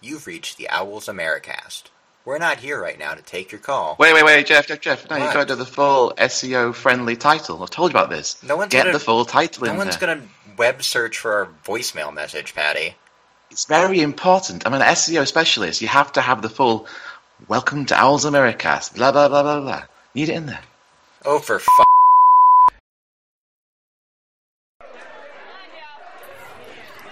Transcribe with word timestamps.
You've 0.00 0.26
reached 0.26 0.56
the 0.56 0.68
Owls 0.70 1.06
Americast. 1.06 1.84
We're 2.24 2.38
not 2.38 2.58
here 2.58 2.80
right 2.80 2.98
now 2.98 3.14
to 3.14 3.22
take 3.22 3.50
your 3.50 3.60
call. 3.60 3.96
Wait, 3.98 4.12
wait, 4.14 4.24
wait, 4.24 4.46
Jeff, 4.46 4.66
Jeff, 4.66 4.80
Jeff. 4.80 5.08
No, 5.10 5.18
What? 5.18 5.26
you 5.26 5.32
got 5.32 5.40
to 5.48 5.54
do 5.54 5.56
the 5.56 5.66
full 5.66 6.12
SEO 6.18 6.74
friendly 6.74 7.16
title. 7.16 7.62
I've 7.62 7.70
told 7.70 7.92
you 7.92 7.98
about 7.98 8.10
this. 8.10 8.42
No 8.42 8.56
one's 8.56 8.70
Get 8.70 8.84
gonna- 8.84 8.92
the 8.92 9.00
full 9.04 9.24
title 9.24 9.66
No 9.66 9.72
in 9.72 9.78
one's 9.78 9.96
there. 9.96 10.14
going 10.14 10.22
to 10.22 10.28
web 10.56 10.82
search 10.82 11.18
for 11.18 11.32
our 11.34 11.48
voicemail 11.64 12.12
message, 12.12 12.54
Patty. 12.54 12.94
It's 13.50 13.64
very 13.64 14.00
important. 14.00 14.66
I'm 14.66 14.74
an 14.74 14.82
SEO 14.82 15.26
specialist. 15.26 15.82
You 15.82 15.88
have 15.88 16.12
to 16.12 16.20
have 16.20 16.42
the 16.42 16.50
full 16.50 16.86
Welcome 17.48 17.86
to 17.86 17.94
Owls 17.98 18.26
Americast. 18.26 18.94
Blah 18.94 19.12
blah 19.12 19.28
blah 19.28 19.42
blah 19.42 19.60
blah. 19.60 19.82
Need 20.14 20.28
it 20.28 20.34
in 20.34 20.44
there. 20.46 20.60
Oh, 21.24 21.38
for 21.38 21.56
f. 21.56 21.66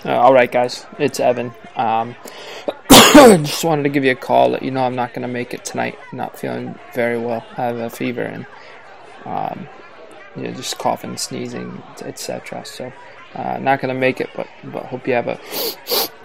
Uh, 0.04 0.10
all 0.10 0.32
right, 0.32 0.50
guys, 0.52 0.86
it's 0.98 1.18
Evan. 1.18 1.52
Um, 1.76 2.14
just 3.26 3.64
wanted 3.64 3.82
to 3.82 3.88
give 3.88 4.04
you 4.04 4.12
a 4.12 4.16
call. 4.16 4.50
Let 4.50 4.62
you 4.62 4.70
know 4.70 4.84
I'm 4.84 4.94
not 4.94 5.12
going 5.12 5.22
to 5.22 5.28
make 5.28 5.52
it 5.52 5.64
tonight. 5.64 5.98
Not 6.12 6.38
feeling 6.38 6.78
very 6.94 7.18
well. 7.18 7.44
I 7.56 7.64
have 7.64 7.76
a 7.76 7.90
fever 7.90 8.22
and 8.22 8.46
um, 9.24 9.68
you 10.36 10.42
know, 10.42 10.52
just 10.52 10.78
coughing, 10.78 11.16
sneezing, 11.16 11.82
etc. 12.02 12.64
So, 12.64 12.92
uh, 13.34 13.58
not 13.58 13.80
going 13.80 13.92
to 13.94 14.00
make 14.00 14.20
it. 14.20 14.30
But 14.36 14.46
but 14.64 14.86
hope 14.86 15.06
you 15.06 15.14
have 15.14 15.26
a, 15.28 15.38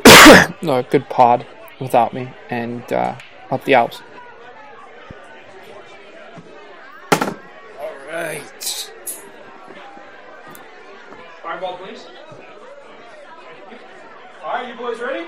a 0.61 0.83
good 0.83 1.09
pod 1.09 1.45
without 1.79 2.13
me 2.13 2.29
and 2.49 2.91
uh, 2.93 3.15
up 3.49 3.63
the 3.65 3.75
Owls. 3.75 4.01
All 7.79 7.95
right. 8.07 8.91
Fireball, 11.41 11.77
please. 11.77 12.05
All 14.43 14.53
right, 14.53 14.67
you 14.67 14.75
boys 14.75 14.99
ready? 14.99 15.22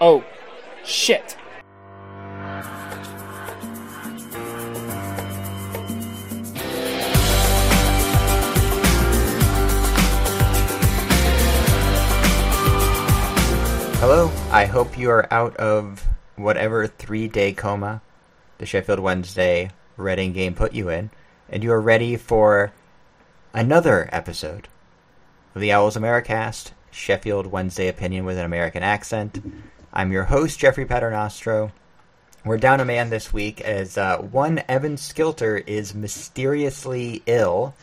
Oh, 0.00 0.24
shit. 0.84 1.36
Hello, 13.98 14.30
I 14.52 14.66
hope 14.66 14.96
you 14.96 15.10
are 15.10 15.26
out 15.34 15.56
of 15.56 16.06
whatever 16.36 16.86
three 16.86 17.26
day 17.26 17.52
coma 17.52 18.00
the 18.58 18.66
Sheffield 18.66 19.00
Wednesday 19.00 19.70
Reading 19.96 20.32
game 20.32 20.54
put 20.54 20.74
you 20.74 20.88
in, 20.88 21.10
and 21.50 21.64
you 21.64 21.72
are 21.72 21.80
ready 21.80 22.16
for 22.16 22.72
another 23.52 24.08
episode 24.12 24.68
of 25.56 25.60
the 25.60 25.72
Owls 25.72 25.96
Americast 25.96 26.70
Sheffield 26.92 27.48
Wednesday 27.48 27.88
opinion 27.88 28.24
with 28.24 28.38
an 28.38 28.44
American 28.44 28.84
accent. 28.84 29.40
I'm 29.98 30.12
your 30.12 30.22
host, 30.22 30.60
Jeffrey 30.60 30.86
Paternostro. 30.86 31.72
We're 32.44 32.56
down 32.56 32.78
a 32.78 32.84
man 32.84 33.10
this 33.10 33.32
week 33.32 33.60
as 33.60 33.98
uh, 33.98 34.18
one 34.18 34.62
Evan 34.68 34.94
Skilter 34.94 35.60
is 35.66 35.92
mysteriously 35.92 37.24
ill 37.26 37.74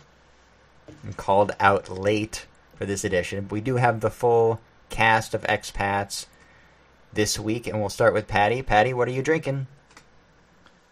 and 1.03 1.17
called 1.17 1.51
out 1.59 1.89
late 1.89 2.45
for 2.75 2.85
this 2.85 3.03
edition. 3.03 3.49
We 3.49 3.59
do 3.59 3.75
have 3.75 3.99
the 3.99 4.09
full 4.09 4.61
cast 4.89 5.33
of 5.33 5.41
expats 5.41 6.27
this 7.11 7.37
week, 7.37 7.67
and 7.67 7.81
we'll 7.81 7.89
start 7.89 8.13
with 8.13 8.29
Patty. 8.29 8.61
Patty, 8.61 8.93
what 8.93 9.09
are 9.09 9.11
you 9.11 9.21
drinking? 9.21 9.67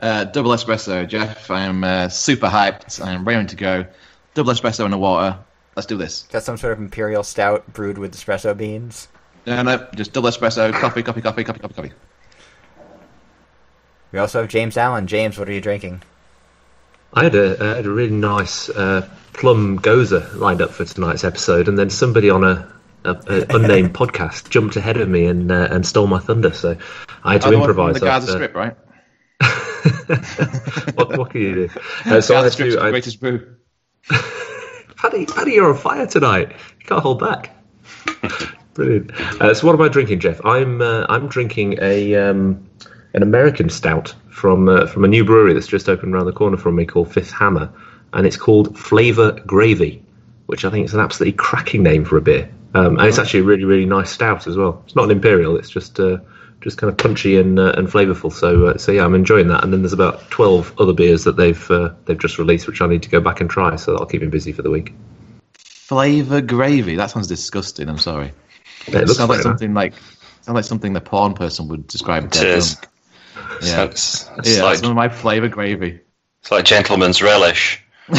Uh, 0.02 0.26
double 0.26 0.52
espresso, 0.52 1.08
Jeff. 1.08 1.50
I 1.50 1.62
am 1.62 1.86
uh, 1.86 2.10
super 2.10 2.48
hyped. 2.48 3.02
I 3.02 3.14
am 3.14 3.26
raring 3.26 3.48
to 3.48 3.56
go. 3.56 3.86
Double 4.34 4.52
espresso 4.52 4.84
in 4.84 4.92
the 4.92 4.98
water. 4.98 5.40
Let's 5.78 5.86
do 5.86 5.96
this. 5.96 6.24
Is 6.24 6.28
that 6.32 6.44
some 6.44 6.58
sort 6.58 6.74
of 6.74 6.80
imperial 6.80 7.24
stout 7.24 7.72
brewed 7.72 7.98
with 7.98 8.14
espresso 8.14 8.58
beans? 8.58 9.08
No, 9.46 9.62
no, 9.62 9.88
just 9.96 10.14
double 10.14 10.30
espresso. 10.30 10.72
Coffee, 10.74 11.04
coffee, 11.04 11.22
coffee, 11.22 11.44
coffee, 11.44 11.60
coffee, 11.62 11.74
coffee. 11.74 11.92
We 14.12 14.20
also 14.20 14.42
have 14.42 14.50
James 14.50 14.78
Allen. 14.78 15.08
James, 15.08 15.38
what 15.38 15.50
are 15.50 15.54
you 15.54 15.62
drinking? 15.62 16.02
I 17.14 17.24
had 17.26 17.36
a, 17.36 17.58
I 17.64 17.76
had 17.78 17.86
a 17.86 17.92
really 17.92 18.12
nice 18.16 18.70
uh, 18.70 19.08
plum 19.34 19.80
gose 19.80 20.36
lined 20.36 20.62
up 20.62 20.72
for 20.72 20.86
tonight's 20.86 21.24
episode, 21.24 21.68
and 21.68 21.78
then 21.78 21.90
somebody 21.90 22.30
on 22.30 22.44
a, 22.44 22.72
a, 23.04 23.12
a 23.28 23.46
unnamed 23.58 23.94
podcast 23.94 24.50
jumped 24.50 24.76
ahead 24.78 24.98
of 24.98 25.10
me 25.10 25.26
and 25.26 25.52
uh, 25.52 25.68
and 25.70 25.86
stole 25.86 26.08
my 26.08 26.20
thunder. 26.20 26.54
So 26.54 26.78
I 27.24 27.34
had 27.34 27.42
to 27.42 27.48
Oh, 27.48 27.52
the 27.52 27.58
one 27.60 27.68
from 27.68 27.72
improvise. 27.80 28.00
the 28.00 28.06
Gaza 28.06 28.32
after- 28.32 28.32
Strip, 28.46 28.56
right? 28.56 28.76
what, 30.96 31.18
what 31.18 31.32
can 31.32 31.42
you 31.42 31.54
do? 31.56 31.70
Uh, 32.06 32.22
so 32.22 32.36
I 32.36 32.38
Gaza 32.38 32.44
had 32.44 32.52
Strip's 32.54 32.74
to, 32.76 32.80
the 32.80 32.86
I, 32.86 32.90
greatest 32.92 33.20
brew. 33.20 33.56
Paddy, 34.98 35.26
Paddy, 35.26 35.52
you're 35.54 35.70
on 35.70 35.78
fire 35.78 36.08
tonight. 36.08 36.52
You 36.80 36.86
can't 36.86 37.02
hold 37.02 37.20
back. 37.20 37.54
Brilliant. 38.74 39.12
Uh, 39.42 39.54
so, 39.54 39.68
what 39.68 39.74
am 39.74 39.82
I 39.82 39.88
drinking, 39.88 40.20
Jeff? 40.20 40.44
I'm 40.46 40.82
uh, 40.82 41.06
I'm 41.10 41.28
drinking 41.28 41.78
a 41.82 42.16
um, 42.16 42.68
an 43.14 43.22
American 43.22 43.70
stout 43.70 44.14
from 44.30 44.68
uh, 44.68 44.88
from 44.88 45.04
a 45.04 45.08
new 45.08 45.24
brewery 45.24 45.54
that's 45.54 45.68
just 45.68 45.88
opened 45.90 46.14
around 46.14 46.26
the 46.26 46.34
corner 46.34 46.58
from 46.58 46.76
me 46.76 46.86
called 46.86 47.14
Fifth 47.14 47.32
Hammer, 47.32 47.72
and 48.14 48.26
it's 48.26 48.38
called 48.38 48.78
Flavor 48.78 49.34
Gravy, 49.46 50.04
which 50.48 50.66
I 50.66 50.72
think 50.72 50.86
is 50.86 50.94
an 50.94 51.00
absolutely 51.00 51.34
cracking 51.34 51.84
name 51.84 52.04
for 52.06 52.18
a 52.18 52.22
beer. 52.22 52.50
Um, 52.74 52.98
and 52.98 53.08
it's 53.08 53.20
actually 53.20 53.42
a 53.42 53.44
really 53.44 53.66
really 53.66 53.86
nice 53.86 54.10
stout 54.10 54.48
as 54.48 54.58
well. 54.58 54.82
It's 54.86 54.96
not 54.96 55.06
an 55.06 55.12
imperial. 55.12 55.56
It's 55.58 55.70
just 55.70 56.00
uh, 56.00 56.18
just 56.62 56.80
kind 56.80 56.90
of 56.90 56.98
punchy 56.98 57.38
and 57.38 57.60
uh, 57.60 57.74
and 57.78 57.88
flavourful. 57.88 58.34
So 58.34 58.68
uh, 58.68 58.78
so 58.80 58.92
yeah, 58.92 59.06
I'm 59.06 59.14
enjoying 59.14 59.50
that. 59.50 59.64
And 59.64 59.72
then 59.72 59.84
there's 59.84 59.94
about 59.94 60.28
twelve 60.32 60.74
other 60.80 60.94
beers 60.94 61.26
that 61.26 61.36
they've 61.36 61.70
uh, 61.70 61.94
they've 62.06 62.18
just 62.18 62.40
released, 62.40 62.66
which 62.66 62.82
I 62.82 62.88
need 62.88 63.04
to 63.04 63.10
go 63.10 63.22
back 63.22 63.42
and 63.42 63.50
try. 63.50 63.76
So 63.76 63.92
that'll 63.92 64.08
keep 64.08 64.22
me 64.22 64.28
busy 64.28 64.52
for 64.52 64.64
the 64.64 64.72
week. 64.72 64.94
Flavor 65.54 66.42
gravy. 66.42 66.96
That 66.96 67.12
sounds 67.12 67.28
disgusting. 67.28 67.88
I'm 67.88 68.00
sorry. 68.00 68.32
Yeah, 68.88 69.00
it 69.00 69.08
looks 69.08 69.18
sounds 69.18 69.30
like 69.30 69.38
like 69.38 69.42
something 69.42 69.74
like 69.74 69.94
sounds 70.42 70.56
like 70.56 70.66
something 70.66 70.94
the 70.94 71.02
porn 71.02 71.34
person 71.34 71.68
would 71.70 71.88
describe. 71.88 72.26
It 72.26 72.32
dead 72.32 72.48
is. 72.58 72.76
drunk. 72.76 72.90
So 73.62 73.68
Yeah, 73.68 73.84
it's, 73.84 74.30
it's 74.38 74.58
yeah. 74.58 74.64
like 74.64 74.74
That's 74.74 74.82
one 74.82 74.92
of 74.92 74.96
my 74.98 75.10
flavor 75.10 75.48
gravy. 75.48 76.00
it's 76.42 76.52
like 76.52 76.66
gentleman's 76.66 77.22
relish. 77.22 77.84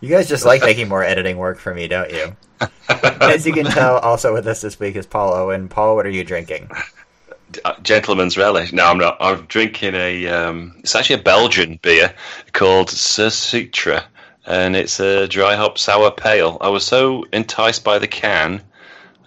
You 0.00 0.08
guys 0.08 0.28
just 0.28 0.44
like 0.44 0.62
making 0.62 0.88
more 0.88 1.04
editing 1.04 1.36
work 1.36 1.58
for 1.58 1.72
me, 1.72 1.86
don't 1.86 2.10
you? 2.10 2.34
As 2.88 3.46
you 3.46 3.52
can 3.52 3.66
tell, 3.66 3.98
also 3.98 4.32
with 4.34 4.48
us 4.48 4.60
this 4.60 4.80
week 4.80 4.96
is 4.96 5.06
Paul 5.06 5.32
Owen. 5.32 5.68
Paul, 5.68 5.94
what 5.94 6.04
are 6.06 6.10
you 6.10 6.24
drinking? 6.24 6.68
Uh, 7.64 7.78
gentleman's 7.82 8.36
relish. 8.36 8.72
No, 8.72 8.84
I'm 8.86 8.98
not. 8.98 9.16
I'm 9.20 9.44
drinking 9.46 9.94
a. 9.94 10.26
Um, 10.26 10.74
it's 10.80 10.96
actually 10.96 11.20
a 11.20 11.22
Belgian 11.22 11.78
beer 11.82 12.12
called 12.52 12.88
Citra, 12.88 14.02
and 14.46 14.74
it's 14.74 14.98
a 14.98 15.28
dry 15.28 15.54
hop 15.54 15.78
sour 15.78 16.10
pale. 16.10 16.58
I 16.60 16.68
was 16.68 16.84
so 16.84 17.24
enticed 17.32 17.84
by 17.84 18.00
the 18.00 18.08
can. 18.08 18.60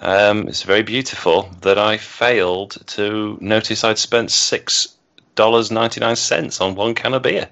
Um, 0.02 0.48
it's 0.48 0.64
very 0.64 0.84
beautiful 0.84 1.50
that 1.62 1.78
I 1.80 1.98
failed 1.98 2.78
to 2.88 3.38
notice 3.42 3.84
I'd 3.84 3.98
spent 3.98 4.32
six 4.32 4.96
dollars 5.36 5.72
ninety 5.72 6.00
nine 6.00 6.16
cents 6.16 6.62
on 6.62 6.76
one 6.76 6.94
can 6.96 7.14
of 7.14 7.24
beer. 7.24 7.50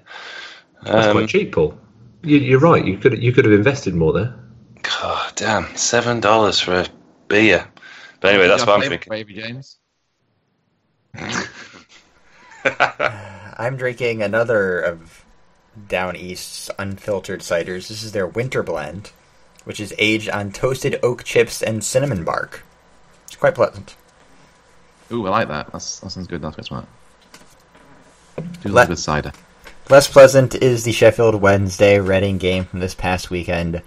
That's 0.82 1.06
Um, 1.06 1.12
quite 1.16 1.28
cheap, 1.28 1.52
Paul. 1.52 1.78
You, 2.22 2.38
you're 2.38 2.60
right. 2.60 2.84
You 2.84 2.96
could 2.98 3.22
you 3.22 3.32
could 3.32 3.44
have 3.44 3.54
invested 3.54 3.94
more 3.94 4.12
there. 4.12 4.34
God 4.82 5.32
damn, 5.36 5.74
seven 5.76 6.20
dollars 6.20 6.60
for 6.60 6.80
a 6.80 6.86
beer. 7.28 7.66
But 8.20 8.32
anyway, 8.32 8.48
that's 8.48 8.66
what 8.66 8.74
I'm 8.74 8.80
flavor 8.80 8.96
drinking. 9.04 9.10
Gravy, 9.10 9.34
James. 9.34 9.78
I'm 13.58 13.76
drinking 13.76 14.22
another 14.22 14.80
of 14.80 15.24
Down 15.88 16.16
East's 16.16 16.70
unfiltered 16.78 17.40
ciders. 17.40 17.88
This 17.88 18.02
is 18.02 18.12
their 18.12 18.26
winter 18.26 18.62
blend, 18.62 19.10
which 19.64 19.80
is 19.80 19.94
aged 19.98 20.28
on 20.30 20.52
toasted 20.52 20.98
oak 21.02 21.24
chips 21.24 21.62
and 21.62 21.82
cinnamon 21.82 22.24
bark. 22.24 22.64
It's 23.26 23.36
quite 23.36 23.54
pleasant. 23.54 23.96
Ooh, 25.10 25.26
I 25.26 25.30
like 25.30 25.48
that. 25.48 25.72
That's, 25.72 26.00
that 26.00 26.10
sounds 26.10 26.26
good. 26.26 26.42
That's 26.42 26.54
quite 26.54 26.66
smart. 26.66 26.86
Do 28.62 28.68
like 28.68 28.88
good 28.88 28.98
cider. 28.98 29.32
Less 29.90 30.08
pleasant 30.08 30.54
is 30.54 30.84
the 30.84 30.92
Sheffield 30.92 31.34
Wednesday 31.34 31.98
Reading 32.00 32.38
game 32.38 32.64
from 32.64 32.80
this 32.80 32.94
past 32.94 33.30
weekend, 33.30 33.82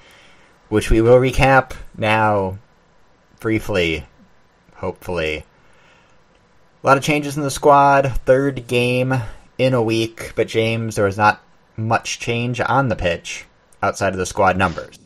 which 0.69 0.91
we 0.91 1.01
will 1.01 1.17
recap 1.17 1.73
now 1.97 2.59
briefly, 3.39 4.05
hopefully. 4.75 5.43
A 6.83 6.87
lot 6.87 6.97
of 6.97 7.03
changes 7.03 7.35
in 7.35 7.43
the 7.43 7.49
squad, 7.49 8.19
third 8.25 8.67
game 8.67 9.13
in 9.57 9.73
a 9.73 9.81
week, 9.81 10.33
but 10.35 10.47
James, 10.47 10.95
there 10.95 11.05
was 11.05 11.17
not 11.17 11.41
much 11.75 12.19
change 12.19 12.61
on 12.61 12.89
the 12.89 12.95
pitch 12.95 13.45
outside 13.81 14.13
of 14.13 14.19
the 14.19 14.25
squad 14.25 14.55
numbers. 14.55 14.99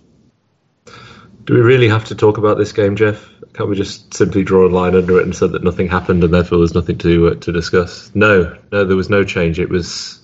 Do 1.51 1.57
we 1.57 1.63
really 1.63 1.89
have 1.89 2.05
to 2.05 2.15
talk 2.15 2.37
about 2.37 2.57
this 2.57 2.71
game, 2.71 2.95
Jeff? 2.95 3.29
Can't 3.51 3.67
we 3.67 3.75
just 3.75 4.13
simply 4.13 4.41
draw 4.41 4.65
a 4.65 4.71
line 4.71 4.95
under 4.95 5.19
it 5.19 5.23
and 5.23 5.35
say 5.35 5.47
that 5.47 5.65
nothing 5.65 5.89
happened 5.89 6.23
and 6.23 6.33
therefore 6.33 6.59
there's 6.59 6.73
nothing 6.73 6.97
to 6.99 7.27
uh, 7.27 7.35
to 7.35 7.51
discuss? 7.51 8.09
No, 8.15 8.57
no, 8.71 8.85
there 8.85 8.95
was 8.95 9.09
no 9.09 9.25
change. 9.25 9.59
It 9.59 9.69
was, 9.69 10.23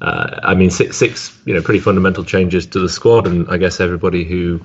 uh, 0.00 0.40
I 0.42 0.56
mean, 0.56 0.70
six, 0.70 0.96
six, 0.96 1.40
you 1.44 1.54
know, 1.54 1.62
pretty 1.62 1.78
fundamental 1.78 2.24
changes 2.24 2.66
to 2.66 2.80
the 2.80 2.88
squad, 2.88 3.28
and 3.28 3.48
I 3.48 3.56
guess 3.56 3.78
everybody 3.78 4.24
who 4.24 4.60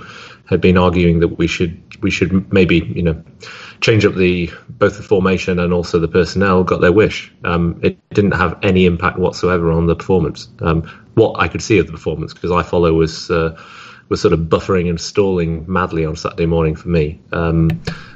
had 0.49 0.61
been 0.61 0.79
arguing 0.79 1.19
that 1.19 1.37
we 1.37 1.45
should 1.45 1.79
we 2.01 2.09
should 2.09 2.51
maybe 2.51 2.79
you 2.95 3.03
know 3.03 3.23
change 3.81 4.03
up 4.03 4.15
the 4.15 4.49
both 4.69 4.97
the 4.97 5.03
formation 5.03 5.59
and 5.59 5.71
also 5.71 5.99
the 5.99 6.07
personnel 6.07 6.63
got 6.63 6.81
their 6.81 6.91
wish. 6.91 7.31
Um, 7.43 7.79
it 7.83 7.99
didn't 8.15 8.33
have 8.33 8.57
any 8.63 8.87
impact 8.87 9.19
whatsoever 9.19 9.71
on 9.71 9.85
the 9.85 9.95
performance. 9.95 10.47
Um, 10.61 10.89
what 11.13 11.39
I 11.39 11.47
could 11.47 11.61
see 11.61 11.77
of 11.77 11.85
the 11.85 11.93
performance 11.93 12.33
because 12.33 12.49
I 12.51 12.63
follow 12.63 12.93
was. 12.93 13.29
Uh, 13.29 13.55
was 14.09 14.21
sort 14.21 14.33
of 14.33 14.41
buffering 14.41 14.89
and 14.89 14.99
stalling 14.99 15.65
madly 15.67 16.05
on 16.05 16.15
Saturday 16.15 16.45
morning 16.45 16.75
for 16.75 16.89
me. 16.89 17.19
Um, 17.31 17.69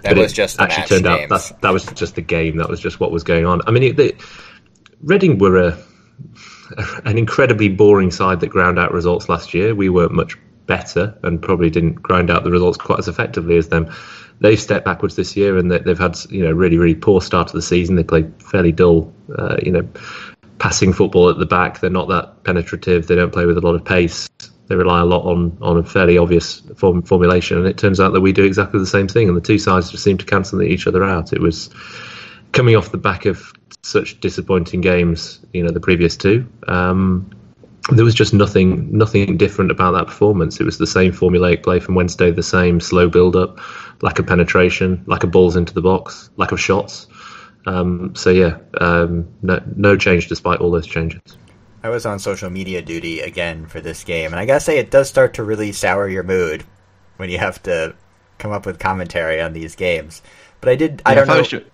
That 0.04 0.16
but 0.16 0.18
was 0.18 0.32
it 0.32 0.36
just 0.36 0.58
the 0.58 0.64
actually 0.64 0.84
turned 0.88 1.08
out 1.08 1.30
that's, 1.30 1.50
that 1.62 1.72
was 1.72 1.86
just 1.88 2.16
the 2.16 2.22
game. 2.22 2.58
That 2.58 2.70
was 2.70 2.80
just 2.80 3.00
what 3.00 3.12
was 3.12 3.24
going 3.24 3.46
on. 3.46 3.62
I 3.68 3.72
mean, 3.72 3.84
it, 3.84 3.98
the, 3.98 4.16
Reading 5.04 5.38
were 5.38 5.58
a, 5.58 5.78
an 7.06 7.18
incredibly 7.18 7.70
boring 7.70 8.12
side 8.12 8.40
that 8.40 8.48
ground 8.48 8.80
out 8.80 8.92
results 8.92 9.30
last 9.30 9.54
year. 9.54 9.76
We 9.76 9.90
weren't 9.90 10.12
much 10.14 10.36
better 10.66 11.18
and 11.24 11.42
probably 11.42 11.70
didn't 11.70 11.94
grind 11.96 12.30
out 12.30 12.44
the 12.44 12.52
results 12.52 12.78
quite 12.78 13.00
as 13.00 13.08
effectively 13.08 13.58
as 13.58 13.70
them. 13.70 13.92
They've 14.40 14.60
stepped 14.60 14.86
backwards 14.86 15.16
this 15.16 15.36
year 15.38 15.58
and 15.58 15.72
they- 15.72 15.80
they've 15.80 15.98
had 15.98 16.18
you 16.30 16.44
know 16.44 16.52
really 16.52 16.78
really 16.78 16.96
poor 16.96 17.22
start 17.22 17.48
to 17.50 17.54
the 17.56 17.62
season. 17.62 17.96
They 17.96 18.04
play 18.04 18.30
fairly 18.40 18.72
dull, 18.72 19.12
uh, 19.38 19.58
you 19.64 19.72
know, 19.72 19.88
passing 20.60 20.94
football 20.94 21.30
at 21.30 21.38
the 21.38 21.46
back. 21.46 21.80
They're 21.80 21.90
not 21.90 22.10
that 22.10 22.44
penetrative. 22.44 23.08
They 23.08 23.16
don't 23.16 23.32
play 23.32 23.46
with 23.46 23.58
a 23.58 23.62
lot 23.62 23.76
of 23.76 23.86
pace. 23.86 24.28
They 24.68 24.76
rely 24.76 25.02
a 25.02 25.06
lot 25.06 25.26
on 25.26 25.58
on 25.62 25.78
a 25.78 25.84
fairly 25.84 26.18
obvious 26.18 26.62
form, 26.76 27.02
formulation, 27.02 27.58
and 27.58 27.68
it 27.68 27.78
turns 27.78 28.00
out 28.00 28.14
that 28.14 28.22
we 28.22 28.34
do 28.34 28.44
exactly 28.44 28.80
the 28.80 28.86
same 28.86 29.08
thing. 29.08 29.28
And 29.28 29.38
the 29.38 29.42
two 29.42 29.58
sides 29.58 29.92
just 29.92 30.04
seem 30.04 30.18
to 30.18 30.26
cancel 30.26 30.62
each 30.62 30.88
other 30.88 31.04
out. 31.04 31.34
It 31.34 31.42
was 31.42 31.70
coming 32.52 32.76
off 32.76 32.92
the 32.92 32.98
back 32.98 33.26
of 33.26 33.54
such 33.84 34.20
disappointing 34.20 34.82
games, 34.82 35.40
you 35.54 35.64
know, 35.64 35.72
the 35.72 35.80
previous 35.80 36.18
two. 36.18 36.46
Um, 36.68 37.30
there 37.92 38.04
was 38.04 38.16
just 38.16 38.34
nothing 38.34 38.96
nothing 38.96 39.38
different 39.38 39.72
about 39.72 39.92
that 39.92 40.08
performance. 40.08 40.60
It 40.60 40.66
was 40.66 40.78
the 40.78 40.88
same 40.88 41.14
formulaic 41.14 41.64
play 41.64 41.80
from 41.80 41.96
Wednesday, 41.96 42.32
the 42.32 42.44
same 42.44 42.82
slow 42.82 43.08
build 43.10 43.36
up, 43.36 43.60
lack 44.02 44.20
of 44.20 44.28
penetration, 44.28 45.04
lack 45.08 45.24
of 45.24 45.32
balls 45.32 45.56
into 45.56 45.74
the 45.74 45.82
box, 45.82 46.30
lack 46.36 46.52
of 46.52 46.60
shots. 46.60 47.08
Um, 47.66 48.14
so 48.16 48.30
yeah, 48.30 48.58
um, 48.82 49.28
no, 49.42 49.62
no 49.76 49.96
change 49.96 50.28
despite 50.28 50.60
all 50.60 50.72
those 50.72 50.88
changes. 50.88 51.22
I 51.84 51.90
was 51.90 52.06
on 52.06 52.20
social 52.20 52.50
media 52.50 52.82
duty 52.82 53.20
again 53.20 53.66
for 53.68 53.80
this 53.80 54.04
game, 54.04 54.32
and 54.32 54.40
I 54.40 54.46
gotta 54.46 54.60
say, 54.60 54.80
it 54.80 54.92
does 54.92 55.10
start 55.10 55.34
to 55.36 55.44
really 55.44 55.72
sour 55.72 56.08
your 56.08 56.24
mood 56.24 56.66
when 57.18 57.30
you 57.30 57.38
have 57.38 57.62
to 57.64 57.96
come 58.38 58.52
up 58.52 58.66
with 58.66 58.80
commentary 58.80 59.42
on 59.42 59.54
these 59.54 59.76
games. 59.76 60.22
But 60.62 60.70
I 60.70 60.76
did. 60.76 61.02
I 61.06 61.16
don't 61.16 61.26
feel 61.28 61.36
know. 61.36 61.44
should, 61.44 61.72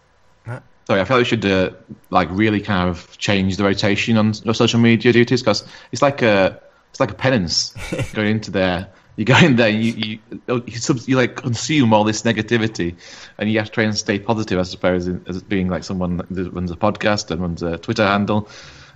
sorry, 0.86 1.02
I 1.02 1.06
feel 1.06 1.18
we 1.18 1.24
should 1.24 1.46
uh, 1.46 1.72
like 2.10 2.28
really 2.32 2.62
kind 2.62 2.90
of 2.90 3.18
change 3.18 3.58
the 3.58 3.64
rotation 3.64 4.18
on 4.18 4.34
social 4.34 4.80
media 4.80 5.14
duties 5.14 5.42
because 5.42 5.66
it's 5.92 6.02
like 6.02 6.22
a 6.22 6.62
it's 6.90 7.00
like 7.00 7.12
a 7.12 7.16
penance 7.16 7.74
going 8.14 8.30
into 8.30 8.52
there. 8.52 8.90
You 9.16 9.26
go 9.26 9.38
in 9.38 9.56
there, 9.58 9.70
and 9.70 9.84
you 9.84 10.20
you 10.48 10.64
you, 10.66 10.78
sub, 10.78 10.98
you 11.06 11.16
like 11.16 11.36
consume 11.36 11.94
all 11.94 12.04
this 12.04 12.24
negativity, 12.24 12.96
and 13.38 13.52
you 13.52 13.60
have 13.60 13.68
to 13.68 13.74
try 13.74 13.84
and 13.84 13.96
stay 13.96 14.18
positive. 14.20 14.60
I 14.60 14.64
suppose 14.64 15.08
in- 15.08 15.24
as 15.28 15.42
being 15.44 15.70
like 15.70 15.84
someone 15.84 16.18
that 16.18 16.52
runs 16.52 16.72
a 16.72 16.76
podcast 16.76 17.30
and 17.30 17.40
runs 17.40 17.62
a 17.62 17.78
Twitter 17.78 18.06
handle, 18.06 18.50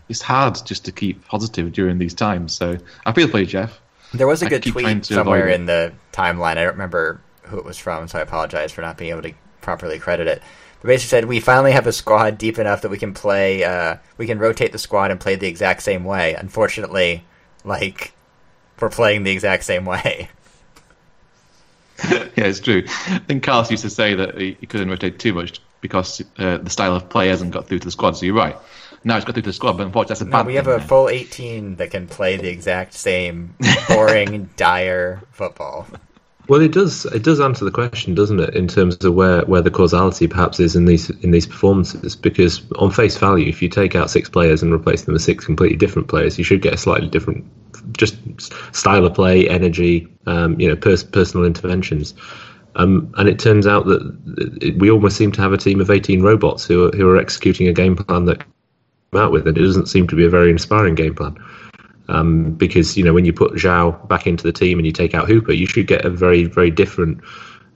it's 0.09 0.21
hard 0.21 0.57
just 0.65 0.85
to 0.85 0.91
keep 0.91 1.25
positive 1.27 1.71
during 1.73 1.97
these 1.97 2.13
times. 2.13 2.53
So 2.53 2.77
I 3.05 3.11
feel 3.11 3.27
for 3.27 3.39
you, 3.39 3.45
Jeff. 3.45 3.79
There 4.13 4.27
was 4.27 4.41
a 4.41 4.45
I 4.45 4.49
good 4.49 4.63
tweet 4.63 5.05
somewhere 5.05 5.47
in 5.47 5.65
the 5.65 5.93
timeline. 6.13 6.51
I 6.51 6.63
don't 6.63 6.73
remember 6.73 7.19
who 7.43 7.57
it 7.57 7.65
was 7.65 7.77
from, 7.77 8.07
so 8.07 8.19
I 8.19 8.21
apologize 8.21 8.71
for 8.71 8.81
not 8.81 8.97
being 8.97 9.11
able 9.11 9.23
to 9.23 9.33
properly 9.61 9.99
credit 9.99 10.27
it. 10.27 10.41
But 10.81 10.87
basically 10.87 11.09
said 11.09 11.25
we 11.25 11.39
finally 11.39 11.71
have 11.71 11.87
a 11.87 11.91
squad 11.91 12.37
deep 12.37 12.57
enough 12.59 12.81
that 12.83 12.89
we 12.89 12.97
can 12.97 13.13
play. 13.13 13.63
Uh, 13.63 13.97
we 14.17 14.27
can 14.27 14.39
rotate 14.39 14.71
the 14.71 14.77
squad 14.77 15.11
and 15.11 15.19
play 15.19 15.35
the 15.35 15.47
exact 15.47 15.81
same 15.81 16.03
way. 16.03 16.35
Unfortunately, 16.35 17.25
like 17.63 18.13
we're 18.79 18.89
playing 18.89 19.23
the 19.23 19.31
exact 19.31 19.63
same 19.63 19.85
way. 19.85 20.29
yeah, 22.11 22.29
it's 22.35 22.59
true. 22.59 22.83
I 23.07 23.19
think 23.19 23.41
Carlos 23.41 23.71
used 23.71 23.83
to 23.83 23.89
say 23.89 24.13
that 24.13 24.37
he, 24.37 24.53
couldn't 24.53 24.89
rotate 24.89 25.17
too 25.17 25.33
much 25.33 25.59
because 25.81 26.21
uh, 26.37 26.57
the 26.57 26.69
style 26.69 26.95
of 26.95 27.09
play 27.09 27.27
hasn't 27.27 27.51
got 27.51 27.67
through 27.67 27.79
to 27.79 27.85
the 27.85 27.91
squad. 27.91 28.11
So 28.11 28.25
you're 28.27 28.35
right. 28.35 28.55
Now 29.03 29.15
it's 29.17 29.25
got 29.25 29.33
through 29.33 29.43
to 29.43 29.49
the 29.49 29.53
squad, 29.53 29.73
but 29.77 29.85
unfortunately, 29.87 30.13
that's 30.13 30.21
a 30.21 30.25
No, 30.25 30.43
bad 30.43 30.45
we 30.45 30.55
have 30.55 30.67
a 30.67 30.79
now. 30.79 30.79
full 30.79 31.09
18 31.09 31.77
that 31.77 31.89
can 31.91 32.07
play 32.07 32.37
the 32.37 32.49
exact 32.49 32.93
same 32.93 33.57
boring, 33.87 34.51
dire 34.55 35.27
football. 35.31 35.87
Well, 36.47 36.61
it 36.61 36.71
does. 36.71 37.05
It 37.07 37.23
does 37.23 37.41
answer 37.41 37.65
the 37.65 37.71
question, 37.71 38.15
doesn't 38.15 38.39
it, 38.39 38.55
in 38.55 38.67
terms 38.69 38.95
of 39.03 39.13
where, 39.13 39.43
where 39.45 39.61
the 39.61 39.69
causality 39.71 40.27
perhaps 40.27 40.59
is 40.61 40.75
in 40.77 40.85
these 40.85 41.09
in 41.21 41.31
these 41.31 41.45
performances? 41.45 42.15
Because 42.15 42.61
on 42.79 42.89
face 42.91 43.17
value, 43.17 43.47
if 43.49 43.61
you 43.61 43.67
take 43.67 43.95
out 43.95 44.09
six 44.09 44.29
players 44.29 44.63
and 44.63 44.73
replace 44.73 45.01
them 45.03 45.13
with 45.13 45.21
six 45.23 45.45
completely 45.45 45.75
different 45.77 46.07
players, 46.07 46.37
you 46.37 46.45
should 46.45 46.61
get 46.61 46.73
a 46.73 46.77
slightly 46.77 47.09
different, 47.09 47.45
just 47.97 48.15
style 48.73 49.05
of 49.05 49.13
play, 49.13 49.49
energy, 49.49 50.07
um, 50.25 50.57
you 50.59 50.69
know, 50.69 50.75
pers- 50.77 51.03
personal 51.03 51.45
interventions. 51.45 52.13
Um, 52.75 53.13
and 53.17 53.27
it 53.27 53.39
turns 53.39 53.67
out 53.67 53.85
that 53.87 54.57
it, 54.61 54.79
we 54.79 54.89
almost 54.89 55.17
seem 55.17 55.33
to 55.33 55.41
have 55.41 55.51
a 55.51 55.57
team 55.57 55.81
of 55.81 55.89
eighteen 55.91 56.21
robots 56.21 56.65
who 56.65 56.87
are, 56.87 56.91
who 56.95 57.09
are 57.09 57.17
executing 57.17 57.67
a 57.67 57.73
game 57.73 57.95
plan 57.97 58.23
that 58.25 58.39
come 58.39 58.53
out 59.13 59.31
with, 59.31 59.47
and 59.47 59.57
it 59.57 59.61
doesn't 59.61 59.87
seem 59.87 60.07
to 60.07 60.15
be 60.15 60.25
a 60.25 60.29
very 60.29 60.51
inspiring 60.51 60.95
game 60.95 61.15
plan 61.15 61.37
um, 62.09 62.51
because 62.53 62.97
you 62.97 63.03
know 63.03 63.13
when 63.13 63.25
you 63.25 63.33
put 63.33 63.55
Joao 63.55 63.91
back 64.07 64.27
into 64.27 64.43
the 64.43 64.53
team 64.53 64.79
and 64.79 64.85
you 64.85 64.91
take 64.91 65.13
out 65.13 65.27
Hooper, 65.27 65.51
you 65.51 65.65
should 65.65 65.87
get 65.87 66.05
a 66.05 66.09
very 66.09 66.45
very 66.45 66.71
different, 66.71 67.21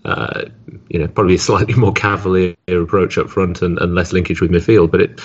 uh, 0.05 0.45
you 0.89 0.99
know, 0.99 1.07
probably 1.07 1.35
a 1.35 1.39
slightly 1.39 1.73
more 1.77 1.93
cavalier 1.93 2.55
approach 2.69 3.17
up 3.17 3.29
front 3.29 3.61
and, 3.61 3.77
and 3.79 3.95
less 3.95 4.13
linkage 4.13 4.41
with 4.41 4.51
midfield. 4.51 4.91
But 4.91 5.01
it 5.01 5.21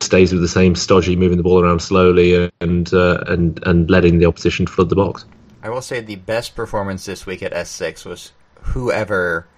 stays 0.00 0.32
with 0.32 0.42
the 0.42 0.48
same 0.48 0.74
stodgy, 0.74 1.16
moving 1.16 1.36
the 1.36 1.42
ball 1.42 1.62
around 1.62 1.80
slowly 1.80 2.50
and 2.60 2.92
uh, 2.92 3.24
and 3.26 3.62
and 3.66 3.90
letting 3.90 4.18
the 4.18 4.26
opposition 4.26 4.66
flood 4.66 4.88
the 4.88 4.96
box. 4.96 5.24
I 5.62 5.70
will 5.70 5.82
say 5.82 6.00
the 6.00 6.16
best 6.16 6.54
performance 6.54 7.06
this 7.06 7.26
week 7.26 7.42
at 7.42 7.52
S6 7.52 8.06
was 8.06 8.30
whoever 8.60 9.48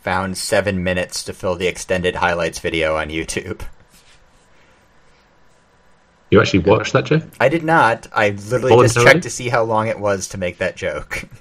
found 0.00 0.36
seven 0.36 0.82
minutes 0.82 1.22
to 1.24 1.32
fill 1.32 1.54
the 1.54 1.68
extended 1.68 2.16
highlights 2.16 2.58
video 2.58 2.96
on 2.96 3.08
YouTube. 3.08 3.64
You 6.34 6.40
actually 6.40 6.60
watched 6.60 6.92
that, 6.94 7.04
Jeff? 7.04 7.24
I 7.40 7.48
did 7.48 7.62
not. 7.62 8.08
I 8.12 8.30
literally 8.30 8.88
just 8.88 8.96
checked 8.96 9.22
to 9.22 9.30
see 9.30 9.48
how 9.48 9.62
long 9.62 9.86
it 9.86 10.00
was 10.00 10.28
to 10.28 10.38
make 10.38 10.58
that 10.58 10.76
joke. 10.76 11.24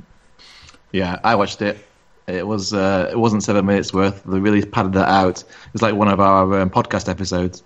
Yeah, 0.94 1.20
I 1.24 1.34
watched 1.34 1.64
it. 1.64 1.84
It 2.28 2.46
was 2.46 2.72
uh, 2.72 3.10
it 3.12 3.18
wasn't 3.18 3.42
seven 3.42 3.66
minutes 3.66 3.92
worth. 3.92 4.24
They 4.26 4.38
really 4.40 4.64
padded 4.64 4.94
that 4.94 5.10
out. 5.10 5.42
It 5.42 5.74
was 5.74 5.82
like 5.82 5.96
one 5.96 6.08
of 6.08 6.20
our 6.20 6.62
um, 6.62 6.70
podcast 6.70 7.10
episodes. 7.10 7.64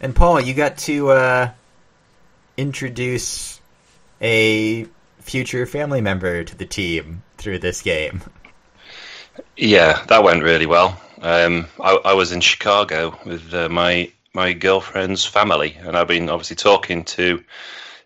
And 0.00 0.16
Paul, 0.16 0.40
you 0.40 0.54
got 0.54 0.78
to 0.78 1.10
uh, 1.10 1.50
introduce 2.56 3.60
a 4.22 4.86
future 5.20 5.66
family 5.66 6.00
member 6.00 6.44
to 6.44 6.56
the 6.56 6.64
team 6.66 7.22
through 7.36 7.58
this 7.58 7.82
game. 7.82 8.22
Yeah, 9.56 10.02
that 10.06 10.24
went 10.24 10.42
really 10.42 10.66
well. 10.66 10.98
Um, 11.20 11.66
I, 11.78 11.98
I 12.06 12.12
was 12.14 12.32
in 12.32 12.40
Chicago 12.40 13.18
with 13.24 13.54
uh, 13.54 13.68
my 13.68 14.10
my 14.34 14.52
girlfriend's 14.52 15.24
family, 15.24 15.76
and 15.80 15.96
I've 15.96 16.08
been 16.08 16.30
obviously 16.30 16.56
talking 16.56 17.04
to 17.04 17.42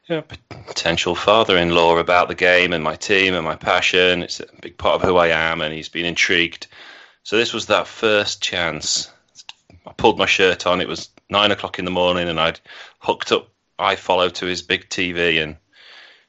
you 0.06 0.16
know, 0.16 0.22
potential 0.66 1.14
father-in-law 1.14 1.98
about 1.98 2.28
the 2.28 2.34
game 2.34 2.72
and 2.72 2.82
my 2.82 2.96
team 2.96 3.34
and 3.34 3.44
my 3.44 3.56
passion. 3.56 4.22
It's 4.22 4.40
a 4.40 4.46
big 4.60 4.78
part 4.78 4.96
of 4.96 5.08
who 5.08 5.16
I 5.16 5.28
am, 5.28 5.60
and 5.60 5.74
he's 5.74 5.88
been 5.88 6.06
intrigued. 6.06 6.66
So 7.22 7.36
this 7.36 7.52
was 7.52 7.66
that 7.66 7.86
first 7.88 8.42
chance. 8.42 9.10
I 9.86 9.92
pulled 9.92 10.18
my 10.18 10.26
shirt 10.26 10.66
on. 10.66 10.80
It 10.80 10.88
was 10.88 11.10
nine 11.28 11.50
o'clock 11.50 11.78
in 11.78 11.84
the 11.84 11.90
morning, 11.90 12.28
and 12.28 12.40
I'd 12.40 12.60
hooked 12.98 13.32
up 13.32 13.48
iFollow 13.78 14.32
to 14.34 14.46
his 14.46 14.62
big 14.62 14.88
TV, 14.88 15.42
and 15.42 15.56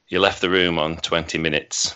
he 0.06 0.18
left 0.18 0.40
the 0.40 0.50
room 0.50 0.78
on 0.78 0.96
twenty 0.96 1.38
minutes. 1.38 1.94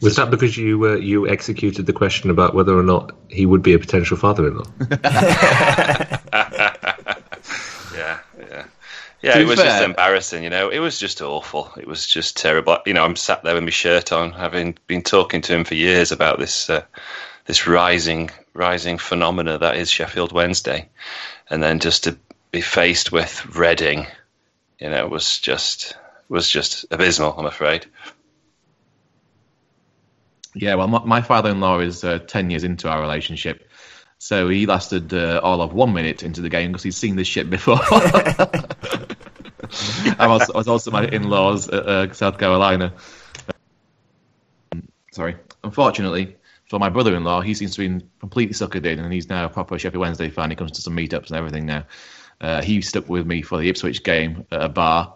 Was 0.00 0.16
that 0.16 0.30
because 0.30 0.56
you 0.56 0.84
uh, 0.84 0.96
you 0.96 1.28
executed 1.28 1.86
the 1.86 1.92
question 1.92 2.28
about 2.28 2.54
whether 2.56 2.76
or 2.76 2.82
not 2.82 3.14
he 3.28 3.46
would 3.46 3.62
be 3.62 3.72
a 3.72 3.78
potential 3.78 4.16
father-in-law? 4.16 4.64
Yeah, 9.22 9.30
yeah, 9.30 9.34
yeah. 9.34 9.34
To 9.34 9.40
It 9.40 9.44
be 9.44 9.48
was 9.50 9.58
just 9.58 9.82
embarrassing, 9.82 10.44
you 10.44 10.50
know. 10.50 10.68
It 10.68 10.80
was 10.80 10.98
just 10.98 11.22
awful. 11.22 11.72
It 11.76 11.86
was 11.86 12.06
just 12.06 12.36
terrible. 12.36 12.78
You 12.86 12.94
know, 12.94 13.04
I'm 13.04 13.16
sat 13.16 13.42
there 13.44 13.54
with 13.54 13.64
my 13.64 13.70
shirt 13.70 14.12
on, 14.12 14.32
having 14.32 14.76
been 14.86 15.02
talking 15.02 15.40
to 15.42 15.54
him 15.54 15.64
for 15.64 15.74
years 15.74 16.12
about 16.12 16.38
this 16.38 16.68
uh, 16.68 16.82
this 17.46 17.66
rising 17.66 18.30
rising 18.54 18.98
phenomena 18.98 19.58
that 19.58 19.76
is 19.76 19.90
Sheffield 19.90 20.32
Wednesday, 20.32 20.88
and 21.50 21.62
then 21.62 21.78
just 21.78 22.04
to 22.04 22.18
be 22.50 22.60
faced 22.60 23.12
with 23.12 23.56
Reading, 23.56 24.06
you 24.80 24.90
know, 24.90 25.06
was 25.08 25.38
just 25.38 25.96
was 26.28 26.48
just 26.48 26.84
abysmal. 26.90 27.34
I'm 27.38 27.46
afraid. 27.46 27.86
Yeah, 30.54 30.74
well, 30.74 30.88
my, 30.88 31.04
my 31.04 31.22
father-in-law 31.22 31.78
is 31.80 32.04
uh, 32.04 32.18
ten 32.20 32.50
years 32.50 32.64
into 32.64 32.88
our 32.88 33.00
relationship, 33.00 33.68
so 34.18 34.48
he 34.48 34.66
lasted 34.66 35.14
uh, 35.14 35.40
all 35.42 35.62
of 35.62 35.72
one 35.72 35.94
minute 35.94 36.22
into 36.22 36.42
the 36.42 36.50
game 36.50 36.72
because 36.72 36.82
he's 36.82 36.96
seen 36.96 37.16
this 37.16 37.28
shit 37.28 37.48
before. 37.48 37.80
I 40.18 40.26
was, 40.26 40.50
I 40.50 40.56
was 40.56 40.68
also 40.68 40.90
my 40.90 41.06
in-laws 41.06 41.68
at 41.68 41.86
uh, 41.86 42.12
South 42.12 42.38
Carolina. 42.38 42.92
sorry, 45.12 45.36
unfortunately 45.64 46.36
for 46.72 46.78
my 46.78 46.88
brother-in-law, 46.88 47.42
he 47.42 47.52
seems 47.52 47.76
to 47.76 47.86
be 47.86 48.06
completely 48.18 48.54
suckered 48.54 48.86
in, 48.86 48.98
and 48.98 49.12
he's 49.12 49.28
now 49.28 49.44
a 49.44 49.48
proper 49.50 49.78
Sheffield 49.78 50.00
Wednesday 50.00 50.30
fan. 50.30 50.48
He 50.48 50.56
comes 50.56 50.72
to 50.72 50.80
some 50.80 50.96
meetups 50.96 51.26
and 51.26 51.36
everything 51.36 51.66
now. 51.66 51.84
Uh, 52.40 52.62
he 52.62 52.80
stuck 52.80 53.10
with 53.10 53.26
me 53.26 53.42
for 53.42 53.58
the 53.58 53.68
Ipswich 53.68 54.02
game 54.02 54.46
at 54.50 54.62
a 54.62 54.70
bar 54.70 55.14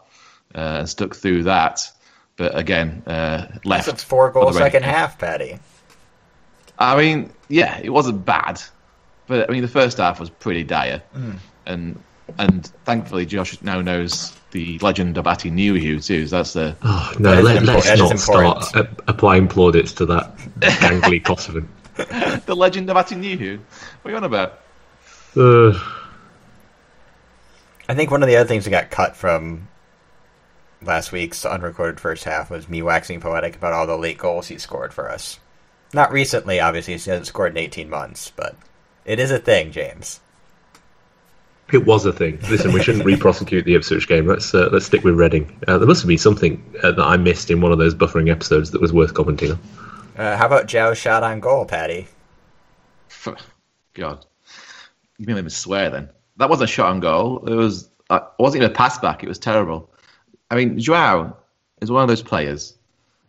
uh, 0.54 0.58
and 0.80 0.88
stuck 0.88 1.16
through 1.16 1.44
that. 1.44 1.90
But 2.36 2.58
again, 2.58 3.02
uh, 3.06 3.46
left. 3.64 3.86
That's 3.86 4.02
a 4.02 4.06
four 4.06 4.30
goal 4.32 4.48
for 4.48 4.52
the 4.52 4.58
second 4.58 4.82
half, 4.84 5.18
Patty. 5.18 5.58
I 6.78 6.94
mean, 6.98 7.32
yeah, 7.48 7.80
it 7.82 7.88
wasn't 7.88 8.22
bad, 8.26 8.60
but 9.26 9.48
I 9.48 9.52
mean 9.54 9.62
the 9.62 9.68
first 9.68 9.96
half 9.96 10.20
was 10.20 10.28
pretty 10.28 10.62
dire, 10.62 11.02
Mm. 11.16 11.38
and 11.64 11.98
and 12.38 12.66
thankfully 12.84 13.26
Josh 13.26 13.60
now 13.62 13.80
knows 13.80 14.36
the 14.50 14.78
legend 14.80 15.16
of 15.18 15.24
Atdhe 15.26 15.52
Nuhiu 15.52 16.04
too. 16.04 16.26
So 16.26 16.36
that's 16.36 16.52
the 16.54 16.76
Oh, 16.82 17.12
no, 17.18 17.30
That 17.30 17.38
is 17.38 17.44
let, 17.44 17.62
let's 17.64 17.86
that 17.86 17.94
is 17.94 18.00
not 18.00 18.18
start 18.18 18.44
important. 18.72 19.00
a- 19.00 19.10
applying 19.10 19.48
plaudits 19.48 19.92
to 19.94 20.06
that 20.06 20.36
gangly 20.60 21.22
Kosovan. 21.22 21.66
the 22.46 22.54
legend 22.56 22.90
of 22.90 22.96
Atdhe 22.96 23.16
Nuhiu. 23.16 23.58
What 24.02 24.08
are 24.08 24.10
you 24.10 24.16
on 24.16 24.24
about? 24.24 24.60
Uh, 25.36 25.78
I 27.88 27.94
think 27.94 28.10
one 28.10 28.22
of 28.22 28.28
the 28.28 28.36
other 28.36 28.48
things 28.48 28.64
that 28.64 28.70
got 28.70 28.90
cut 28.90 29.16
from 29.16 29.68
last 30.82 31.12
week's 31.12 31.44
unrecorded 31.44 32.00
first 32.00 32.24
half 32.24 32.50
was 32.50 32.68
me 32.68 32.82
waxing 32.82 33.20
poetic 33.20 33.56
about 33.56 33.72
all 33.72 33.86
the 33.86 33.96
late 33.96 34.18
goals 34.18 34.48
he 34.48 34.58
scored 34.58 34.92
for 34.92 35.10
us. 35.10 35.38
Not 35.94 36.10
recently, 36.12 36.58
obviously, 36.60 36.94
he 36.94 36.98
hasn't 37.10 37.26
scored 37.28 37.52
in 37.52 37.58
18 37.58 37.88
months, 37.88 38.32
but 38.34 38.56
it 39.04 39.20
is 39.20 39.30
a 39.30 39.38
thing, 39.38 39.70
James. 39.70 40.20
It 41.72 41.84
was 41.84 42.06
a 42.06 42.12
thing. 42.12 42.38
Listen, 42.48 42.72
we 42.72 42.80
shouldn't 42.80 43.04
re-prosecute 43.04 43.64
the 43.64 43.74
Ipswich 43.74 44.06
game. 44.06 44.26
Let's 44.26 44.54
uh, 44.54 44.68
let's 44.72 44.86
stick 44.86 45.02
with 45.02 45.14
Reading. 45.14 45.58
Uh, 45.66 45.78
there 45.78 45.88
must 45.88 46.00
have 46.00 46.08
been 46.08 46.16
something 46.16 46.62
uh, 46.82 46.92
that 46.92 47.02
I 47.02 47.16
missed 47.16 47.50
in 47.50 47.60
one 47.60 47.72
of 47.72 47.78
those 47.78 47.94
buffering 47.94 48.30
episodes 48.30 48.70
that 48.70 48.80
was 48.80 48.92
worth 48.92 49.14
commenting 49.14 49.52
on. 49.52 49.58
Uh, 50.16 50.36
how 50.36 50.46
about 50.46 50.72
Joao's 50.72 50.96
shot 50.96 51.24
on 51.24 51.40
goal, 51.40 51.64
Patty? 51.64 52.06
God, 53.94 54.24
you 55.18 55.26
made 55.26 55.42
me 55.42 55.50
swear. 55.50 55.90
Then 55.90 56.08
that 56.36 56.48
wasn't 56.48 56.70
a 56.70 56.72
shot 56.72 56.90
on 56.90 57.00
goal. 57.00 57.44
It 57.46 57.54
was. 57.54 57.90
Uh, 58.10 58.20
it 58.38 58.42
wasn't 58.42 58.62
even 58.62 58.70
a 58.70 58.74
pass 58.74 58.98
back. 58.98 59.24
It 59.24 59.28
was 59.28 59.38
terrible. 59.38 59.90
I 60.52 60.54
mean, 60.54 60.78
Joao 60.78 61.36
is 61.80 61.90
one 61.90 62.02
of 62.02 62.08
those 62.08 62.22
players 62.22 62.76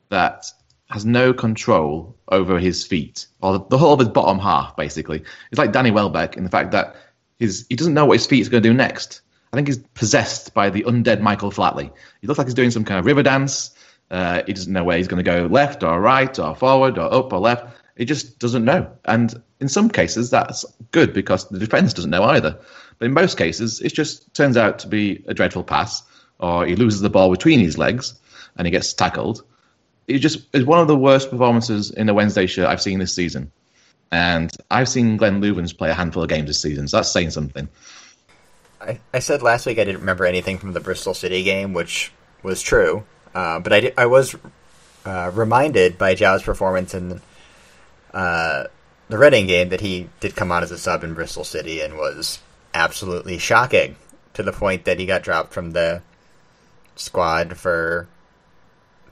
that 0.09 0.45
has 0.91 1.05
no 1.05 1.33
control 1.33 2.15
over 2.29 2.59
his 2.59 2.85
feet 2.85 3.25
or 3.41 3.53
the, 3.53 3.65
the 3.69 3.77
whole 3.77 3.93
of 3.93 3.99
his 3.99 4.09
bottom 4.09 4.37
half. 4.37 4.75
Basically, 4.75 5.23
it's 5.51 5.57
like 5.57 5.71
Danny 5.71 5.89
Welbeck 5.89 6.37
in 6.37 6.43
the 6.43 6.49
fact 6.51 6.71
that 6.71 6.95
his 7.39 7.65
he 7.69 7.75
doesn't 7.75 7.93
know 7.93 8.05
what 8.05 8.17
his 8.17 8.25
feet 8.25 8.41
is 8.41 8.49
going 8.49 8.63
to 8.63 8.69
do 8.69 8.73
next. 8.73 9.21
I 9.51 9.55
think 9.55 9.67
he's 9.67 9.77
possessed 9.77 10.53
by 10.53 10.69
the 10.69 10.83
undead 10.83 11.21
Michael 11.21 11.51
Flatley. 11.51 11.91
He 12.21 12.27
looks 12.27 12.37
like 12.37 12.47
he's 12.47 12.53
doing 12.53 12.71
some 12.71 12.83
kind 12.83 12.99
of 12.99 13.05
river 13.05 13.23
dance. 13.23 13.71
Uh, 14.09 14.41
he 14.45 14.53
doesn't 14.53 14.71
know 14.71 14.83
where 14.83 14.97
he's 14.97 15.07
going 15.07 15.23
to 15.23 15.29
go 15.29 15.47
left 15.47 15.83
or 15.83 15.99
right 15.99 16.37
or 16.39 16.55
forward 16.55 16.97
or 16.97 17.13
up 17.13 17.31
or 17.31 17.39
left. 17.39 17.65
He 17.97 18.05
just 18.05 18.39
doesn't 18.39 18.63
know. 18.63 18.89
And 19.05 19.41
in 19.59 19.67
some 19.67 19.89
cases, 19.89 20.29
that's 20.29 20.65
good 20.91 21.13
because 21.13 21.47
the 21.49 21.59
defence 21.59 21.93
doesn't 21.93 22.11
know 22.11 22.23
either. 22.23 22.57
But 22.99 23.05
in 23.05 23.13
most 23.13 23.37
cases, 23.37 23.81
it 23.81 23.93
just 23.93 24.33
turns 24.33 24.57
out 24.57 24.79
to 24.79 24.87
be 24.87 25.23
a 25.27 25.33
dreadful 25.33 25.63
pass 25.63 26.03
or 26.39 26.65
he 26.65 26.75
loses 26.75 27.01
the 27.01 27.09
ball 27.09 27.31
between 27.31 27.59
his 27.59 27.77
legs 27.77 28.13
and 28.57 28.67
he 28.67 28.71
gets 28.71 28.93
tackled. 28.93 29.43
It 30.07 30.19
just 30.19 30.47
is 30.53 30.65
one 30.65 30.79
of 30.79 30.87
the 30.87 30.97
worst 30.97 31.29
performances 31.29 31.91
in 31.91 32.07
a 32.09 32.13
Wednesday 32.13 32.45
shirt 32.45 32.67
I've 32.67 32.81
seen 32.81 32.99
this 32.99 33.13
season. 33.13 33.51
And 34.11 34.51
I've 34.71 34.87
seen 34.87 35.17
Glenn 35.17 35.41
Loovens 35.41 35.77
play 35.77 35.89
a 35.89 35.93
handful 35.93 36.23
of 36.23 36.29
games 36.29 36.47
this 36.47 36.61
season, 36.61 36.87
so 36.87 36.97
that's 36.97 37.11
saying 37.11 37.31
something. 37.31 37.67
I, 38.79 38.99
I 39.13 39.19
said 39.19 39.41
last 39.41 39.65
week 39.65 39.79
I 39.79 39.83
didn't 39.83 40.01
remember 40.01 40.25
anything 40.25 40.57
from 40.57 40.73
the 40.73 40.79
Bristol 40.79 41.13
City 41.13 41.43
game, 41.43 41.73
which 41.73 42.11
was 42.43 42.61
true. 42.61 43.03
Uh, 43.35 43.59
but 43.59 43.73
I, 43.73 43.91
I 43.97 44.05
was 44.05 44.35
uh, 45.05 45.31
reminded 45.33 45.97
by 45.97 46.15
Joao's 46.15 46.43
performance 46.43 46.93
in 46.93 47.21
uh, 48.13 48.65
the 49.09 49.17
Reading 49.17 49.47
game 49.47 49.69
that 49.69 49.81
he 49.81 50.09
did 50.19 50.35
come 50.35 50.51
on 50.51 50.63
as 50.63 50.71
a 50.71 50.77
sub 50.77 51.03
in 51.03 51.13
Bristol 51.13 51.43
City 51.43 51.81
and 51.81 51.97
was 51.97 52.39
absolutely 52.73 53.37
shocking 53.37 53.95
to 54.33 54.43
the 54.43 54.53
point 54.53 54.85
that 54.85 54.99
he 54.99 55.05
got 55.05 55.23
dropped 55.23 55.53
from 55.53 55.71
the 55.71 56.01
squad 56.95 57.57
for 57.57 58.07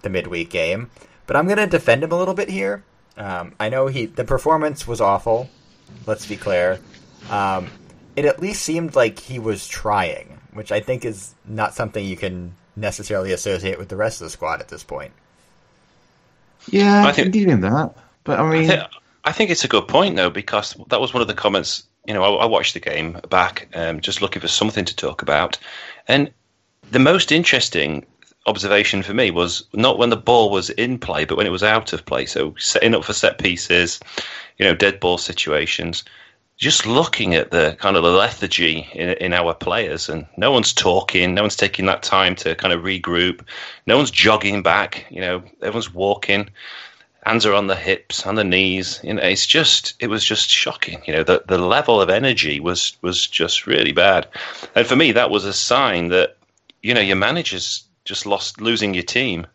the 0.01 0.09
midweek 0.09 0.49
game. 0.49 0.89
But 1.27 1.35
I'm 1.35 1.45
going 1.45 1.57
to 1.57 1.67
defend 1.67 2.03
him 2.03 2.11
a 2.11 2.17
little 2.17 2.33
bit 2.33 2.49
here. 2.49 2.83
Um, 3.17 3.53
I 3.59 3.69
know 3.69 3.87
he 3.87 4.05
the 4.07 4.25
performance 4.25 4.87
was 4.87 4.99
awful. 5.01 5.49
Let's 6.05 6.25
be 6.25 6.35
clear. 6.35 6.79
Um, 7.29 7.67
it 8.15 8.25
at 8.25 8.39
least 8.41 8.61
seemed 8.63 8.95
like 8.95 9.19
he 9.19 9.39
was 9.39 9.67
trying, 9.67 10.39
which 10.53 10.71
I 10.71 10.79
think 10.79 11.05
is 11.05 11.33
not 11.45 11.73
something 11.73 12.03
you 12.05 12.17
can 12.17 12.53
necessarily 12.75 13.31
associate 13.31 13.77
with 13.77 13.89
the 13.89 13.95
rest 13.95 14.21
of 14.21 14.25
the 14.25 14.29
squad 14.31 14.59
at 14.59 14.67
this 14.67 14.83
point. 14.83 15.13
Yeah, 16.69 17.03
I 17.05 17.09
I 17.09 17.11
think- 17.11 17.25
can 17.25 17.31
give 17.31 17.49
him 17.49 17.61
that. 17.61 17.95
But 18.23 18.39
I 18.39 18.49
mean, 18.49 18.63
I 18.63 18.67
think, 18.67 18.83
I 19.25 19.31
think 19.31 19.51
it's 19.51 19.63
a 19.63 19.67
good 19.67 19.87
point 19.87 20.15
though 20.15 20.29
because 20.31 20.75
that 20.89 20.99
was 20.99 21.13
one 21.13 21.21
of 21.21 21.27
the 21.27 21.33
comments. 21.35 21.83
You 22.07 22.13
know, 22.13 22.23
I, 22.23 22.43
I 22.43 22.45
watched 22.45 22.73
the 22.73 22.79
game 22.79 23.19
back, 23.29 23.67
um, 23.73 23.99
just 23.99 24.21
looking 24.21 24.41
for 24.41 24.47
something 24.47 24.85
to 24.85 24.95
talk 24.95 25.21
about, 25.21 25.57
and 26.07 26.31
the 26.91 26.99
most 26.99 27.31
interesting 27.31 28.05
observation 28.45 29.01
for 29.01 29.13
me 29.13 29.31
was 29.31 29.65
not 29.73 29.97
when 29.97 30.09
the 30.09 30.17
ball 30.17 30.49
was 30.49 30.69
in 30.71 30.97
play, 30.97 31.25
but 31.25 31.37
when 31.37 31.47
it 31.47 31.51
was 31.51 31.63
out 31.63 31.93
of 31.93 32.05
play. 32.05 32.25
So 32.25 32.55
setting 32.57 32.93
up 32.93 33.03
for 33.03 33.13
set 33.13 33.39
pieces, 33.39 33.99
you 34.57 34.65
know, 34.65 34.75
dead 34.75 34.99
ball 34.99 35.17
situations. 35.17 36.03
Just 36.57 36.85
looking 36.85 37.35
at 37.35 37.51
the 37.51 37.75
kind 37.81 37.97
of 37.97 38.03
the 38.03 38.11
lethargy 38.11 38.87
in, 38.93 39.09
in 39.09 39.33
our 39.33 39.53
players, 39.53 40.07
and 40.07 40.25
no 40.37 40.51
one's 40.51 40.71
talking, 40.71 41.33
no 41.33 41.43
one's 41.43 41.57
taking 41.57 41.85
that 41.87 42.01
time 42.01 42.33
to 42.35 42.55
kind 42.55 42.73
of 42.73 42.81
regroup, 42.81 43.41
no 43.87 43.97
one's 43.97 44.11
jogging 44.11 44.63
back, 44.63 45.05
you 45.09 45.19
know, 45.19 45.43
everyone's 45.61 45.93
walking 45.93 46.49
hands 47.25 47.45
are 47.45 47.53
on 47.53 47.67
the 47.67 47.75
hips, 47.75 48.25
on 48.25 48.35
the 48.35 48.43
knees. 48.43 48.99
You 49.03 49.15
know, 49.15 49.21
it's 49.21 49.45
just 49.45 49.95
it 49.99 50.07
was 50.07 50.23
just 50.23 50.49
shocking. 50.49 51.01
You 51.05 51.13
know, 51.13 51.23
the 51.23 51.43
the 51.47 51.57
level 51.57 52.01
of 52.01 52.09
energy 52.09 52.59
was 52.59 52.97
was 53.01 53.27
just 53.27 53.67
really 53.67 53.91
bad. 53.91 54.27
And 54.75 54.87
for 54.87 54.95
me, 54.95 55.11
that 55.11 55.29
was 55.29 55.45
a 55.45 55.53
sign 55.53 56.09
that 56.09 56.37
you 56.83 56.93
know 56.93 57.01
your 57.01 57.15
manager's 57.15 57.83
just 58.05 58.25
lost 58.25 58.61
losing 58.61 58.93
your 58.93 59.03
team. 59.03 59.45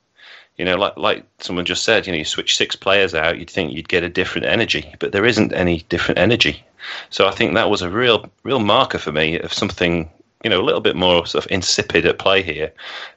You 0.56 0.64
know, 0.66 0.76
like 0.76 0.96
like 0.96 1.24
someone 1.38 1.64
just 1.64 1.84
said, 1.84 2.06
you 2.06 2.12
know, 2.12 2.18
you 2.18 2.24
switch 2.24 2.56
six 2.56 2.76
players 2.76 3.14
out, 3.14 3.38
you'd 3.38 3.48
think 3.48 3.72
you'd 3.72 3.88
get 3.88 4.02
a 4.02 4.08
different 4.08 4.46
energy, 4.46 4.94
but 4.98 5.12
there 5.12 5.24
isn't 5.24 5.54
any 5.54 5.78
different 5.88 6.18
energy. 6.18 6.62
So 7.08 7.26
I 7.26 7.30
think 7.30 7.54
that 7.54 7.70
was 7.70 7.80
a 7.80 7.88
real 7.88 8.28
real 8.42 8.60
marker 8.60 8.98
for 8.98 9.12
me 9.12 9.38
of 9.38 9.52
something 9.52 10.10
you 10.44 10.50
know 10.50 10.60
a 10.60 10.64
little 10.64 10.80
bit 10.80 10.96
more 10.96 11.26
sort 11.26 11.44
of 11.44 11.50
insipid 11.50 12.04
at 12.04 12.18
play 12.18 12.42
here 12.42 12.72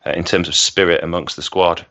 uh, 0.05 0.11
in 0.11 0.23
terms 0.23 0.47
of 0.47 0.55
spirit 0.55 1.03
amongst 1.03 1.35
the 1.35 1.41
squad. 1.41 1.85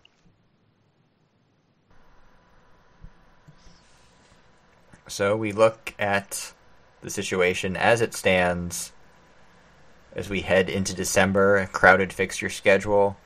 So 5.09 5.37
we 5.37 5.53
look 5.53 5.95
at 5.99 6.55
the 7.03 7.11
situation 7.11 7.77
as 7.77 8.01
it 8.01 8.15
stands 8.15 8.93
as 10.15 10.29
we 10.29 10.43
head 10.43 10.69
into 10.69 10.95
December, 10.95 11.59
a 11.59 11.67
crowded 11.67 12.13
fixture 12.13 12.49
schedule, 12.49 13.17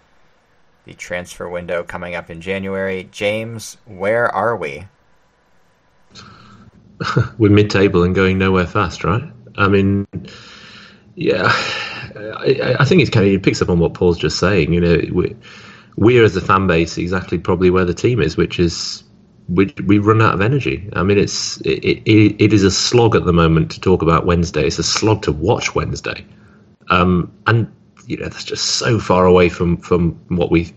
the 0.87 0.95
transfer 0.95 1.49
window 1.49 1.83
coming 1.83 2.15
up 2.15 2.31
in 2.31 2.41
January. 2.41 3.09
James, 3.11 3.77
where 3.85 4.33
are 4.35 4.57
we? 4.57 4.87
We're 7.39 7.51
mid-table 7.51 8.05
and 8.05 8.15
going 8.15 8.39
nowhere 8.39 8.67
fast, 8.67 9.05
right? 9.05 9.25
I 9.57 9.69
mean, 9.69 10.07
yeah, 11.17 11.45
I, 11.45 12.77
I 12.79 12.85
think 12.85 13.03
it's 13.03 13.11
kind 13.11 13.27
of 13.27 13.33
it 13.33 13.43
picks 13.43 13.61
up 13.61 13.69
on 13.69 13.81
what 13.81 13.95
Paul's 13.95 14.17
just 14.17 14.39
saying. 14.39 14.73
You 14.73 14.81
know, 14.81 15.01
we, 15.13 15.37
we're 15.97 16.25
as 16.25 16.37
a 16.37 16.41
fan 16.41 16.67
base 16.67 16.97
exactly 16.97 17.39
probably 17.39 17.71
where 17.71 17.85
the 17.85 17.95
team 17.95 18.21
is, 18.21 18.37
which 18.37 18.59
is 18.61 19.03
we 19.49 19.73
we 19.87 19.99
run 19.99 20.23
out 20.23 20.35
of 20.35 20.41
energy. 20.41 20.89
I 20.93 21.03
mean, 21.03 21.19
it's 21.19 21.61
it, 21.63 22.03
it, 22.07 22.43
it 22.43 22.53
is 22.53 22.63
a 22.63 22.71
slog 22.71 23.17
at 23.17 23.25
the 23.25 23.33
moment 23.33 23.71
to 23.73 23.81
talk 23.81 24.03
about 24.03 24.25
Wednesday. 24.25 24.67
It's 24.67 24.79
a 24.79 24.85
slog 24.85 25.23
to 25.23 25.33
watch 25.33 25.75
Wednesday, 25.75 26.25
um, 26.91 27.33
and 27.47 27.73
you 28.07 28.17
know 28.17 28.25
that's 28.25 28.45
just 28.45 28.77
so 28.77 28.99
far 28.99 29.27
away 29.27 29.49
from 29.49 29.77
from 29.77 30.13
what 30.29 30.51
we 30.51 30.73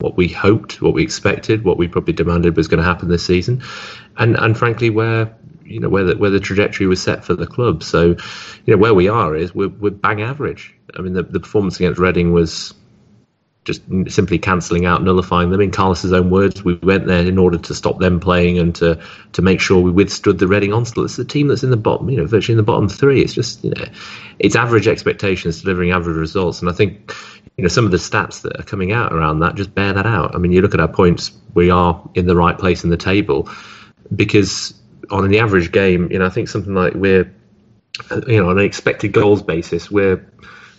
what 0.00 0.16
we 0.16 0.28
hoped, 0.28 0.82
what 0.82 0.92
we 0.92 1.02
expected, 1.02 1.64
what 1.64 1.78
we 1.78 1.88
probably 1.88 2.12
demanded 2.12 2.56
was 2.56 2.68
going 2.68 2.78
to 2.78 2.84
happen 2.84 3.08
this 3.08 3.24
season, 3.24 3.62
and 4.18 4.36
and 4.36 4.56
frankly 4.56 4.90
where 4.90 5.34
you 5.64 5.80
know 5.80 5.88
where 5.88 6.04
the 6.04 6.16
where 6.16 6.30
the 6.30 6.40
trajectory 6.40 6.86
was 6.86 7.02
set 7.02 7.24
for 7.24 7.34
the 7.34 7.46
club. 7.46 7.82
So, 7.82 8.16
you 8.64 8.74
know 8.74 8.76
where 8.76 8.94
we 8.94 9.08
are 9.08 9.34
is 9.36 9.54
we're 9.54 9.68
we're 9.68 9.90
bang 9.90 10.22
average. 10.22 10.74
I 10.96 11.02
mean 11.02 11.12
the 11.12 11.22
the 11.22 11.40
performance 11.40 11.76
against 11.76 12.00
Reading 12.00 12.32
was 12.32 12.74
just 13.68 13.82
simply 14.08 14.38
cancelling 14.38 14.86
out, 14.86 15.02
nullifying 15.02 15.50
them. 15.50 15.60
In 15.60 15.70
Carlos's 15.70 16.12
own 16.14 16.30
words, 16.30 16.64
we 16.64 16.74
went 16.76 17.06
there 17.06 17.24
in 17.24 17.36
order 17.36 17.58
to 17.58 17.74
stop 17.74 17.98
them 17.98 18.18
playing 18.18 18.58
and 18.58 18.74
to 18.76 18.98
to 19.34 19.42
make 19.42 19.60
sure 19.60 19.78
we 19.78 19.90
withstood 19.90 20.38
the 20.38 20.48
Reading 20.48 20.72
onslaught. 20.72 21.04
It's 21.04 21.16
the 21.16 21.24
team 21.24 21.48
that's 21.48 21.62
in 21.62 21.68
the 21.68 21.76
bottom, 21.76 22.08
you 22.08 22.16
know, 22.16 22.24
virtually 22.24 22.54
in 22.54 22.56
the 22.56 22.62
bottom 22.62 22.88
three. 22.88 23.20
It's 23.20 23.34
just 23.34 23.62
you 23.62 23.70
know, 23.70 23.84
it's 24.38 24.56
average 24.56 24.88
expectations 24.88 25.60
delivering 25.60 25.90
average 25.90 26.16
results, 26.16 26.60
and 26.60 26.70
I 26.70 26.72
think 26.72 27.14
you 27.58 27.62
know 27.62 27.68
some 27.68 27.84
of 27.84 27.90
the 27.90 27.98
stats 27.98 28.40
that 28.40 28.58
are 28.58 28.64
coming 28.64 28.90
out 28.90 29.12
around 29.12 29.40
that 29.40 29.54
just 29.54 29.74
bear 29.74 29.92
that 29.92 30.06
out. 30.06 30.34
I 30.34 30.38
mean, 30.38 30.50
you 30.50 30.62
look 30.62 30.72
at 30.72 30.80
our 30.80 30.88
points, 30.88 31.30
we 31.52 31.68
are 31.68 32.02
in 32.14 32.26
the 32.26 32.36
right 32.36 32.58
place 32.58 32.84
in 32.84 32.90
the 32.90 32.96
table 32.96 33.50
because 34.16 34.72
on 35.10 35.28
the 35.28 35.40
average 35.40 35.72
game, 35.72 36.10
you 36.10 36.18
know, 36.18 36.26
I 36.26 36.30
think 36.30 36.48
something 36.48 36.74
like 36.74 36.94
we're 36.94 37.30
uh, 38.10 38.22
you 38.26 38.40
know 38.40 38.48
on 38.48 38.58
an 38.58 38.64
expected 38.64 39.12
goals 39.12 39.42
basis, 39.42 39.90
we're 39.90 40.26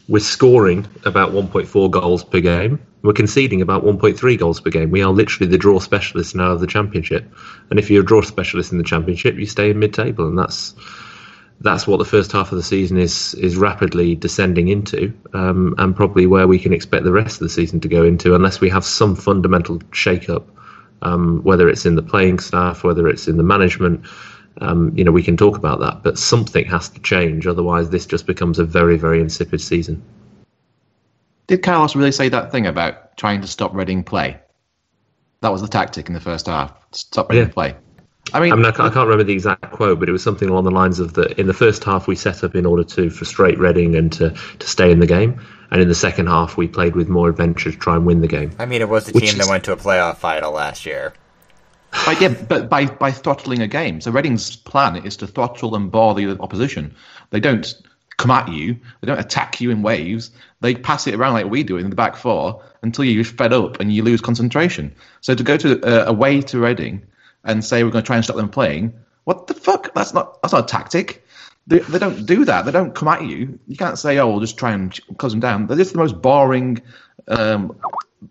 we're 0.10 0.20
scoring 0.20 0.88
about 1.06 1.32
1.4 1.32 1.92
goals 1.92 2.24
per 2.24 2.42
game, 2.42 2.80
We're 3.02 3.14
conceding 3.14 3.62
about 3.62 3.86
1.3 3.86 4.38
goals 4.38 4.60
per 4.60 4.70
game. 4.70 4.92
We 4.92 5.02
are 5.02 5.12
literally 5.12 5.50
the 5.50 5.58
draw 5.58 5.80
specialist 5.80 6.36
now 6.36 6.52
of 6.52 6.60
the 6.60 6.68
championship. 6.68 7.32
And 7.70 7.80
if 7.80 7.90
you're 7.90 8.04
a 8.04 8.06
draw 8.06 8.22
specialist 8.22 8.72
in 8.74 8.78
the 8.78 8.84
championship, 8.84 9.38
you 9.38 9.46
stay 9.46 9.70
in 9.70 9.80
mid-table, 9.80 10.28
and 10.28 10.38
that's 10.38 10.74
that's 11.62 11.86
what 11.86 11.98
the 11.98 12.06
first 12.06 12.32
half 12.32 12.52
of 12.52 12.58
the 12.58 12.64
season 12.64 12.98
is 12.98 13.34
is 13.36 13.56
rapidly 13.56 14.16
descending 14.16 14.68
into, 14.68 15.14
um, 15.34 15.76
and 15.78 15.96
probably 15.96 16.26
where 16.26 16.48
we 16.48 16.60
can 16.60 16.74
expect 16.74 17.04
the 17.04 17.12
rest 17.12 17.36
of 17.36 17.46
the 17.46 17.50
season 17.50 17.80
to 17.82 17.88
go 17.88 18.04
into, 18.04 18.36
unless 18.36 18.60
we 18.60 18.70
have 18.70 18.84
some 18.84 19.16
fundamental 19.16 19.82
shake-up, 19.92 20.48
um, 21.02 21.42
whether 21.44 21.70
it's 21.70 21.86
in 21.86 21.96
the 21.96 22.02
playing 22.02 22.40
staff, 22.40 22.84
whether 22.84 23.08
it's 23.08 23.28
in 23.28 23.38
the 23.38 23.44
management. 23.44 24.06
Um, 24.62 24.92
you 24.96 25.04
know, 25.04 25.12
we 25.12 25.24
can 25.24 25.38
talk 25.38 25.58
about 25.58 25.80
that, 25.80 26.04
but 26.04 26.18
something 26.18 26.66
has 26.66 26.90
to 26.90 27.00
change. 27.00 27.48
Otherwise, 27.48 27.90
this 27.90 28.06
just 28.06 28.26
becomes 28.26 28.60
a 28.60 28.66
very, 28.66 28.98
very 28.98 29.22
insipid 29.22 29.62
season. 29.62 30.04
Did 31.48 31.64
Carlos 31.64 31.96
really 31.96 32.12
say 32.12 32.30
that 32.30 32.52
thing 32.52 32.68
about 32.68 33.18
trying 33.18 33.42
to 33.42 33.48
stop 33.48 33.74
Reading 33.74 34.04
play? 34.04 34.38
That 35.42 35.52
was 35.52 35.62
the 35.62 35.68
tactic 35.68 36.08
in 36.08 36.14
the 36.14 36.20
first 36.20 36.48
half. 36.48 36.74
Stop 36.92 37.30
Reading 37.30 37.48
Yeah. 37.48 37.54
play. 37.54 37.76
I 38.32 38.40
mean, 38.40 38.54
I 38.54 38.56
mean, 38.56 38.66
I 38.66 38.72
can't, 38.72 38.92
I 38.92 38.94
can't 38.94 39.08
remember 39.08 39.24
the 39.24 39.34
exact 39.34 39.72
quote, 39.72 40.00
but 40.00 40.08
it 40.08 40.12
was 40.12 40.22
something 40.22 40.50
along 40.50 40.66
the 40.66 40.72
lines 40.72 41.00
of 41.00 41.14
that 41.14 41.40
in 41.40 41.48
the 41.48 41.54
first 41.54 41.84
half 41.84 42.06
we 42.06 42.16
set 42.16 42.44
up 42.44 42.54
in 42.54 42.66
order 42.66 42.84
to 42.84 43.10
frustrate 43.10 43.58
Reading 43.58 43.96
and 43.96 44.12
to, 44.14 44.30
to 44.60 44.68
stay 44.68 44.92
in 44.92 45.00
the 45.00 45.08
game, 45.08 45.42
and 45.72 45.82
in 45.82 45.88
the 45.88 45.96
second 45.96 46.28
half 46.28 46.56
we 46.56 46.68
played 46.68 46.96
with 46.96 47.10
more 47.10 47.30
adventure 47.30 47.72
to 47.72 47.78
try 47.78 47.96
and 47.96 48.06
win 48.06 48.22
the 48.22 48.28
game. 48.28 48.52
I 48.60 48.66
mean, 48.68 48.82
it 48.82 48.90
was 48.90 49.06
the 49.06 49.14
Which 49.14 49.30
team 49.30 49.38
that 49.40 49.48
went 49.48 49.64
to 49.64 49.72
a 49.72 49.78
playoff 49.78 50.18
final 50.18 50.52
last 50.52 50.86
year. 50.86 51.14
By, 51.92 52.16
yeah, 52.20 52.30
but 52.48 52.70
by, 52.70 52.86
by 52.86 53.12
throttling 53.12 53.62
a 53.62 53.68
game. 53.68 54.02
So 54.02 54.12
Reading's 54.12 54.56
plan 54.56 54.96
is 54.98 55.18
to 55.18 55.28
throttle 55.28 55.76
and 55.76 55.92
bore 55.92 56.14
the 56.16 56.40
opposition. 56.40 56.96
They 57.32 57.40
don't 57.40 57.74
come 58.18 58.32
at 58.32 58.50
you. 58.50 58.78
They 59.02 59.08
don't 59.08 59.20
attack 59.20 59.60
you 59.62 59.72
in 59.72 59.82
waves. 59.82 60.32
They 60.62 60.76
pass 60.76 61.08
it 61.08 61.16
around 61.16 61.34
like 61.34 61.48
we 61.48 61.64
do 61.64 61.78
in 61.78 61.90
the 61.90 61.96
back 61.96 62.16
four 62.16 62.64
until 62.82 63.06
you're 63.06 63.24
fed 63.24 63.54
up 63.54 63.80
and 63.80 63.92
you 63.94 64.04
lose 64.04 64.22
concentration. 64.22 64.94
So 65.22 65.34
to 65.34 65.44
go 65.44 65.58
to 65.58 65.82
uh, 65.82 66.06
away 66.06 66.42
to 66.42 66.60
Reading 66.60 67.04
and 67.44 67.64
say 67.64 67.84
we're 67.84 67.92
going 67.92 68.04
to 68.04 68.08
try 68.08 68.18
and 68.18 68.26
stop 68.26 68.36
them 68.36 68.50
playing, 68.50 68.94
what 69.24 69.48
the 69.48 69.54
fuck? 69.54 69.94
That's 69.94 70.14
not 70.14 70.42
that's 70.42 70.54
not 70.54 70.66
a 70.66 70.68
tactic. 70.68 71.26
They, 71.68 71.80
they 71.80 72.00
don't 72.00 72.26
do 72.26 72.46
that. 72.46 72.66
They 72.66 72.72
don't 72.72 72.96
come 72.96 73.08
at 73.08 73.24
you. 73.24 73.60
You 73.68 73.78
can't 73.78 73.98
say, 73.98 74.18
"Oh, 74.18 74.28
we'll 74.28 74.40
just 74.40 74.58
try 74.58 74.72
and 74.72 74.98
close 75.18 75.32
them 75.32 75.40
down." 75.40 75.68
They're 75.68 75.78
just 75.78 75.94
the 75.94 76.00
most 76.00 76.22
boring, 76.22 76.82
um, 77.28 77.80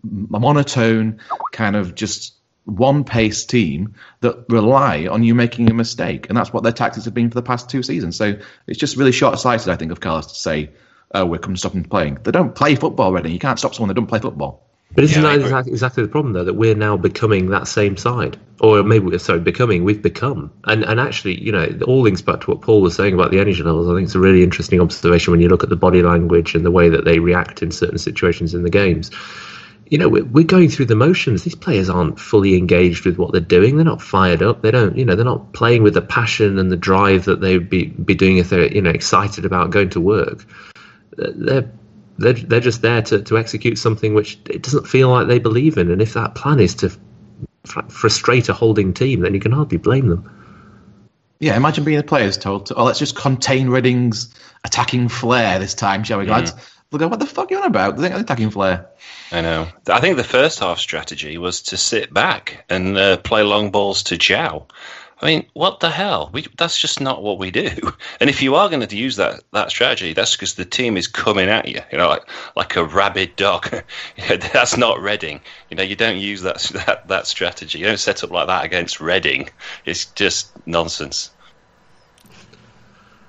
monotone 0.03 1.19
kind 1.51 1.75
of 1.75 1.95
just 1.95 2.33
one 2.65 3.03
pace 3.03 3.45
team 3.45 3.95
that 4.21 4.45
rely 4.49 5.07
on 5.07 5.23
you 5.23 5.33
making 5.33 5.69
a 5.69 5.73
mistake. 5.73 6.27
And 6.29 6.37
that's 6.37 6.53
what 6.53 6.63
their 6.63 6.71
tactics 6.71 7.05
have 7.05 7.13
been 7.13 7.29
for 7.29 7.35
the 7.35 7.41
past 7.41 7.69
two 7.69 7.83
seasons. 7.83 8.15
So 8.15 8.37
it's 8.67 8.79
just 8.79 8.97
really 8.97 9.11
short 9.11 9.39
sighted, 9.39 9.69
I 9.69 9.75
think, 9.75 9.91
of 9.91 9.99
Carlos 9.99 10.27
to 10.27 10.35
say, 10.35 10.71
oh, 11.13 11.25
we're 11.25 11.39
coming 11.39 11.55
to 11.55 11.59
stop 11.59 11.73
them 11.73 11.83
playing. 11.83 12.19
They 12.23 12.31
don't 12.31 12.53
play 12.53 12.75
football 12.75 13.07
already. 13.07 13.31
You 13.31 13.39
can't 13.39 13.57
stop 13.57 13.73
someone 13.73 13.87
that 13.87 13.95
don't 13.95 14.07
play 14.07 14.19
football. 14.19 14.65
But 14.93 15.03
isn't 15.03 15.21
Yeah, 15.21 15.37
that 15.37 15.41
exactly, 15.41 15.71
exactly 15.71 16.03
the 16.03 16.09
problem, 16.09 16.33
though, 16.33 16.43
that 16.43 16.55
we're 16.55 16.75
now 16.75 16.97
becoming 16.97 17.49
that 17.49 17.67
same 17.67 17.95
side? 17.95 18.37
Or 18.59 18.81
maybe, 18.83 19.05
we're 19.05 19.19
sorry, 19.19 19.39
becoming, 19.39 19.83
we've 19.83 20.01
become. 20.01 20.51
And 20.65 20.83
and 20.83 20.99
actually, 20.99 21.39
you 21.41 21.51
know, 21.51 21.67
all 21.85 22.01
links 22.01 22.21
back 22.21 22.41
to 22.41 22.51
what 22.51 22.61
Paul 22.61 22.81
was 22.81 22.95
saying 22.95 23.13
about 23.13 23.31
the 23.31 23.39
energy 23.39 23.61
levels. 23.61 23.87
I 23.87 23.93
think 23.93 24.05
it's 24.05 24.15
a 24.15 24.19
really 24.19 24.43
interesting 24.43 24.81
observation 24.81 25.31
when 25.31 25.41
you 25.41 25.47
look 25.47 25.63
at 25.63 25.69
the 25.69 25.75
body 25.75 26.01
language 26.01 26.55
and 26.55 26.65
the 26.65 26.71
way 26.71 26.89
that 26.89 27.05
they 27.05 27.19
react 27.19 27.61
in 27.61 27.71
certain 27.71 27.99
situations 27.99 28.55
in 28.55 28.63
the 28.63 28.69
games. 28.69 29.11
You 29.89 29.97
know, 29.97 30.07
we're, 30.07 30.25
we're 30.25 30.43
going 30.43 30.69
through 30.69 30.85
the 30.85 30.95
motions. 30.95 31.43
These 31.43 31.55
players 31.55 31.89
aren't 31.89 32.19
fully 32.19 32.55
engaged 32.55 33.05
with 33.05 33.17
what 33.17 33.31
they're 33.31 33.41
doing. 33.41 33.75
They're 33.75 33.85
not 33.85 34.01
fired 34.01 34.43
up. 34.43 34.61
They 34.61 34.71
don't, 34.71 34.95
you 34.95 35.03
know, 35.03 35.15
they're 35.15 35.25
not 35.25 35.53
playing 35.53 35.81
with 35.81 35.95
the 35.95 36.01
passion 36.01 36.59
and 36.59 36.71
the 36.71 36.77
drive 36.77 37.25
that 37.25 37.41
they'd 37.41 37.69
be, 37.69 37.87
be 37.87 38.13
doing 38.13 38.37
if 38.37 38.49
they're, 38.49 38.71
you 38.71 38.81
know, 38.81 38.91
excited 38.91 39.45
about 39.45 39.71
going 39.71 39.89
to 39.89 39.99
work. 39.99 40.45
They're 41.17 41.69
they're, 42.19 42.33
they're 42.33 42.59
just 42.59 42.81
there 42.81 43.01
to, 43.03 43.21
to 43.21 43.37
execute 43.37 43.77
something 43.77 44.13
which 44.13 44.37
it 44.49 44.61
doesn't 44.61 44.85
feel 44.85 45.09
like 45.09 45.27
they 45.27 45.39
believe 45.39 45.77
in. 45.77 45.89
And 45.89 46.01
if 46.01 46.13
that 46.13 46.35
plan 46.35 46.59
is 46.59 46.75
to 46.75 46.89
fr- 47.65 47.87
frustrate 47.87 48.49
a 48.49 48.53
holding 48.53 48.93
team, 48.93 49.21
then 49.21 49.33
you 49.33 49.39
can 49.39 49.53
hardly 49.53 49.77
blame 49.77 50.09
them. 50.09 50.29
Yeah, 51.39 51.55
imagine 51.55 51.85
being 51.85 51.97
the 51.97 52.03
players 52.03 52.37
told, 52.37 52.65
to, 52.65 52.75
oh, 52.75 52.83
let's 52.83 52.99
just 52.99 53.15
contain 53.15 53.69
Reading's 53.69 54.33
attacking 54.65 55.07
flair 55.07 55.57
this 55.57 55.73
time, 55.73 56.03
shall 56.03 56.19
we, 56.19 56.25
lads? 56.25 56.51
They'll 56.91 56.99
go, 56.99 57.07
what 57.07 57.19
the 57.19 57.27
fuck 57.27 57.51
are 57.51 57.53
you 57.53 57.59
on 57.59 57.67
about? 57.67 57.97
They 57.97 58.05
ain't 58.05 58.13
got 58.13 58.21
attacking 58.21 58.49
flair. 58.49 58.89
I 59.31 59.41
know. 59.41 59.67
I 59.87 59.99
think 59.99 60.17
the 60.17 60.23
first 60.23 60.59
half 60.59 60.79
strategy 60.79 61.37
was 61.37 61.61
to 61.63 61.77
sit 61.77 62.11
back 62.11 62.65
and 62.67 62.97
uh, 62.97 63.17
play 63.17 63.43
long 63.43 63.69
balls 63.69 64.01
to 64.03 64.17
Joao. 64.17 64.65
I 65.21 65.25
mean, 65.25 65.45
what 65.53 65.81
the 65.81 65.89
hell? 65.89 66.29
We, 66.33 66.47
that's 66.57 66.79
just 66.79 67.01
not 67.01 67.21
what 67.21 67.37
we 67.37 67.51
do. 67.51 67.69
And 68.21 68.29
if 68.29 68.41
you 68.41 68.55
are 68.55 68.69
going 68.69 68.85
to 68.85 68.95
use 68.95 69.15
that, 69.17 69.43
that 69.53 69.69
strategy, 69.69 70.13
that's 70.13 70.35
because 70.35 70.55
the 70.55 70.65
team 70.65 70.97
is 70.97 71.07
coming 71.07 71.47
at 71.47 71.67
you, 71.67 71.81
you 71.91 71.97
know, 71.97 72.09
like 72.09 72.27
like 72.55 72.75
a 72.75 72.83
rabid 72.83 73.35
dog. 73.35 73.69
You 74.17 74.29
know, 74.29 74.37
that's 74.53 74.75
not 74.75 74.99
Reading. 74.99 75.39
You 75.69 75.77
know, 75.77 75.83
you 75.83 75.95
don't 75.95 76.17
use 76.17 76.41
that, 76.41 76.59
that 76.85 77.07
that 77.07 77.27
strategy. 77.27 77.79
You 77.79 77.85
don't 77.85 77.99
set 77.99 78.23
up 78.23 78.31
like 78.31 78.47
that 78.47 78.65
against 78.65 78.99
Reading. 78.99 79.49
It's 79.85 80.05
just 80.05 80.51
nonsense. 80.67 81.31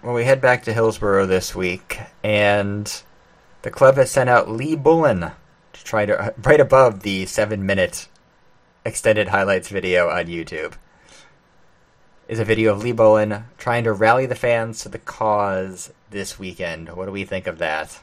Well, 0.03 0.14
we 0.14 0.25
head 0.25 0.40
back 0.40 0.64
to 0.64 0.73
Hillsborough 0.73 1.27
this 1.27 1.55
week, 1.55 1.99
and 2.25 3.03
the 3.62 3.70
club 3.70 3.96
has 3.96 4.11
sent 4.11 4.31
out 4.31 4.51
Lee 4.51 4.77
Bullen 4.77 5.20
to 5.73 5.85
try 5.85 6.07
to 6.07 6.35
right 6.42 6.61
above 6.61 7.01
the 7.01 7.27
seven-minute 7.27 8.09
extended 8.85 9.29
highlights 9.29 9.68
video 9.68 10.09
on 10.09 10.27
YouTube. 10.27 10.75
Is 12.29 12.38
a 12.38 12.44
video 12.44 12.73
of 12.73 12.83
Lee 12.83 12.92
Bullen 12.92 13.44
trying 13.59 13.85
to 13.85 13.92
rally 13.92 14.25
the 14.25 14.37
fans 14.37 14.83
to 14.83 14.88
the 14.88 14.99
cause 14.99 15.92
this 16.11 16.38
weekend. 16.38 16.88
What 16.90 17.07
do 17.07 17.12
we 17.12 17.25
think 17.25 17.46
of 17.46 17.59
that? 17.59 18.01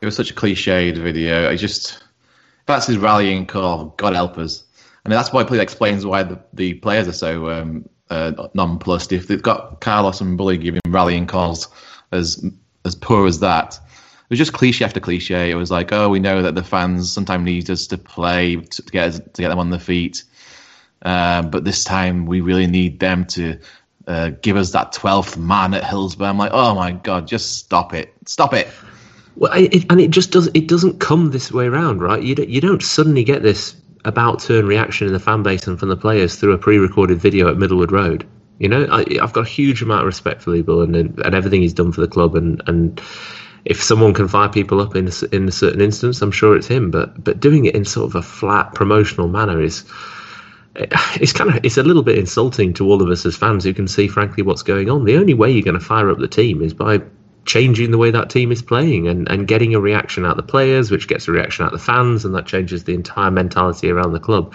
It 0.00 0.06
was 0.06 0.16
such 0.16 0.30
a 0.30 0.34
cliched 0.34 0.98
video. 0.98 1.48
I 1.48 1.56
just 1.56 2.02
that's 2.66 2.86
his 2.86 2.98
rallying 2.98 3.46
call. 3.46 3.94
God 3.96 4.14
help 4.14 4.38
us. 4.38 4.64
I 5.04 5.08
mean, 5.08 5.16
that's 5.16 5.32
why 5.32 5.42
it 5.42 5.52
explains 5.52 6.04
why 6.04 6.22
the, 6.22 6.40
the 6.52 6.74
players 6.74 7.08
are 7.08 7.12
so 7.12 7.50
um, 7.50 7.88
uh, 8.10 8.48
nonplussed. 8.54 9.12
If 9.12 9.26
they've 9.28 9.42
got 9.42 9.80
Carlos 9.80 10.20
and 10.20 10.36
Bully 10.38 10.56
giving 10.58 10.80
rallying 10.86 11.26
calls 11.26 11.68
as 12.12 12.44
as 12.84 12.94
poor 12.94 13.26
as 13.26 13.40
that, 13.40 13.74
it 13.74 14.30
was 14.30 14.38
just 14.38 14.52
cliche 14.52 14.84
after 14.84 15.00
cliche. 15.00 15.50
It 15.50 15.54
was 15.56 15.70
like, 15.70 15.92
oh, 15.92 16.08
we 16.08 16.20
know 16.20 16.42
that 16.42 16.54
the 16.54 16.62
fans 16.62 17.12
sometimes 17.12 17.44
need 17.44 17.68
us 17.70 17.86
to 17.88 17.98
play 17.98 18.56
to, 18.56 18.82
get 18.82 19.34
to 19.34 19.42
get 19.42 19.48
them 19.48 19.58
on 19.58 19.70
their 19.70 19.80
feet, 19.80 20.24
uh, 21.02 21.42
but 21.42 21.64
this 21.64 21.84
time 21.84 22.26
we 22.26 22.40
really 22.40 22.66
need 22.66 23.00
them 23.00 23.24
to 23.26 23.58
uh, 24.06 24.30
give 24.40 24.56
us 24.56 24.72
that 24.72 24.92
twelfth 24.92 25.36
man 25.36 25.74
at 25.74 25.84
Hillsborough. 25.84 26.28
I'm 26.28 26.38
like, 26.38 26.52
oh 26.54 26.74
my 26.74 26.92
god, 26.92 27.28
just 27.28 27.58
stop 27.58 27.92
it, 27.92 28.14
stop 28.26 28.54
it. 28.54 28.68
Well, 29.36 29.52
I- 29.52 29.68
it, 29.70 29.84
and 29.90 30.00
it 30.00 30.10
just 30.10 30.32
does. 30.32 30.48
It 30.54 30.66
doesn't 30.66 30.98
come 30.98 31.30
this 31.30 31.52
way 31.52 31.66
around, 31.66 32.00
right? 32.00 32.22
You 32.22 32.34
don't, 32.34 32.48
you 32.48 32.60
don't 32.60 32.82
suddenly 32.82 33.22
get 33.22 33.42
this 33.42 33.76
about 34.08 34.40
turn 34.40 34.66
reaction 34.66 35.06
in 35.06 35.12
the 35.12 35.20
fan 35.20 35.42
base 35.42 35.66
and 35.66 35.78
from 35.78 35.90
the 35.90 35.96
players 35.96 36.34
through 36.34 36.52
a 36.52 36.58
pre-recorded 36.58 37.20
video 37.20 37.48
at 37.48 37.58
Middlewood 37.58 37.92
Road. 37.92 38.26
You 38.58 38.68
know, 38.68 38.88
I, 38.90 39.04
I've 39.22 39.32
got 39.32 39.46
a 39.46 39.48
huge 39.48 39.82
amount 39.82 40.00
of 40.00 40.06
respect 40.06 40.42
for 40.42 40.50
Lee 40.50 40.64
and, 40.66 40.96
and 40.96 41.34
everything 41.34 41.62
he's 41.62 41.74
done 41.74 41.92
for 41.92 42.00
the 42.00 42.08
club. 42.08 42.34
And, 42.34 42.60
and 42.66 43.00
if 43.66 43.82
someone 43.82 44.14
can 44.14 44.26
fire 44.26 44.48
people 44.48 44.80
up 44.80 44.96
in 44.96 45.08
a, 45.08 45.34
in 45.34 45.46
a 45.46 45.52
certain 45.52 45.80
instance, 45.80 46.22
I'm 46.22 46.32
sure 46.32 46.56
it's 46.56 46.66
him. 46.66 46.90
But 46.90 47.22
but 47.22 47.38
doing 47.38 47.66
it 47.66 47.76
in 47.76 47.84
sort 47.84 48.10
of 48.10 48.14
a 48.16 48.22
flat 48.22 48.74
promotional 48.74 49.28
manner 49.28 49.62
is 49.62 49.84
it's 50.74 51.32
kind 51.32 51.50
of 51.50 51.64
it's 51.64 51.76
a 51.76 51.82
little 51.82 52.02
bit 52.02 52.18
insulting 52.18 52.72
to 52.74 52.86
all 52.86 53.02
of 53.02 53.10
us 53.10 53.26
as 53.26 53.36
fans 53.36 53.64
who 53.64 53.74
can 53.74 53.86
see 53.86 54.08
frankly 54.08 54.42
what's 54.42 54.62
going 54.62 54.88
on. 54.88 55.04
The 55.04 55.16
only 55.16 55.34
way 55.34 55.50
you're 55.50 55.62
going 55.62 55.78
to 55.78 55.84
fire 55.84 56.10
up 56.10 56.18
the 56.18 56.28
team 56.28 56.62
is 56.62 56.72
by 56.72 57.00
changing 57.48 57.90
the 57.90 57.98
way 57.98 58.10
that 58.10 58.28
team 58.28 58.52
is 58.52 58.60
playing 58.60 59.08
and, 59.08 59.26
and 59.28 59.48
getting 59.48 59.74
a 59.74 59.80
reaction 59.80 60.24
out 60.26 60.32
of 60.32 60.36
the 60.36 60.42
players, 60.42 60.90
which 60.90 61.08
gets 61.08 61.26
a 61.26 61.32
reaction 61.32 61.64
out 61.64 61.72
of 61.72 61.80
the 61.80 61.84
fans, 61.84 62.24
and 62.24 62.34
that 62.34 62.46
changes 62.46 62.84
the 62.84 62.92
entire 62.92 63.30
mentality 63.30 63.90
around 63.90 64.12
the 64.12 64.20
club. 64.20 64.54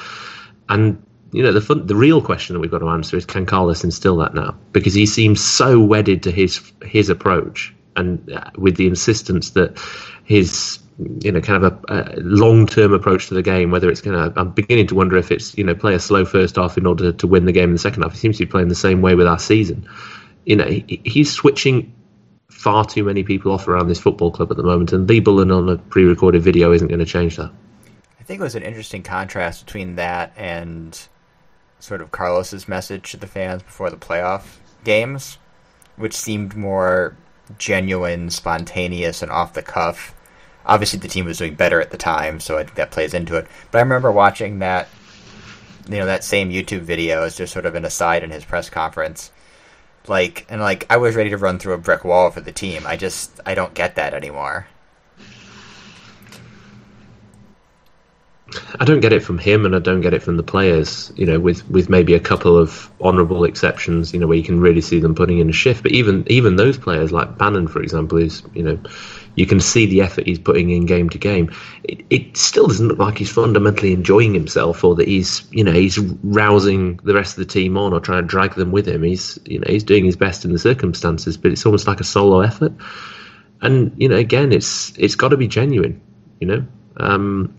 And 0.70 1.04
you 1.32 1.42
know 1.42 1.52
the 1.52 1.62
fun, 1.62 1.88
the 1.88 1.96
real 1.96 2.22
question 2.22 2.54
that 2.54 2.60
we've 2.60 2.72
got 2.72 2.80
to 2.80 2.90
answer 2.90 3.18
is 3.18 3.26
can 3.26 3.48
Carlos 3.48 3.84
instill 3.84 4.16
that 4.18 4.36
now? 4.36 4.56
Because 4.72 4.94
he 4.94 5.08
seems 5.08 5.44
so 5.44 5.82
wedded 5.82 6.22
to 6.24 6.32
his 6.32 6.72
his 6.84 7.10
approach 7.10 7.74
and 7.96 8.32
uh, 8.32 8.52
with 8.58 8.78
the 8.78 8.86
insistence 8.86 9.50
that 9.52 9.80
his 10.24 10.80
you 11.22 11.32
know 11.32 11.42
kind 11.42 11.66
of 11.66 11.74
a, 11.90 11.94
a 11.94 12.20
long 12.22 12.68
term 12.68 12.94
approach 12.94 13.28
to 13.30 13.34
the 13.34 13.42
game. 13.42 13.72
Whether 13.72 13.90
it's 13.90 14.02
going 14.02 14.16
to, 14.16 14.40
I'm 14.40 14.52
beginning 14.52 14.86
to 14.88 14.96
wonder 14.96 15.18
if 15.18 15.32
it's 15.32 15.58
you 15.58 15.64
know 15.64 15.74
play 15.74 15.96
a 15.96 16.00
slow 16.00 16.26
first 16.26 16.58
half 16.58 16.78
in 16.78 16.86
order 16.86 17.12
to 17.12 17.28
win 17.28 17.46
the 17.46 17.52
game 17.52 17.70
in 17.70 17.74
the 17.74 17.80
second 17.80 18.04
half. 18.04 18.12
He 18.12 18.20
seems 18.20 18.38
to 18.38 18.46
be 18.46 18.52
playing 18.52 18.68
the 18.68 18.76
same 18.76 19.02
way 19.02 19.16
with 19.16 19.26
our 19.26 19.40
season. 19.40 19.90
You 20.46 20.58
know 20.58 20.66
he, 20.66 21.02
he's 21.04 21.32
switching 21.32 21.92
far 22.64 22.86
too 22.86 23.04
many 23.04 23.24
people 23.24 23.52
off 23.52 23.68
around 23.68 23.90
this 23.90 24.00
football 24.00 24.32
club 24.32 24.50
at 24.50 24.56
the 24.56 24.64
moment, 24.64 24.94
and 24.94 25.08
Lee 25.08 25.20
Bullen 25.20 25.52
on 25.52 25.68
a 25.68 25.78
pre-recorded 25.78 26.42
video 26.42 26.72
isn't 26.72 26.88
going 26.88 27.00
to 27.00 27.06
change 27.06 27.36
that. 27.36 27.52
I 28.22 28.24
think 28.24 28.40
it 28.40 28.44
was 28.44 28.56
an 28.56 28.64
interesting 28.64 29.04
contrast 29.04 29.66
between 29.66 29.98
that 29.98 30.32
and 30.38 30.98
sort 31.80 32.00
of 32.00 32.12
Carlos's 32.12 32.70
message 32.70 33.12
to 33.12 33.18
the 33.18 33.28
fans 33.28 33.62
before 33.64 33.90
the 33.90 33.98
playoff 33.98 34.60
games, 34.86 35.38
which 35.98 36.14
seemed 36.14 36.56
more 36.56 37.18
genuine, 37.58 38.30
spontaneous, 38.30 39.22
and 39.22 39.30
off 39.30 39.52
the 39.52 39.62
cuff. 39.62 40.16
Obviously, 40.66 41.00
the 41.00 41.10
team 41.10 41.26
was 41.26 41.40
doing 41.40 41.56
better 41.56 41.82
at 41.82 41.92
the 41.92 41.98
time, 41.98 42.40
so 42.40 42.58
I 42.58 42.64
think 42.64 42.76
that 42.76 42.92
plays 42.92 43.14
into 43.14 43.36
it. 43.36 43.46
But 43.72 43.80
I 43.80 43.82
remember 43.82 44.10
watching 44.10 44.60
that, 44.60 44.88
you 45.90 45.98
know, 45.98 46.06
that 46.06 46.24
same 46.24 46.50
YouTube 46.50 46.84
video 46.84 47.24
as 47.24 47.36
just 47.36 47.52
sort 47.52 47.66
of 47.66 47.76
an 47.76 47.84
aside 47.84 48.24
in 48.24 48.32
his 48.32 48.46
press 48.46 48.70
conference, 48.70 49.33
Like 50.08 50.46
and 50.50 50.62
like 50.62 50.86
I 50.90 50.98
was 50.98 51.16
ready 51.16 51.30
to 51.30 51.38
run 51.38 51.60
through 51.60 51.74
a 51.74 51.78
brick 51.78 52.04
wall 52.04 52.30
for 52.32 52.42
the 52.42 52.52
team. 52.52 52.84
I 52.86 52.98
just 52.98 53.40
I 53.46 53.56
don't 53.56 53.74
get 53.74 53.96
that 53.96 54.14
anymore. 54.14 54.68
I 58.80 58.86
don't 58.86 59.00
get 59.00 59.14
it 59.14 59.22
from 59.22 59.38
him, 59.38 59.66
and 59.66 59.76
I 59.76 59.80
don't 59.80 60.02
get 60.02 60.14
it 60.14 60.22
from 60.22 60.38
the 60.38 60.44
players. 60.44 61.12
You 61.16 61.26
know, 61.26 61.40
with 61.40 61.68
with 61.70 61.90
maybe 61.90 62.14
a 62.14 62.20
couple 62.20 62.58
of 62.58 62.90
honourable 63.02 63.44
exceptions. 63.46 64.14
You 64.14 64.20
know, 64.20 64.28
where 64.28 64.38
you 64.38 64.44
can 64.44 64.60
really 64.60 64.82
see 64.82 65.00
them 65.00 65.16
putting 65.16 65.40
in 65.40 65.50
a 65.50 65.54
shift. 65.54 65.84
But 65.84 65.92
even 65.92 66.24
even 66.28 66.56
those 66.56 66.78
players, 66.78 67.12
like 67.12 67.38
Bannan, 67.38 67.68
for 67.68 67.82
example, 67.82 68.18
is 68.18 68.44
you 68.54 68.64
know, 68.64 68.80
you 69.36 69.46
can 69.46 69.60
see 69.60 69.86
the 69.86 70.02
effort 70.02 70.28
he's 70.28 70.40
putting 70.40 70.70
in 70.70 70.86
game 70.86 71.10
to 71.10 71.18
game. 71.18 71.52
It, 71.84 72.06
it 72.10 72.38
still 72.38 72.68
doesn't 72.68 72.88
look 72.88 73.00
like 73.00 73.18
he's 73.18 73.32
fundamentally 73.32 73.94
enjoying 73.94 74.34
himself, 74.34 74.84
or 74.84 74.96
that 74.96 75.08
he's 75.08 75.44
you 75.52 75.64
know 75.64 75.72
he's 75.72 76.00
rousing 76.00 76.98
the 77.04 77.14
rest 77.14 77.38
of 77.38 77.46
the 77.46 77.52
team 77.52 77.78
on 77.78 77.94
or 77.94 78.00
trying 78.00 78.24
to 78.24 78.28
drag 78.28 78.56
them 78.56 78.72
with 78.72 78.88
him. 78.88 79.04
He's 79.04 79.40
you 79.46 79.60
know 79.60 79.68
he's 79.68 79.84
doing 79.84 80.06
his 80.06 80.16
best 80.16 80.46
in 80.46 80.52
the 80.52 80.60
circumstances, 80.60 81.38
but 81.38 81.52
it's 81.52 81.66
almost 81.66 81.88
like 81.88 82.00
a 82.00 82.06
solo 82.06 82.42
effort. 82.42 82.74
And 83.62 83.92
you 83.98 84.10
know, 84.10 84.18
again, 84.18 84.52
it's 84.52 84.98
it's 84.98 85.16
got 85.16 85.30
to 85.30 85.38
be 85.38 85.48
genuine. 85.48 86.02
You 86.40 86.48
know. 86.48 86.68
Um, 86.98 87.58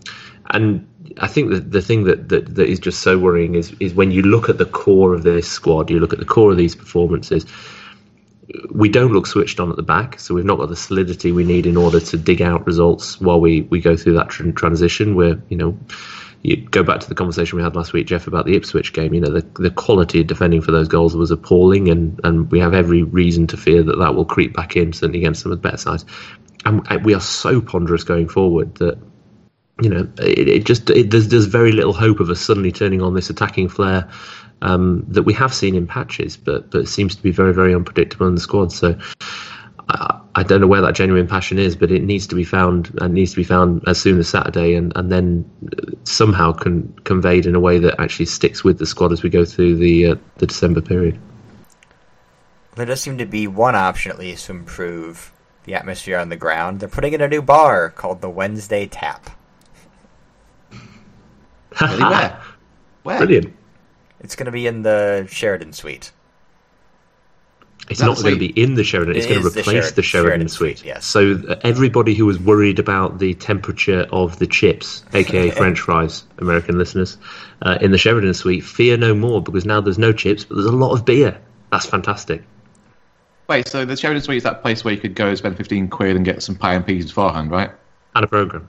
and 0.51 0.87
I 1.19 1.27
think 1.27 1.49
that 1.51 1.71
the 1.71 1.81
thing 1.81 2.03
that, 2.05 2.29
that, 2.29 2.55
that 2.55 2.67
is 2.69 2.79
just 2.79 3.01
so 3.01 3.17
worrying 3.17 3.55
is 3.55 3.75
is 3.79 3.93
when 3.93 4.11
you 4.11 4.21
look 4.21 4.49
at 4.49 4.57
the 4.57 4.65
core 4.65 5.13
of 5.13 5.23
this 5.23 5.49
squad, 5.49 5.89
you 5.89 5.99
look 5.99 6.13
at 6.13 6.19
the 6.19 6.25
core 6.25 6.51
of 6.51 6.57
these 6.57 6.75
performances. 6.75 7.45
We 8.71 8.89
don't 8.89 9.11
look 9.11 9.27
switched 9.27 9.59
on 9.59 9.69
at 9.69 9.75
the 9.75 9.83
back, 9.83 10.19
so 10.19 10.35
we've 10.35 10.45
not 10.45 10.59
got 10.59 10.69
the 10.69 10.75
solidity 10.75 11.31
we 11.31 11.43
need 11.43 11.65
in 11.65 11.77
order 11.77 11.99
to 11.99 12.17
dig 12.17 12.41
out 12.41 12.65
results 12.67 13.19
while 13.19 13.39
we, 13.39 13.61
we 13.63 13.81
go 13.81 13.97
through 13.97 14.13
that 14.13 14.29
tr- 14.29 14.51
transition. 14.51 15.15
Where 15.15 15.41
you 15.49 15.57
know, 15.57 15.77
you 16.43 16.57
go 16.57 16.83
back 16.83 16.99
to 16.99 17.09
the 17.09 17.15
conversation 17.15 17.57
we 17.57 17.63
had 17.63 17.75
last 17.75 17.93
week, 17.93 18.07
Jeff, 18.07 18.27
about 18.27 18.45
the 18.45 18.55
Ipswich 18.55 18.93
game. 18.93 19.13
You 19.13 19.21
know, 19.21 19.31
the 19.31 19.45
the 19.61 19.71
quality 19.71 20.21
of 20.21 20.27
defending 20.27 20.61
for 20.61 20.71
those 20.71 20.87
goals 20.87 21.15
was 21.15 21.31
appalling, 21.31 21.89
and 21.89 22.19
and 22.23 22.51
we 22.51 22.59
have 22.59 22.73
every 22.73 23.03
reason 23.03 23.47
to 23.47 23.57
fear 23.57 23.81
that 23.81 23.97
that 23.97 24.15
will 24.15 24.25
creep 24.25 24.53
back 24.53 24.75
in, 24.75 24.93
certainly 24.93 25.19
against 25.19 25.41
some 25.41 25.51
of 25.51 25.57
the 25.57 25.61
better 25.61 25.77
sides. 25.77 26.05
And 26.65 26.87
we 27.03 27.13
are 27.13 27.21
so 27.21 27.61
ponderous 27.61 28.03
going 28.03 28.27
forward 28.27 28.75
that 28.75 28.97
you 29.81 29.89
know, 29.89 30.07
it, 30.19 30.47
it 30.47 30.65
just 30.65 30.89
it, 30.89 31.11
there's 31.11 31.27
there's 31.27 31.45
very 31.45 31.71
little 31.71 31.93
hope 31.93 32.19
of 32.19 32.29
us 32.29 32.39
suddenly 32.39 32.71
turning 32.71 33.01
on 33.01 33.13
this 33.13 33.29
attacking 33.29 33.69
flair 33.69 34.09
um, 34.65 35.05
that 35.07 35.23
we 35.23 35.33
have 35.33 35.53
seen 35.53 35.75
in 35.75 35.85
patches, 35.87 36.35
but 36.35 36.71
but 36.71 36.81
it 36.81 36.87
seems 36.87 37.15
to 37.15 37.21
be 37.21 37.31
very 37.31 37.53
very 37.53 37.73
unpredictable 37.73 38.27
in 38.27 38.35
the 38.35 38.41
squad. 38.41 38.71
So 38.71 38.97
I, 39.89 40.19
I 40.33 40.43
don't 40.43 40.59
know 40.59 40.67
where 40.67 40.81
that 40.81 40.95
genuine 40.95 41.27
passion 41.27 41.59
is, 41.59 41.75
but 41.75 41.91
it 41.91 42.03
needs 42.03 42.25
to 42.27 42.35
be 42.35 42.43
found 42.43 42.91
and 42.99 43.13
needs 43.13 43.31
to 43.31 43.37
be 43.37 43.43
found 43.43 43.83
as 43.87 44.01
soon 44.01 44.19
as 44.19 44.27
Saturday, 44.27 44.73
and, 44.73 44.91
and 44.95 45.11
then 45.11 45.45
somehow 46.03 46.51
con- 46.51 46.93
conveyed 47.03 47.45
in 47.45 47.53
a 47.53 47.59
way 47.59 47.77
that 47.77 47.99
actually 47.99 48.25
sticks 48.25 48.63
with 48.63 48.79
the 48.79 48.87
squad 48.87 49.11
as 49.11 49.21
we 49.21 49.29
go 49.29 49.45
through 49.45 49.75
the 49.75 50.07
uh, 50.07 50.15
the 50.37 50.47
December 50.47 50.81
period. 50.81 51.19
There 52.75 52.85
does 52.85 53.01
seem 53.01 53.19
to 53.19 53.25
be 53.25 53.47
one 53.47 53.75
option 53.75 54.11
at 54.11 54.19
least 54.19 54.47
to 54.47 54.51
improve 54.51 55.31
the 55.63 55.75
atmosphere 55.75 56.17
on 56.17 56.29
the 56.29 56.35
ground. 56.35 56.79
They're 56.79 56.89
putting 56.89 57.13
in 57.13 57.21
a 57.21 57.27
new 57.27 57.41
bar 57.41 57.89
called 57.89 58.21
the 58.21 58.29
Wednesday 58.29 58.87
Tap. 58.87 59.29
Really? 61.81 62.03
Where? 62.03 62.41
Where? 63.03 63.17
Brilliant. 63.17 63.53
It's 64.25 64.35
going 64.35 64.47
to 64.47 64.51
be 64.51 64.65
in 64.65 64.81
the 64.81 65.27
Sheridan 65.29 65.71
Suite. 65.73 66.11
It's 67.87 67.99
That 67.99 68.07
not 68.07 68.17
going 68.17 68.33
to 68.33 68.39
be 68.39 68.47
in 68.59 68.73
the 68.73 68.83
Sheridan. 68.83 69.15
It's 69.15 69.27
It 69.27 69.29
going 69.29 69.41
to 69.43 69.47
is 69.47 69.53
the 69.53 69.59
replace 69.59 69.73
Sheridan- 69.75 69.95
the 69.95 70.01
Sheridan, 70.01 70.29
Sheridan 70.31 70.49
suite. 70.49 70.77
suite, 70.79 70.87
yes. 70.87 71.05
So 71.05 71.39
uh, 71.47 71.55
everybody 71.63 72.15
who 72.15 72.25
was 72.25 72.39
worried 72.39 72.79
about 72.79 73.19
the 73.19 73.35
temperature 73.35 74.07
of 74.11 74.39
the 74.39 74.47
chips, 74.47 75.03
aka 75.13 75.51
French 75.51 75.79
fries, 75.81 76.23
American 76.39 76.79
listeners, 76.79 77.17
uh, 77.61 77.77
in 77.81 77.91
the 77.91 77.99
Sheridan 77.99 78.33
suite, 78.33 78.63
fear 78.63 78.97
no 78.97 79.13
more 79.13 79.43
because 79.43 79.65
now 79.65 79.79
there's 79.81 79.99
no 79.99 80.11
chips, 80.11 80.43
but 80.43 80.55
there's 80.55 80.65
a 80.65 80.71
lot 80.71 80.93
of 80.93 81.05
beer. 81.05 81.39
That's 81.71 81.85
fantastic. 81.85 82.41
Wait, 83.47 83.67
so 83.67 83.85
the 83.85 83.95
Sheridan 83.95 84.23
Suite 84.23 84.37
is 84.37 84.43
that 84.43 84.63
place 84.63 84.83
where 84.83 84.91
you 84.91 84.99
could 84.99 85.13
go 85.13 85.27
and 85.27 85.37
spend 85.37 85.55
15 85.55 85.87
quid 85.89 86.15
and 86.15 86.25
get 86.25 86.41
some 86.41 86.55
pie 86.55 86.73
and 86.73 86.83
peas 86.83 87.05
beforehand, 87.05 87.51
right? 87.51 87.69
And 88.15 88.25
a 88.25 88.27
program. 88.27 88.67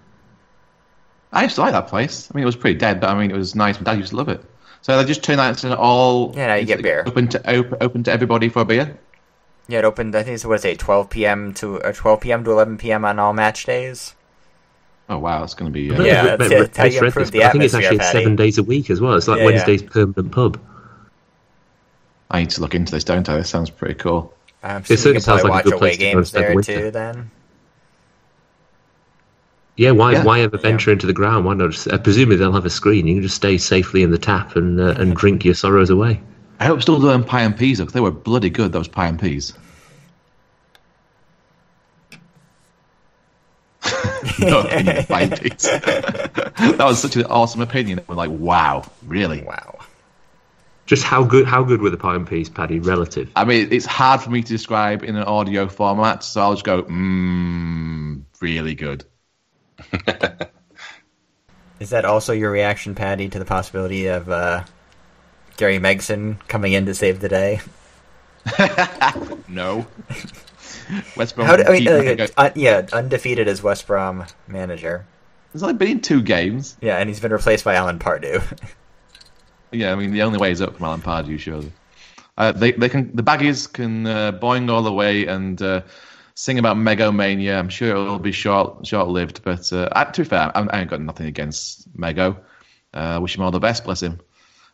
I 1.32 1.44
used 1.44 1.54
to 1.54 1.62
like 1.62 1.72
that 1.72 1.88
place. 1.88 2.28
I 2.30 2.36
mean, 2.36 2.42
it 2.42 2.46
was 2.46 2.56
pretty 2.56 2.78
dead, 2.78 3.00
but 3.00 3.08
I 3.08 3.18
mean, 3.18 3.30
it 3.30 3.36
was 3.36 3.54
nice. 3.54 3.78
My 3.80 3.84
dad 3.84 3.96
used 3.98 4.10
to 4.10 4.16
love 4.16 4.28
it. 4.28 4.44
So 4.86 4.96
they 4.96 5.04
just 5.04 5.24
turned 5.24 5.40
that 5.40 5.64
into 5.64 5.76
all. 5.76 6.32
Yeah, 6.36 6.46
now 6.46 6.54
you 6.54 6.64
get 6.64 6.80
beer. 6.80 7.02
Open 7.08 7.26
to 7.26 7.50
open, 7.50 7.76
open 7.80 8.02
to 8.04 8.12
everybody 8.12 8.48
for 8.48 8.64
beer. 8.64 8.96
Yeah, 9.66 9.80
it 9.80 9.84
opened. 9.84 10.14
I 10.14 10.22
think 10.22 10.36
it's 10.36 10.44
what 10.44 10.60
is 10.60 10.64
it, 10.64 10.78
12 10.78 11.10
p.m. 11.10 11.54
to 11.54 11.78
or 11.78 11.92
12 11.92 12.20
p.m. 12.20 12.44
to 12.44 12.52
11 12.52 12.78
p.m. 12.78 13.04
on 13.04 13.18
all 13.18 13.32
match 13.32 13.64
days. 13.66 14.14
Oh 15.08 15.18
wow, 15.18 15.42
it's 15.42 15.54
going 15.54 15.72
to 15.72 15.74
be. 15.74 15.90
I 15.90 15.94
Uh, 15.94 15.96
don't 15.98 16.06
Yeah, 16.06 16.22
know 16.22 16.32
if 16.34 16.38
that's 16.38 16.50
Red- 16.52 16.62
it. 16.62 16.76
How 16.76 16.84
you 16.84 16.90
Red- 16.92 17.00
Red- 17.02 17.06
improve 17.08 17.26
Red- 17.26 17.32
the 17.32 17.44
I 17.46 17.50
think 17.50 17.64
it's 17.64 17.74
actually 17.74 17.98
Paddy. 17.98 18.18
seven 18.20 18.36
days 18.36 18.58
a 18.58 18.62
week 18.62 18.88
as 18.88 19.00
well. 19.00 19.14
It's 19.14 19.26
like 19.26 19.38
Yeah, 19.38 19.42
yeah. 19.42 19.46
Wednesday's 19.50 19.82
permanent 19.82 20.30
pub. 20.30 20.60
I 22.30 22.38
need 22.42 22.50
to 22.50 22.60
look 22.60 22.76
into 22.76 22.92
this, 22.92 23.02
don't 23.02 23.28
I? 23.28 23.38
This 23.38 23.50
sounds 23.50 23.70
pretty 23.70 23.94
cool. 23.94 24.32
Um, 24.62 24.82
It 24.82 24.86
so 24.86 24.92
you 24.92 24.98
certainly 24.98 25.20
sounds 25.20 25.42
like 25.42 25.64
a 25.64 25.64
good 25.64 25.72
away 25.80 25.80
place 25.80 25.96
to 25.96 26.02
go 26.02 26.06
and 26.06 26.14
games 26.14 26.28
spend 26.28 26.42
the 26.42 26.46
there 26.46 26.54
winter. 26.54 26.80
too. 26.80 26.90
Then 26.92 27.30
Yeah, 29.76 29.90
why 29.90 30.12
Yeah. 30.12 30.24
why 30.24 30.40
ever 30.40 30.56
venture 30.56 30.90
into 30.90 31.06
the 31.06 31.12
ground? 31.12 31.44
Why 31.44 31.54
not? 31.54 31.70
Just, 31.72 31.88
uh, 31.88 31.98
presumably 31.98 32.36
they'll 32.36 32.52
have 32.52 32.64
a 32.64 32.70
screen. 32.70 33.06
You 33.06 33.14
can 33.14 33.22
just 33.22 33.36
stay 33.36 33.58
safely 33.58 34.02
in 34.02 34.10
the 34.10 34.18
tap 34.18 34.56
and 34.56 34.80
uh, 34.80 34.94
and 34.98 35.14
drink 35.14 35.44
your 35.44 35.54
sorrows 35.54 35.90
away. 35.90 36.20
I 36.60 36.64
hope 36.64 36.80
still 36.80 36.98
doing 36.98 37.22
pie 37.22 37.42
and 37.42 37.56
peas 37.56 37.78
though, 37.78 37.84
'cause 37.84 37.92
they 37.92 38.00
were 38.00 38.10
bloody 38.10 38.48
good. 38.50 38.72
Those 38.72 38.88
pie 38.88 39.08
and 39.08 39.20
peas. 39.20 39.52
no 44.40 44.60
opinion 44.60 44.96
of 44.98 45.08
pie 45.08 45.20
and 45.22 45.40
peas. 45.40 45.52
that 45.62 46.76
was 46.80 47.00
such 47.00 47.16
an 47.16 47.24
awesome 47.26 47.60
opinion. 47.60 48.00
We're 48.08 48.14
like, 48.16 48.30
wow, 48.30 48.90
really? 49.06 49.42
wow. 49.42 49.78
Just 50.86 51.02
how 51.02 51.24
good 51.24 51.46
how 51.46 51.64
good 51.64 51.82
were 51.82 51.90
the 51.90 51.96
pie 51.96 52.14
and 52.14 52.26
peas, 52.26 52.48
Paddy? 52.48 52.78
Relative. 52.78 53.30
I 53.34 53.44
mean, 53.44 53.68
it's 53.72 53.86
hard 53.86 54.20
for 54.22 54.30
me 54.30 54.40
to 54.42 54.48
describe 54.48 55.02
in 55.02 55.16
an 55.16 55.24
audio 55.24 55.66
format, 55.66 56.22
so 56.22 56.40
I'll 56.40 56.52
just 56.52 56.64
go, 56.64 56.84
mmm, 56.84 58.22
really 58.40 58.74
good. 58.74 59.04
Is 61.80 61.90
that 61.90 62.04
also 62.04 62.32
your 62.32 62.50
reaction, 62.50 62.94
Patty, 62.94 63.28
to 63.28 63.38
the 63.38 63.44
possibility 63.44 64.06
of 64.06 64.30
uh, 64.30 64.64
Gary 65.56 65.78
Megson 65.78 66.36
coming 66.48 66.72
in 66.72 66.86
to 66.86 66.94
save 66.94 67.20
the 67.20 67.28
day? 67.28 67.60
No. 69.48 69.86
West 71.16 71.34
Brom. 71.34 71.46
How 71.46 71.56
do, 71.56 71.64
I 71.64 71.72
mean, 71.72 72.20
uh, 72.20 72.26
uh, 72.36 72.50
yeah, 72.54 72.86
undefeated 72.92 73.48
as 73.48 73.62
West 73.62 73.86
Brom 73.86 74.26
manager. 74.46 75.06
There's 75.52 75.62
only 75.62 75.74
been 75.74 75.88
in 75.88 76.00
two 76.00 76.22
games. 76.22 76.76
Yeah, 76.80 76.98
and 76.98 77.08
he's 77.08 77.20
been 77.20 77.32
replaced 77.32 77.64
by 77.64 77.74
Alan 77.74 77.98
Pardew. 77.98 78.42
Yeah, 79.72 79.92
I 79.92 79.96
mean 79.96 80.12
the 80.12 80.22
only 80.22 80.38
way 80.38 80.52
is 80.52 80.62
up 80.62 80.76
from 80.76 80.86
Alan 80.86 81.02
Pardew, 81.02 81.38
surely. 81.40 81.72
Uh, 82.38 82.52
they 82.52 82.70
they 82.70 82.88
can 82.88 83.14
the 83.14 83.22
baggies 83.22 83.70
can 83.70 84.06
uh, 84.06 84.32
boing 84.32 84.70
all 84.70 84.82
the 84.82 84.92
way 84.92 85.26
and 85.26 85.60
uh, 85.60 85.82
sing 86.36 86.58
about 86.60 86.76
Megomania. 86.76 87.58
I'm 87.58 87.68
sure 87.70 87.88
it'll 87.90 88.18
be 88.20 88.30
short 88.30 88.86
short 88.86 89.08
lived, 89.08 89.42
but 89.42 89.72
uh, 89.72 89.88
I- 89.92 90.04
to 90.04 90.22
be 90.22 90.28
fair, 90.28 90.52
I, 90.56 90.60
I 90.70 90.80
ain't 90.82 90.90
got 90.90 91.00
nothing 91.00 91.26
against 91.26 91.92
Mego. 91.96 92.38
Uh, 92.94 93.18
wish 93.20 93.36
him 93.36 93.42
all 93.42 93.50
the 93.50 93.58
best, 93.58 93.84
bless 93.84 94.02
him. 94.02 94.20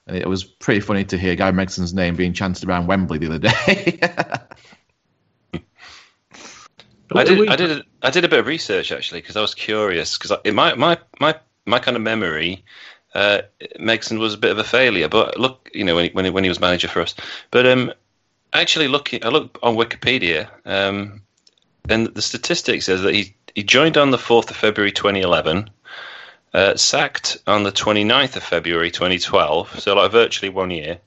And 0.07 0.17
it 0.17 0.29
was 0.29 0.43
pretty 0.45 0.81
funny 0.81 1.05
to 1.07 1.17
hear 1.17 1.37
Guy 1.37 1.53
Megson's 1.53 1.95
name 1.95 2.17
being 2.17 2.33
chanted 2.33 2.69
around 2.69 2.89
Wembley 2.89 3.19
the 3.19 3.27
other 3.27 3.39
day. 3.39 4.01
I 7.15 7.25
did. 7.25 7.39
I 7.51 7.57
did. 7.57 7.71
A, 7.71 7.85
I 8.03 8.11
did 8.11 8.25
a 8.25 8.29
bit 8.29 8.39
of 8.41 8.47
research 8.47 8.91
actually 8.91 9.21
because 9.21 9.37
I 9.37 9.41
was 9.41 9.55
curious 9.55 10.17
because 10.19 10.37
in 10.45 10.55
my 10.55 10.75
my 10.75 10.99
my 11.21 11.39
my 11.67 11.79
kind 11.79 11.97
of 11.97 12.03
memory, 12.03 12.65
uh, 13.15 13.43
Megson 13.79 14.19
was 14.19 14.35
a 14.35 14.39
bit 14.39 14.51
of 14.51 14.59
a 14.59 14.65
failure. 14.65 15.09
But 15.09 15.39
look, 15.39 15.71
you 15.75 15.85
know, 15.85 15.95
when 15.95 16.05
he, 16.07 16.11
when 16.13 16.25
he, 16.25 16.31
when 16.31 16.43
he 16.45 16.49
was 16.49 16.59
manager 16.61 16.89
for 16.89 17.03
us. 17.03 17.15
But 17.51 17.67
um, 17.67 17.93
actually, 18.53 18.89
looking, 18.89 19.25
I 19.25 19.29
looked 19.29 19.59
on 19.63 19.77
Wikipedia, 19.77 20.49
um, 20.65 21.23
and 21.89 22.07
the 22.09 22.23
statistic 22.23 22.83
says 22.83 23.03
that 23.03 23.15
he 23.15 23.35
he 23.55 23.63
joined 23.63 23.97
on 23.97 24.11
the 24.11 24.19
fourth 24.19 24.51
of 24.51 24.57
February 24.57 24.93
2011. 24.93 25.71
Uh, 26.55 26.77
sacked 26.77 27.39
on 27.47 27.63
the 27.63 27.73
29th 27.73 28.37
of 28.37 28.43
February 28.43 28.91
2012, 28.91 29.81
so 29.81 29.95
like 29.95 30.13
virtually 30.13 30.51
one 30.51 30.71
year. 30.71 30.99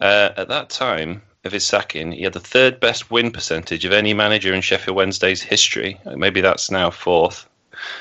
Uh, 0.00 0.30
at 0.38 0.48
that 0.48 0.70
time 0.70 1.20
of 1.44 1.52
his 1.52 1.66
sacking, 1.66 2.12
he 2.12 2.22
had 2.22 2.32
the 2.32 2.40
third 2.40 2.80
best 2.80 3.10
win 3.10 3.30
percentage 3.30 3.84
of 3.84 3.92
any 3.92 4.14
manager 4.14 4.54
in 4.54 4.62
Sheffield 4.62 4.96
Wednesday's 4.96 5.42
history. 5.42 6.00
Maybe 6.06 6.40
that's 6.40 6.70
now 6.70 6.88
fourth 6.90 7.46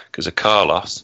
because 0.10 0.26
of 0.26 0.36
Carlos. 0.36 1.04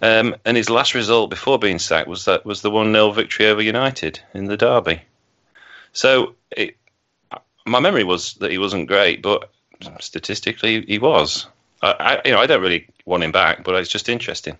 Um, 0.00 0.34
and 0.46 0.56
his 0.56 0.70
last 0.70 0.94
result 0.94 1.28
before 1.28 1.58
being 1.58 1.78
sacked 1.78 2.08
was 2.08 2.24
that 2.24 2.46
was 2.46 2.62
the 2.62 2.70
one 2.70 2.90
0 2.90 3.10
victory 3.10 3.46
over 3.46 3.60
United 3.60 4.20
in 4.32 4.46
the 4.46 4.56
derby. 4.56 5.02
So 5.92 6.34
it, 6.50 6.76
my 7.66 7.80
memory 7.80 8.04
was 8.04 8.34
that 8.34 8.50
he 8.50 8.58
wasn't 8.58 8.88
great, 8.88 9.20
but 9.20 9.50
statistically 10.00 10.82
he 10.82 10.98
was. 10.98 11.46
I, 11.82 11.92
I, 11.92 12.20
you 12.26 12.32
know, 12.32 12.38
I 12.40 12.46
don't 12.46 12.60
really 12.60 12.86
want 13.06 13.22
him 13.22 13.32
back, 13.32 13.64
but 13.64 13.74
it's 13.76 13.88
just 13.88 14.08
interesting. 14.08 14.56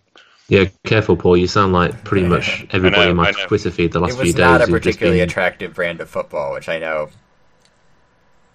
Yeah, 0.48 0.64
careful, 0.84 1.16
Paul. 1.16 1.36
You 1.36 1.46
sound 1.46 1.72
like 1.72 2.02
pretty 2.04 2.26
much 2.26 2.66
everybody 2.72 3.02
I 3.02 3.04
know, 3.06 3.10
in 3.10 3.16
my 3.16 3.30
Twitter 3.32 3.70
feed 3.70 3.92
the 3.92 4.00
last 4.00 4.14
few 4.18 4.24
days. 4.24 4.34
it 4.34 4.34
few 4.34 4.34
was 4.34 4.34
days. 4.34 4.40
not 4.40 4.62
a 4.62 4.66
particularly 4.66 5.18
been- 5.20 5.28
attractive 5.28 5.74
brand 5.74 6.00
of 6.00 6.10
football, 6.10 6.52
which 6.54 6.68
I 6.68 6.78
know 6.78 7.10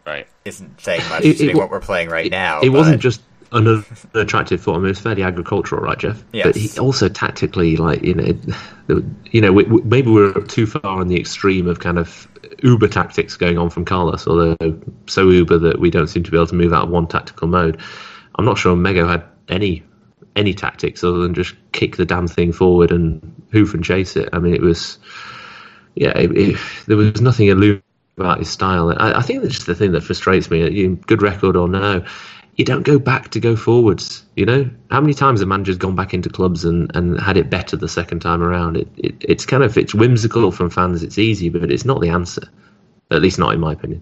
Right. 0.05 0.27
isn't 0.43 0.81
saying 0.81 1.01
much 1.09 1.23
It- 1.23 1.41
it 1.41 1.55
what 1.55 1.69
we're 1.71 1.79
playing 1.79 2.09
right 2.09 2.29
now. 2.29 2.59
It 2.61 2.69
but 2.69 2.77
wasn't 2.77 3.01
just 3.01 3.21
unattractive 3.55 4.59
football. 4.59 4.75
I 4.75 4.79
mean, 4.79 4.91
it's 4.91 4.99
fairly 4.99 5.23
agricultural, 5.23 5.81
right, 5.81 5.97
Jeff? 5.97 6.23
Yes. 6.33 6.45
But 6.45 6.55
he 6.55 6.79
also 6.79 7.09
tactically, 7.09 7.77
like 7.77 8.03
you 8.03 8.13
know, 8.13 9.01
you 9.31 9.41
know, 9.41 9.53
we, 9.53 9.63
we, 9.63 9.81
maybe 9.81 10.11
we're 10.11 10.33
too 10.41 10.67
far 10.67 10.99
on 10.99 11.07
the 11.07 11.19
extreme 11.19 11.67
of 11.67 11.79
kind 11.79 11.97
of 11.97 12.27
uber 12.61 12.87
tactics 12.87 13.37
going 13.37 13.57
on 13.57 13.69
from 13.69 13.85
Carlos, 13.85 14.27
although 14.27 14.55
so 15.07 15.29
uber 15.29 15.57
that 15.57 15.79
we 15.79 15.89
don't 15.89 16.07
seem 16.07 16.23
to 16.23 16.31
be 16.31 16.37
able 16.37 16.47
to 16.47 16.55
move 16.55 16.73
out 16.73 16.83
of 16.83 16.89
one 16.89 17.07
tactical 17.07 17.47
mode. 17.47 17.81
I'm 18.35 18.45
not 18.45 18.57
sure 18.57 18.75
Mego 18.75 19.09
had 19.09 19.23
any 19.47 19.83
any 20.35 20.53
tactics 20.53 21.03
other 21.03 21.19
than 21.19 21.33
just 21.33 21.55
kick 21.71 21.95
the 21.95 22.05
damn 22.05 22.27
thing 22.27 22.51
forward 22.51 22.91
and 22.91 23.43
hoof 23.51 23.73
and 23.73 23.83
chase 23.83 24.17
it. 24.17 24.29
I 24.33 24.39
mean, 24.39 24.53
it 24.53 24.61
was 24.61 24.99
yeah, 25.95 26.17
it, 26.17 26.37
it, 26.37 26.59
there 26.87 26.97
was 26.97 27.21
nothing 27.21 27.49
aloof 27.49 27.81
about 28.17 28.39
his 28.39 28.49
style. 28.49 28.89
I, 28.97 29.19
I 29.19 29.21
think 29.21 29.41
that's 29.41 29.55
just 29.55 29.67
the 29.67 29.75
thing 29.75 29.93
that 29.93 30.03
frustrates 30.03 30.49
me. 30.49 30.87
Good 31.07 31.21
record 31.21 31.55
or 31.55 31.67
no, 31.67 32.05
you 32.55 32.65
don't 32.65 32.83
go 32.83 32.97
back 32.97 33.29
to 33.31 33.39
go 33.39 33.55
forwards. 33.55 34.23
You 34.35 34.45
know, 34.45 34.69
how 34.91 35.01
many 35.01 35.13
times 35.13 35.41
a 35.41 35.45
manager's 35.45 35.77
gone 35.77 35.95
back 35.95 36.13
into 36.13 36.29
clubs 36.29 36.63
and, 36.63 36.93
and 36.95 37.19
had 37.19 37.37
it 37.37 37.49
better 37.49 37.75
the 37.75 37.89
second 37.89 38.21
time 38.21 38.41
around? 38.41 38.77
It, 38.77 38.87
it 38.97 39.15
it's 39.19 39.45
kind 39.45 39.63
of 39.63 39.77
it's 39.77 39.93
whimsical 39.93 40.51
from 40.51 40.69
fans. 40.69 41.03
It's 41.03 41.17
easy, 41.17 41.49
but 41.49 41.71
it's 41.71 41.85
not 41.85 42.01
the 42.01 42.09
answer. 42.09 42.43
At 43.11 43.21
least 43.21 43.37
not 43.39 43.53
in 43.53 43.59
my 43.59 43.73
opinion. 43.73 44.01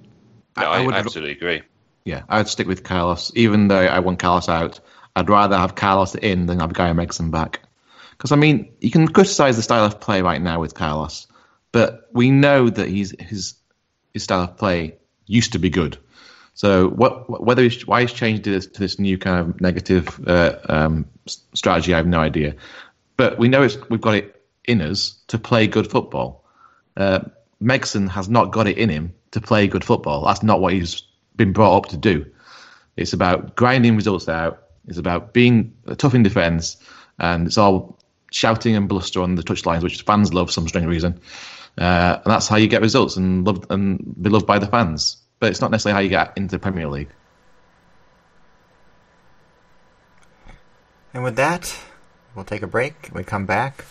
No, 0.58 0.64
I, 0.66 0.80
I 0.80 0.86
would- 0.86 0.96
absolutely 0.96 1.34
agree. 1.34 1.62
Yeah, 2.06 2.24
I'd 2.30 2.50
stick 2.50 2.68
with 2.68 2.84
Carlos. 2.84 3.32
Even 3.34 3.70
though 3.70 3.80
I 3.86 4.00
want 4.00 4.20
Carlos 4.20 4.50
out, 4.50 4.80
I'd 5.16 5.30
rather 5.30 5.58
have 5.58 5.76
Carlos 5.76 6.16
in 6.16 6.48
than 6.48 6.60
have 6.60 6.74
Guy 6.74 6.92
Megson 6.92 7.32
back. 7.32 7.62
Because 8.12 8.32
I 8.32 8.36
mean, 8.36 8.72
you 8.82 8.92
can 8.92 9.08
criticise 9.08 9.56
the 9.56 9.62
style 9.64 9.86
of 9.86 10.00
play 10.02 10.22
right 10.22 10.42
now 10.42 10.60
with 10.60 10.76
Carlos, 10.76 11.28
but 11.72 12.10
we 12.12 12.30
know 12.30 12.70
that 12.70 12.90
he's 12.90 13.16
his 13.20 13.56
his 14.14 14.24
style 14.24 14.42
of 14.44 14.58
play 14.58 14.96
used 15.28 15.54
to 15.54 15.60
be 15.60 15.70
good. 15.70 15.98
So 16.54 16.90
what 16.90 17.44
whether 17.44 17.64
he's, 17.64 17.86
why 17.88 18.02
he's 18.02 18.14
changed 18.14 18.44
to 18.44 18.52
this, 18.52 18.68
to 18.68 18.80
this 18.80 19.00
new 19.00 19.18
kind 19.18 19.40
of 19.40 19.62
negative 19.62 20.20
uh, 20.28 20.58
um, 20.70 21.06
strategy, 21.26 21.94
I 21.94 21.98
have 21.98 22.08
no 22.08 22.20
idea. 22.20 22.56
But 23.18 23.38
we 23.38 23.48
know 23.48 23.64
it's, 23.64 23.78
we've 23.90 24.02
got 24.02 24.16
it 24.16 24.42
in 24.66 24.82
us 24.82 25.20
to 25.28 25.38
play 25.38 25.68
good 25.68 25.90
football. 25.90 26.46
Uh, 26.96 27.22
Megson 27.62 28.10
has 28.10 28.30
not 28.30 28.52
got 28.52 28.68
it 28.68 28.78
in 28.78 28.90
him 28.90 29.14
to 29.32 29.42
play 29.42 29.68
good 29.68 29.84
football. 29.84 30.26
That's 30.26 30.44
not 30.44 30.62
what 30.62 30.74
he's 30.74 31.04
been 31.36 31.54
brought 31.54 31.78
up 31.78 31.86
to 31.88 31.98
do. 31.98 32.26
It's 32.98 33.14
about 33.14 33.56
grinding 33.56 33.96
results 33.96 34.30
out. 34.30 34.64
It's 34.88 34.98
about 34.98 35.34
being 35.34 35.74
tough 35.98 36.14
in 36.14 36.24
defence, 36.24 36.78
and 37.18 37.48
it's 37.48 37.58
all 37.58 37.98
shouting 38.32 38.76
and 38.76 38.88
bluster 38.88 39.22
on 39.22 39.36
the 39.36 39.44
touchlines, 39.44 39.82
which 39.82 40.02
fans 40.02 40.34
love 40.34 40.48
for 40.48 40.54
some 40.54 40.68
strange 40.68 40.88
reason. 40.88 41.20
Uh, 41.78 42.20
and 42.24 42.32
that's 42.32 42.48
how 42.48 42.58
you 42.58 42.68
get 42.68 42.82
results 42.82 43.16
and 43.16 43.46
loved 43.46 43.66
and 43.72 44.22
be 44.22 44.30
loved 44.30 44.46
by 44.46 44.60
the 44.60 44.68
fans. 44.68 45.18
But 45.44 45.52
it's 45.52 45.60
not 45.60 45.72
necessarily 45.72 45.96
how 45.96 46.00
you 46.00 46.08
get 46.08 46.38
into 46.38 46.56
the 46.56 46.60
Premier 46.60 46.88
League. 46.88 47.10
And 51.14 51.22
with 51.22 51.36
that, 51.36 51.78
we'll 52.34 52.46
take 52.46 52.62
a 52.62 52.68
break. 52.68 53.10
We 53.14 53.26
come 53.26 53.46
back, 53.46 53.84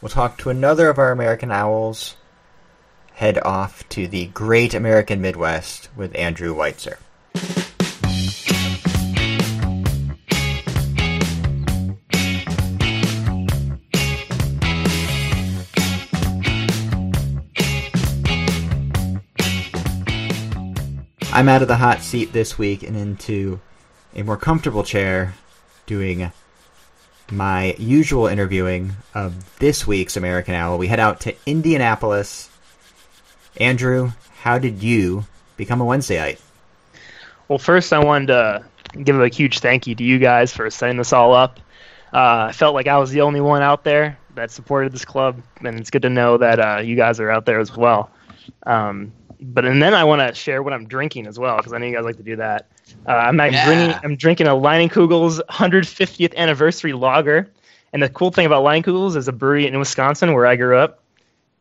we'll 0.00 0.10
talk 0.10 0.38
to 0.38 0.50
another 0.50 0.88
of 0.88 1.00
our 1.00 1.10
American 1.10 1.50
Owls. 1.50 2.14
Head 3.14 3.40
off 3.42 3.88
to 3.88 4.06
the 4.06 4.26
great 4.26 4.72
American 4.72 5.20
Midwest 5.20 5.88
with 5.96 6.14
Andrew 6.14 6.54
Weitzer. 6.54 6.98
I'm 21.32 21.48
out 21.48 21.62
of 21.62 21.68
the 21.68 21.76
hot 21.76 22.00
seat 22.02 22.32
this 22.32 22.58
week 22.58 22.82
and 22.82 22.96
into 22.96 23.60
a 24.16 24.22
more 24.22 24.36
comfortable 24.36 24.82
chair 24.82 25.34
doing 25.86 26.32
my 27.30 27.76
usual 27.78 28.26
interviewing 28.26 28.96
of 29.14 29.58
this 29.60 29.86
week's 29.86 30.16
American 30.16 30.54
Owl. 30.54 30.76
We 30.76 30.88
head 30.88 30.98
out 30.98 31.20
to 31.20 31.36
Indianapolis. 31.46 32.50
Andrew, 33.58 34.10
how 34.40 34.58
did 34.58 34.82
you 34.82 35.24
become 35.56 35.80
a 35.80 35.84
Wednesdayite? 35.84 36.40
Well, 37.46 37.58
first, 37.58 37.92
I 37.92 38.00
wanted 38.00 38.26
to 38.26 38.64
give 39.00 39.20
a 39.20 39.28
huge 39.28 39.60
thank 39.60 39.86
you 39.86 39.94
to 39.94 40.02
you 40.02 40.18
guys 40.18 40.52
for 40.52 40.68
setting 40.68 40.96
this 40.96 41.12
all 41.12 41.32
up. 41.32 41.60
Uh, 42.12 42.46
I 42.48 42.52
felt 42.52 42.74
like 42.74 42.88
I 42.88 42.98
was 42.98 43.12
the 43.12 43.20
only 43.20 43.40
one 43.40 43.62
out 43.62 43.84
there 43.84 44.18
that 44.34 44.50
supported 44.50 44.92
this 44.92 45.04
club, 45.04 45.40
and 45.60 45.78
it's 45.78 45.90
good 45.90 46.02
to 46.02 46.10
know 46.10 46.38
that 46.38 46.58
uh, 46.58 46.80
you 46.80 46.96
guys 46.96 47.20
are 47.20 47.30
out 47.30 47.46
there 47.46 47.60
as 47.60 47.76
well. 47.76 48.10
Um, 48.66 49.12
but 49.40 49.64
and 49.64 49.82
then 49.82 49.94
I 49.94 50.04
want 50.04 50.20
to 50.20 50.34
share 50.34 50.62
what 50.62 50.72
I'm 50.72 50.86
drinking 50.86 51.26
as 51.26 51.38
well 51.38 51.56
because 51.56 51.72
I 51.72 51.78
know 51.78 51.86
you 51.86 51.94
guys 51.94 52.04
like 52.04 52.16
to 52.16 52.22
do 52.22 52.36
that. 52.36 52.68
Uh, 53.06 53.12
I'm, 53.12 53.40
I'm, 53.40 53.52
Yeah. 53.52 53.64
drinking, 53.64 54.00
I'm 54.02 54.16
drinking 54.16 54.46
a 54.46 54.50
Leinenkugel's 54.50 55.40
150th 55.48 56.34
anniversary 56.36 56.92
lager, 56.92 57.50
and 57.92 58.02
the 58.02 58.08
cool 58.08 58.30
thing 58.30 58.46
about 58.46 58.64
Leinenkugel's 58.64 59.16
is 59.16 59.28
a 59.28 59.32
brewery 59.32 59.66
in 59.66 59.78
Wisconsin 59.78 60.32
where 60.34 60.46
I 60.46 60.56
grew 60.56 60.76
up, 60.76 61.02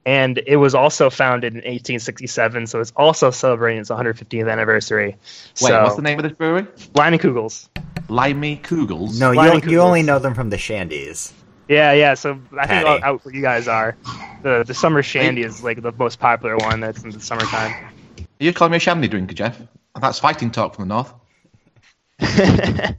and 0.06 0.42
it 0.48 0.58
was 0.58 0.76
also 0.76 1.10
founded 1.10 1.54
in 1.54 1.60
1867, 1.60 2.68
so 2.68 2.80
it's 2.80 2.94
also 2.96 3.32
celebrating 3.32 3.82
its 3.82 3.89
150th 3.89 4.52
anniversary. 4.52 5.15
Wait, 5.62 5.70
so, 5.70 5.84
what's 5.84 5.96
the 5.96 6.02
name 6.02 6.20
of 6.20 6.24
this 6.24 6.38
brewery? 6.38 6.63
Leinenkugel's. 6.94 7.70
Limey 8.10 8.58
Kugels. 8.58 9.20
No, 9.20 9.32
you, 9.32 9.62
you 9.70 9.82
only 9.82 10.02
know 10.02 10.20
them 10.20 10.34
from 10.34 10.50
the 10.50 10.58
Shandies. 10.58 11.32
Yeah, 11.69 11.93
yeah. 11.93 12.15
So 12.15 12.32
I 12.58 12.65
think 12.65 12.86
Patty. 12.86 13.03
out 13.03 13.23
where 13.23 13.34
you 13.34 13.43
guys 13.43 13.67
are, 13.67 13.95
the 14.41 14.63
the 14.65 14.73
summer 14.73 15.03
shandy 15.03 15.43
is 15.43 15.63
like 15.63 15.82
the 15.84 15.91
most 15.93 16.19
popular 16.19 16.58
one 16.58 16.79
that's 16.79 17.03
in 17.03 17.12
the 17.12 17.19
summertime. 17.19 17.73
You're 18.39 18.53
calling 18.53 18.71
me 18.71 18.77
a 18.77 18.79
shandy 18.79 19.08
drinker, 19.08 19.36
Jeff? 19.36 19.62
That's 20.01 20.17
fighting 20.17 20.49
talk 20.49 20.75
from 20.75 20.88
the 20.88 20.95
north. 20.95 21.13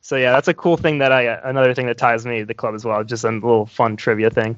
so 0.00 0.16
yeah, 0.16 0.32
that's 0.32 0.48
a 0.48 0.54
cool 0.54 0.76
thing 0.76 0.98
that 0.98 1.12
I 1.12 1.22
another 1.48 1.72
thing 1.72 1.86
that 1.86 1.96
ties 1.96 2.26
me 2.26 2.40
to 2.40 2.44
the 2.44 2.52
club 2.52 2.74
as 2.74 2.84
well. 2.84 3.04
Just 3.04 3.22
a 3.22 3.30
little 3.30 3.66
fun 3.66 3.96
trivia 3.96 4.28
thing. 4.28 4.56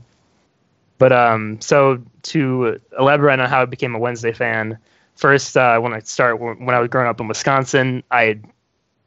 But 0.96 1.12
um, 1.12 1.60
so 1.60 2.02
to 2.22 2.80
elaborate 2.98 3.38
on 3.38 3.50
how 3.50 3.60
I 3.60 3.64
became 3.66 3.94
a 3.94 3.98
Wednesday 3.98 4.32
fan, 4.32 4.78
first 5.14 5.58
uh, 5.58 5.78
when 5.78 5.92
I 5.92 5.98
start 6.00 6.40
when 6.40 6.70
I 6.70 6.80
was 6.80 6.88
growing 6.88 7.06
up 7.06 7.20
in 7.20 7.28
Wisconsin, 7.28 8.02
I 8.10 8.40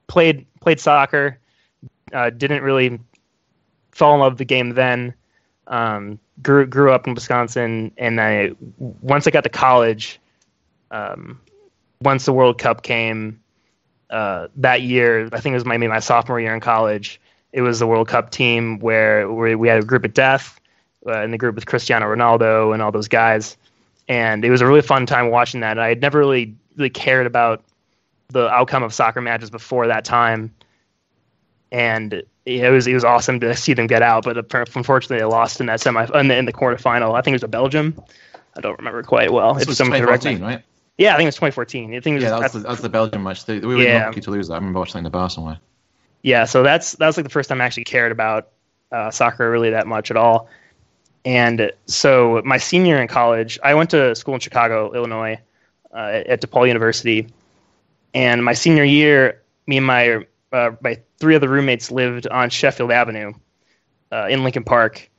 played 0.06 0.46
played 0.60 0.80
soccer, 0.80 1.40
uh, 2.14 2.30
didn't 2.30 2.62
really 2.62 3.00
fall 3.92 4.14
in 4.14 4.20
love 4.20 4.34
with 4.34 4.40
the 4.40 4.46
game 4.46 4.72
then. 4.72 5.14
Um, 5.68 6.20
grew 6.42 6.66
grew 6.66 6.92
up 6.92 7.08
in 7.08 7.14
Wisconsin, 7.14 7.92
and 7.98 8.20
I 8.20 8.52
once 8.78 9.28
I 9.28 9.32
got 9.32 9.44
to 9.44 9.50
college, 9.50 10.20
um, 10.92 11.40
once 12.02 12.26
the 12.26 12.34
World 12.34 12.58
Cup 12.58 12.82
came 12.82 13.40
uh, 14.10 14.48
that 14.56 14.82
year, 14.82 15.30
I 15.32 15.40
think 15.40 15.54
it 15.54 15.58
was 15.58 15.66
maybe 15.66 15.88
my 15.88 16.00
sophomore 16.00 16.40
year 16.40 16.54
in 16.54 16.60
college. 16.60 17.22
It 17.52 17.62
was 17.62 17.80
the 17.80 17.88
World 17.88 18.08
Cup 18.08 18.32
team 18.32 18.80
where, 18.80 19.32
where 19.32 19.58
we 19.58 19.68
had 19.68 19.82
a 19.82 19.86
group 19.86 20.06
of 20.06 20.14
death 20.14 20.60
uh, 21.08 21.22
in 21.22 21.32
the 21.32 21.38
group 21.38 21.56
with 21.56 21.66
Cristiano 21.66 22.06
Ronaldo 22.06 22.74
and 22.74 22.82
all 22.82 22.92
those 22.92 23.08
guys, 23.08 23.58
and 24.08 24.44
it 24.44 24.50
was 24.50 24.62
a 24.62 24.68
really 24.68 24.82
fun 24.82 25.06
time 25.06 25.30
watching 25.30 25.62
that. 25.62 25.78
I 25.78 25.90
had 25.90 26.02
never 26.02 26.20
really 26.20 26.56
really 26.76 26.90
cared 26.90 27.28
about 27.28 27.64
the 28.30 28.48
outcome 28.50 28.84
of 28.84 28.94
soccer 28.94 29.22
matches 29.22 29.50
before 29.50 29.88
that 29.88 30.06
time, 30.06 30.54
and 31.72 32.24
it 32.58 32.70
was 32.72 32.88
it 32.88 32.94
was 32.94 33.04
awesome 33.04 33.40
to 33.42 33.56
see 33.56 33.74
them 33.74 33.88
get 33.88 34.02
out. 34.02 34.24
But 34.24 34.38
unfortunately, 34.76 35.18
they 35.20 35.24
lost 35.26 35.60
in 35.60 35.68
that 35.68 35.80
semi 35.82 36.06
in 36.20 36.28
the, 36.28 36.36
in 36.38 36.46
the 36.46 36.54
quarterfinal. 36.54 37.18
I 37.18 37.22
think 37.22 37.34
it 37.34 37.38
was 37.38 37.44
a 37.44 37.48
Belgium. 37.48 38.02
I 38.58 38.62
don't 38.62 38.78
remember 38.78 39.04
quite 39.04 39.32
well. 39.32 39.54
This 39.54 39.64
If 39.64 39.70
was 39.70 39.78
someone 39.78 40.00
2014, 40.00 40.42
right? 40.46 40.64
Yeah, 40.98 41.14
I 41.14 41.18
think 41.18 41.26
it 41.26 41.28
was 41.28 41.36
2014. 41.36 41.94
I 41.96 42.00
think 42.02 42.14
it 42.14 42.16
was, 42.16 42.24
Yeah, 42.24 42.30
that 42.32 42.36
was, 42.36 42.42
that's- 42.42 42.54
the, 42.54 42.60
that 42.60 42.70
was 42.70 42.82
the 42.82 42.90
Belgian 42.90 43.24
match. 43.24 43.46
They, 43.46 43.60
we 43.60 43.76
were 43.76 43.84
Yeah. 43.84 44.08
lucky 44.08 44.20
to 44.22 44.32
lose 44.32 44.48
that. 44.50 44.56
I 44.56 44.58
remember 44.58 44.80
watching 44.80 44.96
it 44.96 45.00
in 45.00 45.04
the 45.06 45.10
bar 45.12 45.30
somewhere. 45.30 45.60
yeah, 46.24 46.44
so 46.44 46.62
that's 46.64 46.94
that 46.94 47.06
was 47.08 47.16
like 47.16 47.24
the 47.24 47.30
first 47.30 47.48
time 47.48 47.62
I 47.62 47.66
actually 47.66 47.86
cared 47.86 48.12
about 48.12 48.50
uh, 48.92 49.10
soccer 49.12 49.50
really 49.50 49.70
that 49.70 49.88
much 49.88 50.12
at 50.12 50.18
all. 50.18 50.50
And 51.26 51.72
so 51.86 52.42
my 52.44 52.58
senior 52.58 52.96
year 52.96 53.02
in 53.02 53.08
college, 53.08 53.60
I 53.64 53.74
went 53.76 53.90
to 53.92 54.16
school 54.16 54.34
in 54.34 54.40
Chicago, 54.40 54.92
Illinois, 54.94 55.38
uh, 55.94 56.24
at 56.26 56.42
DePaul 56.42 56.68
University. 56.68 57.28
And 58.14 58.44
my 58.44 58.54
senior 58.54 58.84
year, 58.84 59.42
me 59.68 59.78
and 59.78 59.86
my 59.86 60.26
uh, 60.52 60.72
my 60.82 60.98
three 61.20 61.36
other 61.36 61.50
roommates 61.50 61.92
lived 61.92 62.28
on 62.28 62.50
Sheffield 62.50 62.92
Avenue 62.92 63.34
uh, 64.12 64.28
in 64.30 64.44
Lincoln 64.44 64.64
Park. 64.64 65.10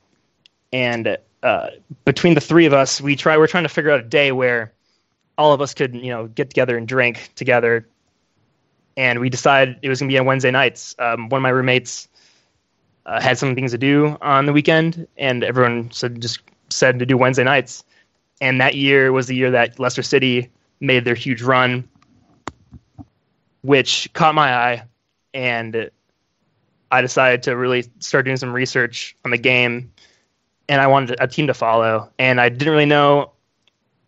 And 0.73 1.17
uh, 1.43 1.67
between 2.05 2.33
the 2.33 2.41
three 2.41 2.65
of 2.65 2.73
us, 2.73 3.01
we 3.01 3.15
try 3.15 3.37
we're 3.37 3.47
trying 3.47 3.63
to 3.63 3.69
figure 3.69 3.91
out 3.91 3.99
a 3.99 4.03
day 4.03 4.31
where 4.31 4.73
all 5.37 5.53
of 5.53 5.61
us 5.61 5.73
could 5.73 5.95
you 5.95 6.09
know 6.09 6.27
get 6.27 6.49
together 6.49 6.77
and 6.77 6.87
drink 6.87 7.31
together 7.35 7.87
and 8.97 9.19
we 9.19 9.29
decided 9.29 9.77
it 9.81 9.89
was 9.89 9.99
going 9.99 10.09
to 10.09 10.13
be 10.13 10.19
on 10.19 10.25
Wednesday 10.25 10.51
nights. 10.51 10.95
Um, 10.99 11.29
one 11.29 11.39
of 11.39 11.43
my 11.43 11.49
roommates 11.49 12.07
uh, 13.05 13.21
had 13.21 13.37
some 13.37 13.55
things 13.55 13.71
to 13.71 13.77
do 13.77 14.17
on 14.21 14.45
the 14.45 14.53
weekend, 14.53 15.07
and 15.17 15.43
everyone 15.43 15.91
said 15.91 16.21
just 16.21 16.41
said 16.69 16.99
to 16.99 17.05
do 17.05 17.17
Wednesday 17.17 17.43
nights. 17.43 17.83
And 18.41 18.59
that 18.59 18.75
year 18.75 19.11
was 19.11 19.27
the 19.27 19.35
year 19.35 19.51
that 19.51 19.79
Leicester 19.79 20.03
City 20.03 20.49
made 20.79 21.05
their 21.05 21.15
huge 21.15 21.41
run, 21.41 21.87
which 23.61 24.09
caught 24.13 24.33
my 24.33 24.53
eye, 24.53 24.83
and 25.33 25.89
I 26.91 27.01
decided 27.01 27.43
to 27.43 27.55
really 27.55 27.85
start 27.99 28.25
doing 28.25 28.37
some 28.37 28.51
research 28.51 29.15
on 29.25 29.31
the 29.31 29.37
game, 29.37 29.91
and 30.67 30.81
I 30.81 30.87
wanted 30.87 31.17
a 31.19 31.27
team 31.27 31.47
to 31.47 31.53
follow, 31.53 32.09
and 32.19 32.39
I 32.41 32.49
didn't 32.49 32.71
really 32.71 32.85
know 32.85 33.31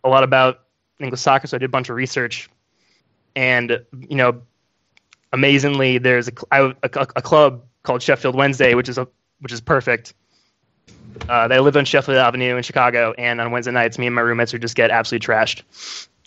a 0.03 0.09
lot 0.09 0.23
about 0.23 0.62
English 0.99 1.21
soccer, 1.21 1.47
so 1.47 1.57
I 1.57 1.59
did 1.59 1.65
a 1.65 1.69
bunch 1.69 1.89
of 1.89 1.95
research, 1.95 2.49
and 3.36 3.83
you 4.07 4.15
know 4.15 4.41
amazingly, 5.33 5.97
there's 5.97 6.29
a, 6.51 6.73
a 6.81 6.89
club 6.89 7.63
called 7.81 8.01
Sheffield 8.01 8.36
Wednesday, 8.36 8.75
which 8.75 8.88
is 8.88 8.97
a 8.97 9.07
which 9.41 9.51
is 9.51 9.59
perfect. 9.59 10.13
Uh, 11.27 11.47
they 11.47 11.59
live 11.59 11.75
on 11.75 11.83
Sheffield 11.83 12.17
Avenue 12.17 12.55
in 12.55 12.63
Chicago, 12.63 13.13
and 13.17 13.41
on 13.41 13.51
Wednesday 13.51 13.71
nights, 13.71 13.99
me 13.99 14.07
and 14.07 14.15
my 14.15 14.21
roommates 14.21 14.53
would 14.53 14.62
just 14.62 14.75
get 14.75 14.89
absolutely 14.89 15.27
trashed. 15.27 15.63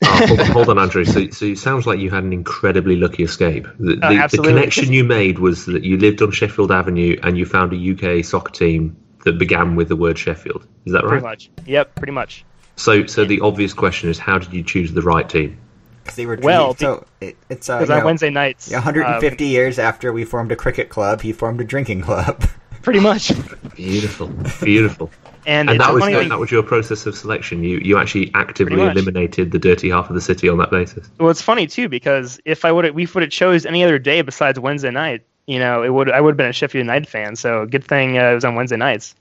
Oh, 0.04 0.26
hold, 0.26 0.40
on, 0.40 0.46
hold 0.50 0.68
on, 0.68 0.78
Andrew. 0.78 1.04
So, 1.04 1.28
so 1.30 1.46
it 1.46 1.58
sounds 1.58 1.86
like 1.86 1.98
you 1.98 2.10
had 2.10 2.24
an 2.24 2.32
incredibly 2.32 2.96
lucky 2.96 3.22
escape. 3.22 3.66
The, 3.78 3.96
the, 3.96 4.28
the 4.36 4.42
connection 4.42 4.92
you 4.92 5.04
made 5.04 5.38
was 5.38 5.64
that 5.66 5.84
you 5.84 5.96
lived 5.96 6.20
on 6.22 6.30
Sheffield 6.32 6.70
Avenue 6.70 7.18
and 7.22 7.38
you 7.38 7.46
found 7.46 7.72
a 7.72 8.18
UK 8.18 8.24
soccer 8.24 8.52
team 8.52 8.96
that 9.24 9.38
began 9.38 9.74
with 9.74 9.88
the 9.88 9.96
word 9.96 10.18
Sheffield. 10.18 10.66
Is 10.84 10.92
that 10.92 11.02
right? 11.02 11.08
Pretty 11.08 11.24
much. 11.24 11.50
Yep, 11.66 11.94
pretty 11.96 12.12
much. 12.12 12.44
So, 12.76 13.06
so 13.06 13.24
the 13.24 13.40
obvious 13.40 13.72
question 13.72 14.10
is, 14.10 14.18
how 14.18 14.38
did 14.38 14.52
you 14.52 14.62
choose 14.62 14.92
the 14.92 15.02
right 15.02 15.28
team? 15.28 15.58
Because 16.02 16.16
they 16.16 16.26
were 16.26 16.36
Well, 16.36 16.74
dream- 16.74 16.98
so 16.98 17.06
it, 17.20 17.36
it's 17.48 17.68
uh, 17.68 17.78
Because 17.78 17.88
you 17.88 17.94
on 17.94 18.00
know, 18.00 18.06
Wednesday 18.06 18.30
nights, 18.30 18.70
150 18.70 19.46
years 19.46 19.78
after 19.78 20.12
we 20.12 20.24
formed 20.24 20.52
a 20.52 20.56
cricket 20.56 20.90
club, 20.90 21.22
he 21.22 21.32
formed 21.32 21.60
a 21.60 21.64
drinking 21.64 22.02
club. 22.02 22.44
pretty 22.86 23.00
much. 23.00 23.32
Beautiful, 23.74 24.28
beautiful. 24.62 25.10
And, 25.48 25.70
And 25.70 25.78
that 25.78 25.94
was 25.94 26.02
funny 26.02 26.28
that, 26.28 26.40
was 26.40 26.50
your 26.50 26.64
process 26.64 27.06
of 27.06 27.14
selection. 27.14 27.62
You 27.62 27.78
you 27.78 27.96
actually 27.98 28.32
actively 28.34 28.82
eliminated 28.82 29.52
the 29.52 29.60
dirty 29.60 29.90
half 29.90 30.08
of 30.08 30.16
the 30.16 30.20
city 30.20 30.48
on 30.48 30.58
that 30.58 30.72
basis. 30.72 31.08
Well, 31.20 31.30
it's 31.30 31.40
funny 31.40 31.68
too 31.68 31.88
because 31.88 32.40
if 32.44 32.64
I 32.64 32.72
would 32.72 32.92
we 32.96 33.06
would 33.06 33.22
have 33.22 33.30
chose 33.30 33.64
any 33.64 33.84
other 33.84 34.00
day 34.00 34.22
besides 34.22 34.58
Wednesday 34.58 34.90
night, 34.90 35.24
you 35.46 35.60
know, 35.60 35.84
it 35.84 35.90
would 35.90 36.10
I 36.10 36.20
would 36.20 36.30
have 36.30 36.36
been 36.36 36.48
a 36.48 36.52
Sheffield 36.52 36.82
United 36.82 37.06
fan. 37.06 37.36
So 37.36 37.64
good 37.64 37.84
thing 37.84 38.18
uh, 38.18 38.32
it 38.32 38.34
was 38.34 38.44
on 38.44 38.56
Wednesday 38.56 38.76
nights. 38.76 39.14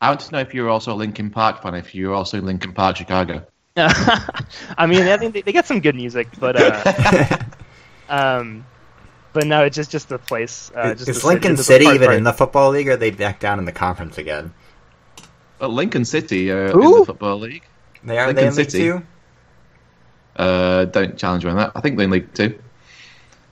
I 0.00 0.10
want 0.10 0.20
to 0.20 0.30
know 0.30 0.38
if 0.38 0.54
you're 0.54 0.70
also 0.70 0.92
a 0.92 0.94
Linkin 0.94 1.28
Park 1.28 1.60
fan. 1.60 1.74
If 1.74 1.92
you're 1.92 2.14
also 2.14 2.38
in 2.38 2.46
Lincoln 2.46 2.74
Park, 2.74 2.98
Chicago. 2.98 3.44
I 3.76 4.86
mean, 4.86 5.02
I 5.02 5.16
think 5.16 5.34
they, 5.34 5.42
they 5.42 5.50
get 5.50 5.66
some 5.66 5.80
good 5.80 5.96
music, 5.96 6.28
but 6.38 6.54
uh, 6.56 7.38
um, 8.08 8.64
but 9.32 9.46
no, 9.46 9.64
it's 9.64 9.76
just 9.76 9.90
just 9.90 10.08
the 10.08 10.18
place. 10.18 10.70
Uh, 10.74 10.94
just 10.94 11.08
is 11.08 11.20
the 11.22 11.26
Lincoln 11.26 11.56
just 11.56 11.68
City 11.68 11.84
part- 11.84 11.96
even 11.96 12.06
part. 12.06 12.18
in 12.18 12.24
the 12.24 12.32
football 12.32 12.70
league, 12.70 12.88
or 12.88 12.92
are 12.92 12.96
they 12.96 13.10
back 13.10 13.40
down 13.40 13.58
in 13.58 13.64
the 13.64 13.72
conference 13.72 14.18
again? 14.18 14.52
Well, 15.58 15.70
Lincoln 15.70 16.04
City 16.04 16.50
uh, 16.50 16.56
in 16.56 16.70
Who? 16.72 17.00
the 17.00 17.06
football 17.06 17.38
league. 17.38 17.62
They 18.04 18.18
are 18.18 18.26
Lincoln 18.26 18.44
they 18.44 18.48
in 18.50 18.56
League 18.56 18.70
City. 18.70 18.84
Two? 18.84 19.02
Uh, 20.36 20.84
don't 20.86 21.16
challenge 21.18 21.44
me 21.44 21.50
on 21.50 21.56
that. 21.58 21.72
I 21.74 21.80
think 21.80 21.96
they're 21.96 22.04
in 22.04 22.10
League 22.10 22.32
Two. 22.34 22.58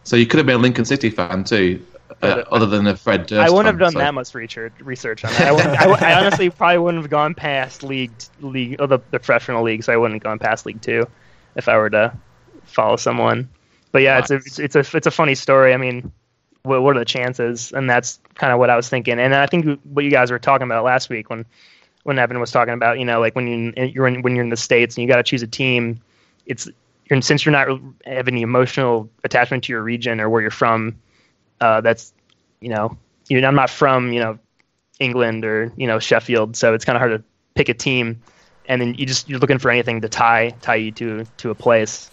So 0.05 0.16
you 0.16 0.27
could 0.27 0.38
have 0.38 0.47
been 0.47 0.57
a 0.57 0.61
Lincoln 0.61 0.85
City 0.87 1.11
fan 1.11 1.45
too, 1.45 1.85
uh, 2.23 2.27
uh, 2.27 2.45
other 2.51 2.66
than 2.66 2.85
the 2.85 2.97
Fred 2.97 3.27
Durst. 3.27 3.47
I 3.47 3.51
wouldn't 3.51 3.66
have 3.66 3.79
done 3.79 3.93
so- 3.93 3.99
that 3.99 4.14
much 4.14 4.35
research 4.35 4.73
research 4.81 5.25
on 5.25 5.33
that. 5.35 5.53
I, 5.79 5.85
I, 5.90 6.14
I 6.14 6.19
honestly 6.19 6.51
probably 6.51 6.79
wouldn't 6.79 7.03
have 7.03 7.11
gone 7.11 7.35
past 7.35 7.83
league 7.83 8.12
league 8.40 8.81
or 8.81 8.87
the, 8.87 8.99
the 9.11 9.19
professional 9.19 9.62
league, 9.62 9.85
so 9.85 9.93
I 9.93 9.97
wouldn't 9.97 10.16
have 10.16 10.23
gone 10.25 10.38
past 10.38 10.64
League 10.66 10.81
Two 10.81 11.07
if 11.55 11.69
I 11.69 11.77
were 11.77 11.90
to 11.90 12.16
follow 12.64 12.97
someone. 12.97 13.49
But 13.92 14.03
yeah, 14.03 14.18
it's 14.18 14.31
a 14.31 14.37
it's, 14.62 14.76
a 14.76 14.96
it's 14.96 15.07
a 15.07 15.11
funny 15.11 15.35
story. 15.35 15.74
I 15.74 15.76
mean, 15.76 16.12
what, 16.62 16.83
what 16.83 16.96
are 16.96 16.98
the 16.98 17.05
chances? 17.05 17.72
And 17.72 17.88
that's 17.88 18.20
kind 18.35 18.53
of 18.53 18.59
what 18.59 18.70
I 18.70 18.76
was 18.76 18.88
thinking. 18.88 19.18
And 19.18 19.35
I 19.35 19.46
think 19.46 19.81
what 19.85 20.05
you 20.05 20.11
guys 20.11 20.31
were 20.31 20.38
talking 20.38 20.64
about 20.64 20.85
last 20.85 21.09
week 21.09 21.31
when 21.31 21.44
when 22.05 22.18
Evan 22.18 22.40
was 22.40 22.50
talking 22.50 22.74
about, 22.74 22.98
you 22.98 23.05
know, 23.05 23.20
like 23.20 23.35
when 23.35 23.46
you 23.46 23.72
you're 23.76 24.07
in, 24.07 24.22
when 24.22 24.35
you're 24.35 24.44
in 24.44 24.50
the 24.50 24.57
states 24.57 24.96
and 24.96 25.03
you 25.03 25.09
got 25.09 25.16
to 25.16 25.22
choose 25.22 25.42
a 25.42 25.46
team, 25.46 26.00
it's 26.46 26.68
you're, 27.09 27.20
since 27.20 27.44
you're 27.44 27.53
not 27.53 27.68
having 28.07 28.35
any 28.35 28.42
emotional 28.42 29.11
attachment 29.24 29.64
to 29.64 29.72
your 29.72 29.83
region 29.83 30.20
or 30.20 30.31
where 30.31 30.40
you're 30.40 30.50
from. 30.50 30.96
Uh, 31.61 31.81
that's 31.81 32.14
you 32.61 32.70
know, 32.70 32.96
you 33.29 33.44
I'm 33.44 33.55
not 33.55 33.70
from 33.70 34.12
you 34.12 34.20
know 34.20 34.38
England 34.98 35.44
or 35.44 35.72
you 35.76 35.87
know 35.87 35.98
Sheffield, 35.98 36.57
so 36.57 36.74
it's 36.74 36.85
kind 36.85 36.96
of 36.96 37.00
hard 37.00 37.12
to 37.12 37.24
pick 37.55 37.68
a 37.68 37.74
team. 37.74 38.22
And 38.66 38.81
then 38.81 38.94
you 38.94 39.05
just 39.05 39.29
you're 39.29 39.40
looking 39.40 39.59
for 39.59 39.70
anything 39.70 40.00
to 40.03 40.09
tie 40.09 40.50
tie 40.62 40.76
you 40.76 40.92
to 40.92 41.24
to 41.38 41.50
a 41.50 41.55
place. 41.55 42.11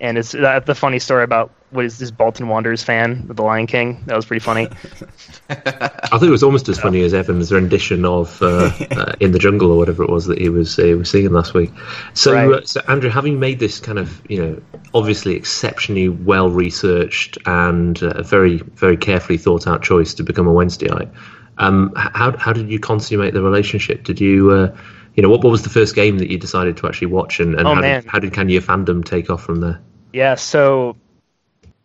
And 0.00 0.16
it's 0.16 0.32
that, 0.32 0.66
the 0.66 0.74
funny 0.74 0.98
story 0.98 1.24
about 1.24 1.50
what 1.70 1.84
is 1.84 1.98
this 1.98 2.10
Bolton 2.10 2.48
Wanderers 2.48 2.82
fan 2.82 3.26
of 3.28 3.36
the 3.36 3.42
Lion 3.42 3.66
King? 3.66 4.02
That 4.06 4.16
was 4.16 4.24
pretty 4.24 4.40
funny. 4.40 4.68
I 5.50 6.18
think 6.18 6.22
it 6.22 6.30
was 6.30 6.42
almost 6.42 6.68
as 6.68 6.78
funny 6.78 7.02
as 7.02 7.12
Evan's 7.12 7.52
rendition 7.52 8.04
of 8.04 8.40
uh, 8.42 8.70
uh, 8.92 9.12
"In 9.20 9.32
the 9.32 9.38
Jungle" 9.38 9.70
or 9.70 9.76
whatever 9.76 10.02
it 10.02 10.10
was 10.10 10.26
that 10.26 10.38
he 10.38 10.48
was 10.48 10.78
uh, 10.78 10.84
he 10.84 10.94
was 10.94 11.10
singing 11.10 11.32
last 11.32 11.54
week. 11.54 11.70
So, 12.14 12.32
Right. 12.32 12.50
uh, 12.50 12.64
so 12.64 12.80
Andrew, 12.88 13.10
having 13.10 13.38
made 13.38 13.58
this 13.58 13.80
kind 13.80 13.98
of 13.98 14.22
you 14.30 14.42
know 14.42 14.62
obviously 14.94 15.34
exceptionally 15.34 16.08
well 16.08 16.48
researched 16.50 17.36
and 17.46 18.02
uh, 18.02 18.22
very 18.22 18.58
very 18.74 18.96
carefully 18.96 19.38
thought 19.38 19.66
out 19.66 19.82
choice 19.82 20.14
to 20.14 20.22
become 20.22 20.46
a 20.46 20.52
Wednesdayite, 20.52 21.10
um, 21.58 21.92
how 21.96 22.36
how 22.36 22.52
did 22.52 22.70
you 22.70 22.78
consummate 22.78 23.34
the 23.34 23.42
relationship? 23.42 24.04
Did 24.04 24.20
you 24.20 24.50
uh, 24.50 24.76
you 25.18 25.22
know 25.22 25.30
what, 25.30 25.42
what 25.42 25.50
was 25.50 25.62
the 25.62 25.68
first 25.68 25.96
game 25.96 26.18
that 26.18 26.30
you 26.30 26.38
decided 26.38 26.76
to 26.76 26.86
actually 26.86 27.08
watch, 27.08 27.40
and, 27.40 27.56
and 27.56 27.66
Oh, 27.66 27.74
how, 27.74 27.80
man. 27.80 28.02
Did, 28.02 28.10
how 28.12 28.20
did 28.20 28.32
can 28.32 28.48
your 28.48 28.62
fandom 28.62 29.04
take 29.04 29.28
off 29.28 29.42
from 29.42 29.58
there? 29.58 29.80
Yeah, 30.12 30.36
so 30.36 30.96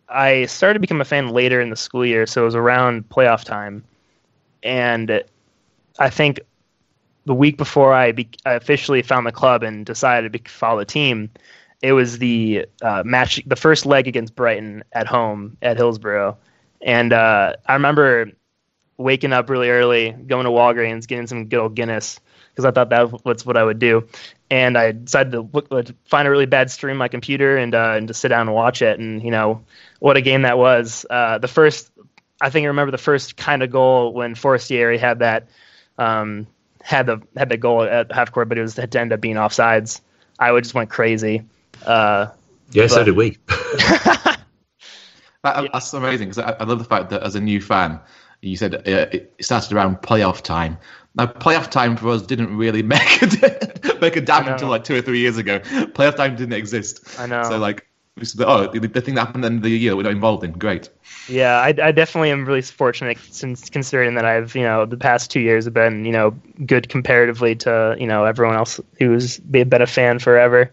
I 0.08 0.46
started 0.46 0.74
to 0.74 0.78
become 0.78 1.00
a 1.00 1.04
fan 1.04 1.30
later 1.30 1.60
in 1.60 1.68
the 1.68 1.74
school 1.74 2.06
year, 2.06 2.26
so 2.26 2.42
it 2.42 2.44
was 2.44 2.54
around 2.54 3.08
playoff 3.08 3.42
time, 3.42 3.82
and 4.62 5.20
I 5.98 6.10
think 6.10 6.38
the 7.24 7.34
week 7.34 7.58
before 7.58 7.92
I, 7.92 8.12
be- 8.12 8.30
I 8.46 8.52
officially 8.52 9.02
found 9.02 9.26
the 9.26 9.32
club 9.32 9.64
and 9.64 9.84
decided 9.84 10.32
to 10.32 10.38
be- 10.38 10.48
follow 10.48 10.78
the 10.78 10.84
team, 10.84 11.28
it 11.82 11.90
was 11.90 12.18
the 12.18 12.66
uh, 12.82 13.02
match, 13.04 13.42
the 13.46 13.56
first 13.56 13.84
leg 13.84 14.06
against 14.06 14.36
Brighton 14.36 14.84
at 14.92 15.08
home 15.08 15.56
at 15.60 15.76
Hillsborough, 15.76 16.38
and 16.82 17.12
uh, 17.12 17.54
I 17.66 17.72
remember 17.72 18.30
waking 18.96 19.32
up 19.32 19.50
really 19.50 19.70
early, 19.70 20.12
going 20.12 20.44
to 20.44 20.50
Walgreens, 20.50 21.08
getting 21.08 21.26
some 21.26 21.46
good 21.46 21.58
old 21.58 21.74
Guinness 21.74 22.20
because 22.54 22.64
I 22.64 22.70
thought 22.70 22.90
that 22.90 23.24
was 23.24 23.44
what 23.44 23.56
I 23.56 23.64
would 23.64 23.78
do. 23.78 24.06
And 24.50 24.78
I 24.78 24.92
decided 24.92 25.32
to 25.32 25.48
look, 25.52 25.68
find 26.04 26.28
a 26.28 26.30
really 26.30 26.46
bad 26.46 26.70
stream 26.70 26.92
on 26.92 26.98
my 26.98 27.08
computer 27.08 27.56
and 27.56 27.74
uh, 27.74 27.94
and 27.96 28.06
just 28.06 28.20
sit 28.20 28.28
down 28.28 28.46
and 28.46 28.54
watch 28.54 28.82
it. 28.82 29.00
And 29.00 29.22
you 29.22 29.30
know 29.30 29.64
what 29.98 30.16
a 30.16 30.20
game 30.20 30.42
that 30.42 30.58
was. 30.58 31.04
Uh, 31.10 31.38
the 31.38 31.48
first, 31.48 31.90
I 32.40 32.50
think 32.50 32.64
I 32.64 32.68
remember 32.68 32.92
the 32.92 32.98
first 32.98 33.36
kind 33.36 33.62
of 33.62 33.70
goal 33.70 34.12
when 34.12 34.34
Forestieri 34.34 34.98
had 34.98 35.18
that 35.18 35.48
um, 35.98 36.46
had 36.82 37.06
the 37.06 37.20
had 37.36 37.48
the 37.48 37.56
goal 37.56 37.82
at 37.82 38.12
half 38.12 38.30
court, 38.30 38.48
but 38.48 38.58
it 38.58 38.62
was 38.62 38.78
it 38.78 38.94
ended 38.94 39.14
up 39.14 39.20
being 39.20 39.36
offsides. 39.36 40.00
I 40.38 40.52
would 40.52 40.64
just 40.64 40.74
went 40.74 40.90
crazy. 40.90 41.42
Uh, 41.84 42.28
Yeah, 42.72 42.86
so 42.86 43.04
did 43.04 43.16
we. 43.16 43.38
That, 45.44 45.70
That's 45.74 45.92
amazing 45.92 46.30
because 46.30 46.38
I, 46.38 46.56
I 46.58 46.64
love 46.64 46.78
the 46.78 46.86
fact 46.86 47.10
that 47.10 47.22
as 47.22 47.34
a 47.34 47.40
new 47.40 47.60
fan, 47.60 48.00
you 48.40 48.56
said 48.56 48.74
uh, 48.74 48.80
it 49.12 49.34
started 49.40 49.72
around 49.72 49.98
playoff 49.98 50.40
time. 50.40 50.78
Now, 51.16 51.26
playoff 51.26 51.70
time 51.70 51.96
for 51.96 52.08
us 52.08 52.22
didn't 52.22 52.56
really 52.56 52.82
make 52.94 53.22
a, 53.22 53.98
make 54.00 54.16
a 54.16 54.20
damn 54.20 54.48
until 54.48 54.68
like 54.68 54.84
two 54.84 54.96
or 54.96 55.02
three 55.02 55.20
years 55.20 55.38
ago. 55.38 55.60
Playoff 55.60 56.16
time 56.16 56.36
didn't 56.36 56.54
exist. 56.54 57.18
I 57.18 57.26
know. 57.26 57.44
So 57.44 57.58
like, 57.58 57.86
oh, 58.40 58.68
the, 58.68 58.80
the 58.80 59.00
thing 59.00 59.14
that 59.14 59.26
happened 59.26 59.44
at 59.44 59.48
the 59.48 59.54
end 59.54 59.58
of 59.58 59.62
the 59.62 59.70
year 59.70 59.96
we're 59.96 60.02
not 60.02 60.12
involved 60.12 60.44
in. 60.44 60.52
Great. 60.52 60.88
Yeah, 61.28 61.56
I, 61.58 61.68
I 61.68 61.92
definitely 61.92 62.30
am 62.30 62.44
really 62.44 62.62
fortunate 62.62 63.18
since 63.30 63.70
considering 63.70 64.14
that 64.14 64.24
I've, 64.24 64.54
you 64.54 64.62
know, 64.62 64.86
the 64.86 64.96
past 64.96 65.30
two 65.30 65.40
years 65.40 65.64
have 65.64 65.74
been, 65.74 66.04
you 66.04 66.12
know, 66.12 66.30
good 66.66 66.88
comparatively 66.88 67.54
to, 67.56 67.96
you 67.98 68.06
know, 68.06 68.24
everyone 68.24 68.56
else 68.56 68.80
who's 68.98 69.38
been 69.38 69.82
a 69.82 69.86
fan 69.86 70.18
forever. 70.18 70.72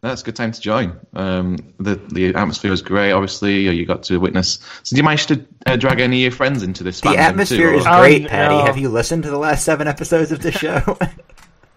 That's 0.00 0.22
a 0.22 0.24
good 0.24 0.36
time 0.36 0.52
to 0.52 0.60
join. 0.60 0.96
Um, 1.14 1.56
the 1.80 1.96
the 1.96 2.34
atmosphere 2.34 2.70
was 2.70 2.82
great. 2.82 3.10
Obviously, 3.10 3.68
you 3.68 3.84
got 3.84 4.04
to 4.04 4.18
witness. 4.20 4.60
So, 4.84 4.94
did 4.94 4.98
you 4.98 5.02
manage 5.02 5.26
to 5.26 5.44
uh, 5.66 5.74
drag 5.76 5.98
any 6.00 6.18
of 6.18 6.22
your 6.22 6.36
friends 6.36 6.62
into 6.62 6.84
this? 6.84 7.00
The 7.00 7.16
atmosphere 7.16 7.72
too, 7.72 7.78
is 7.78 7.84
or- 7.86 7.88
Um, 7.88 8.00
great, 8.02 8.28
Paddy. 8.28 8.54
no. 8.58 8.64
Have 8.64 8.78
you 8.78 8.90
listened 8.90 9.24
to 9.24 9.30
the 9.30 9.38
last 9.38 9.64
seven 9.64 9.88
episodes 9.88 10.30
of 10.32 10.40
the 10.42 10.52
show? 10.52 10.98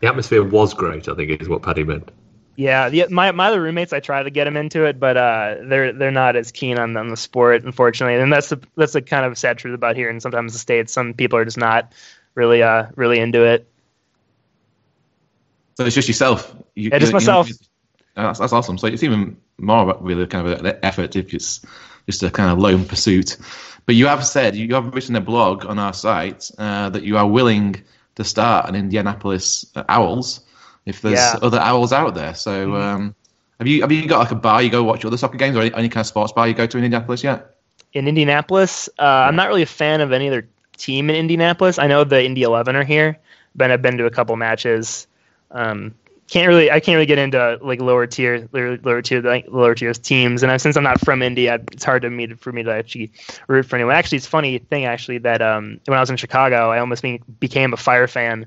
The 0.02 0.08
atmosphere 0.08 0.44
was 0.44 0.74
great. 0.74 1.08
I 1.08 1.14
think 1.14 1.40
is 1.42 1.48
what 1.48 1.62
Paddy 1.62 1.84
meant. 1.84 2.10
Yeah, 2.56 2.90
the, 2.90 3.06
my 3.12 3.32
my 3.34 3.48
other 3.50 3.62
roommates, 3.62 3.94
I 3.94 4.00
try 4.00 4.24
to 4.24 4.32
get 4.32 4.46
them 4.46 4.58
into 4.58 4.84
it, 4.86 5.00
but 5.00 5.16
uh, 5.16 5.58
they're 5.64 5.94
they're 5.94 6.10
not 6.10 6.36
as 6.36 6.52
keen 6.52 6.80
on, 6.80 6.98
on 6.98 7.10
the 7.10 7.18
sport, 7.18 7.64
unfortunately. 7.64 8.16
And 8.20 8.34
that's 8.34 8.50
the 8.50 8.60
that's 8.76 8.94
the 8.94 9.04
kind 9.04 9.26
of 9.28 9.38
sad 9.38 9.60
truth 9.60 9.76
about 9.76 9.96
here. 9.96 10.10
And 10.10 10.20
sometimes 10.20 10.54
the 10.54 10.60
states, 10.60 10.92
some 10.92 11.14
people 11.14 11.38
are 11.38 11.46
just 11.46 11.60
not 11.60 11.94
really 12.34 12.64
uh 12.64 12.88
really 12.96 13.20
into 13.20 13.44
it. 13.46 13.68
So 15.78 15.86
it's 15.86 15.96
just 15.96 16.08
yourself. 16.08 16.52
You, 16.76 16.90
Yeah, 16.92 16.98
just 17.00 17.02
you- 17.02 17.08
you- 17.10 17.14
myself. 17.14 17.48
Oh, 17.52 17.56
that's, 18.16 18.40
that's 18.40 18.54
awesome. 18.54 18.78
So 18.78 18.88
it's 18.88 19.04
even 19.04 19.38
more 19.58 19.98
really 20.02 20.26
kind 20.28 20.48
of 20.48 20.66
an 20.66 20.78
effort 20.84 21.16
if 21.16 21.34
it's 21.34 21.66
just 22.08 22.24
a 22.24 22.30
kind 22.30 22.52
of 22.52 22.60
lone 22.60 22.86
pursuit. 22.86 23.38
But 23.86 23.96
you 23.96 24.08
have 24.08 24.26
said 24.26 24.56
you 24.56 24.74
have 24.76 24.94
written 24.94 25.16
a 25.16 25.22
blog 25.22 25.66
on 25.66 25.80
our 25.80 25.94
site 25.94 26.50
uh, 26.58 26.90
that 26.90 27.04
you 27.04 27.18
are 27.18 27.28
willing 27.28 27.82
to 28.16 28.24
start 28.24 28.70
an 28.70 28.76
Indianapolis 28.76 29.66
uh, 29.76 29.84
Owls 29.90 30.42
if 30.86 31.02
there's 31.02 31.18
Yeah. 31.18 31.40
other 31.42 31.60
Owls 31.60 31.94
out 31.94 32.14
there. 32.16 32.34
So 32.36 32.76
um, 32.76 33.16
have 33.60 33.68
you 33.68 33.82
have 33.82 33.92
you 33.92 34.08
got 34.08 34.20
like 34.20 34.32
a 34.32 34.36
bar 34.36 34.62
you 34.62 34.70
go 34.70 34.84
watch 34.84 35.06
other 35.06 35.18
soccer 35.18 35.38
games 35.38 35.56
or 35.56 35.62
any, 35.62 35.74
any 35.74 35.90
kind 35.90 36.02
of 36.02 36.08
sports 36.08 36.34
bar 36.34 36.48
you 36.48 36.54
go 36.54 36.66
to 36.66 36.78
in 36.78 36.84
Indianapolis 36.84 37.24
yet? 37.24 37.56
in 37.94 38.08
Indianapolis. 38.08 38.88
Uh, 39.00 39.26
I'm 39.28 39.36
not 39.36 39.50
really 39.50 39.64
a 39.64 39.66
fan 39.66 40.00
of 40.00 40.14
any 40.14 40.28
other 40.30 40.48
team 40.78 41.10
in 41.10 41.16
Indianapolis. 41.18 41.78
I 41.78 41.88
know 41.88 42.06
the 42.06 42.24
Indy 42.24 42.44
11 42.44 42.74
are 42.76 42.86
here, 42.86 43.18
but 43.54 43.70
I've 43.70 43.82
been 43.82 43.98
to 43.98 44.06
a 44.06 44.10
couple 44.10 44.36
matches. 44.38 45.08
Um, 45.52 45.94
can't 46.32 46.48
really, 46.48 46.72
I 46.72 46.80
can't 46.80 46.96
really 46.96 47.06
get 47.06 47.18
into 47.18 47.60
like 47.62 47.82
lower 47.82 48.08
tier, 48.08 48.48
lower, 48.54 49.02
tier, 49.02 49.22
like, 49.22 49.48
lower 49.50 49.76
tier 49.76 49.94
teams. 49.94 50.44
And 50.44 50.62
since 50.62 50.78
I'm 50.78 50.84
not 50.84 51.02
from 51.02 51.22
India 51.22 51.62
it's 51.74 51.84
hard 51.84 52.04
to 52.04 52.10
me 52.10 52.28
to, 52.28 52.38
for 52.38 52.54
me 52.54 52.64
to 52.64 52.74
actually 52.74 53.12
root 53.50 53.66
for 53.66 53.76
anyone. 53.76 53.94
Actually, 53.94 54.20
it's 54.20 54.28
a 54.28 54.30
funny 54.30 54.58
thing 54.58 54.86
actually 54.86 55.18
that 55.20 55.42
um, 55.42 55.82
when 55.86 55.98
I 55.98 56.00
was 56.00 56.10
in 56.10 56.16
Chicago, 56.16 56.70
I 56.70 56.80
almost 56.80 57.04
be, 57.04 57.22
became 57.42 57.74
a 57.74 57.78
Fire 57.78 58.08
fan, 58.08 58.46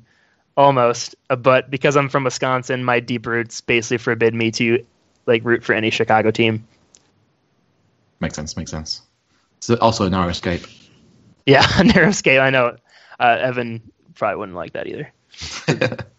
almost. 0.56 1.14
Uh, 1.28 1.36
but 1.36 1.70
because 1.70 1.94
I'm 1.94 2.08
from 2.08 2.24
Wisconsin, 2.24 2.84
my 2.84 3.00
deep 3.00 3.26
roots 3.26 3.60
basically 3.60 3.98
forbid 3.98 4.34
me 4.34 4.50
to 4.52 4.82
like 5.26 5.44
root 5.44 5.62
for 5.62 5.74
any 5.74 5.90
Chicago 5.90 6.30
team. 6.30 6.66
Makes 8.18 8.36
sense. 8.36 8.56
Makes 8.56 8.70
sense. 8.70 9.02
So 9.60 9.76
also 9.76 10.06
a 10.06 10.10
narrow 10.10 10.28
escape. 10.28 10.62
Yeah, 11.44 11.66
narrow 11.84 12.08
escape. 12.08 12.40
I 12.40 12.48
know. 12.48 12.78
Uh, 13.20 13.36
Evan 13.40 13.82
probably 14.14 14.38
wouldn't 14.38 14.56
like 14.56 14.72
that 14.72 14.86
either. 14.86 15.12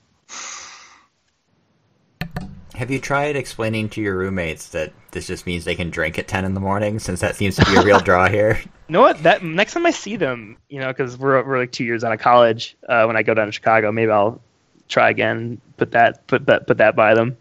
Have 2.76 2.92
you 2.92 3.00
tried 3.00 3.36
explaining 3.36 3.90
to 3.90 4.02
your 4.02 4.18
roommates 4.18 4.70
that 4.70 4.94
this 5.12 5.28
just 5.28 5.46
means 5.46 5.64
they 5.64 5.76
can 5.76 5.90
drink 5.90 6.20
at 6.20 6.28
ten 6.28 6.44
in 6.44 6.54
the 6.54 6.60
morning, 6.60 7.00
since 7.00 7.22
that 7.22 7.36
seems 7.36 7.56
to 7.56 7.66
be 7.66 7.76
a 7.76 7.82
real 7.82 8.00
draw 8.00 8.28
here? 8.30 8.60
You 8.88 8.94
know 8.94 9.02
what? 9.02 9.24
That 9.24 9.44
next 9.44 9.74
time 9.74 9.88
I 9.88 9.90
see 9.90 10.16
them, 10.16 10.58
you 10.70 10.80
know, 10.80 10.90
because 10.90 11.18
we're 11.18 11.44
we're 11.44 11.58
like 11.58 11.72
two 11.72 11.84
years 11.84 12.04
out 12.04 12.14
of 12.14 12.20
college. 12.20 12.78
Uh, 12.88 13.06
when 13.06 13.18
I 13.18 13.24
go 13.24 13.34
down 13.34 13.48
to 13.48 13.52
Chicago, 13.52 13.92
maybe 13.92 14.12
I'll 14.12 14.40
try 14.88 15.10
again. 15.10 15.60
Put 15.78 15.90
that 15.94 16.28
put 16.28 16.46
that 16.46 16.68
put 16.68 16.78
that 16.78 16.96
by 16.96 17.16
them. 17.16 17.36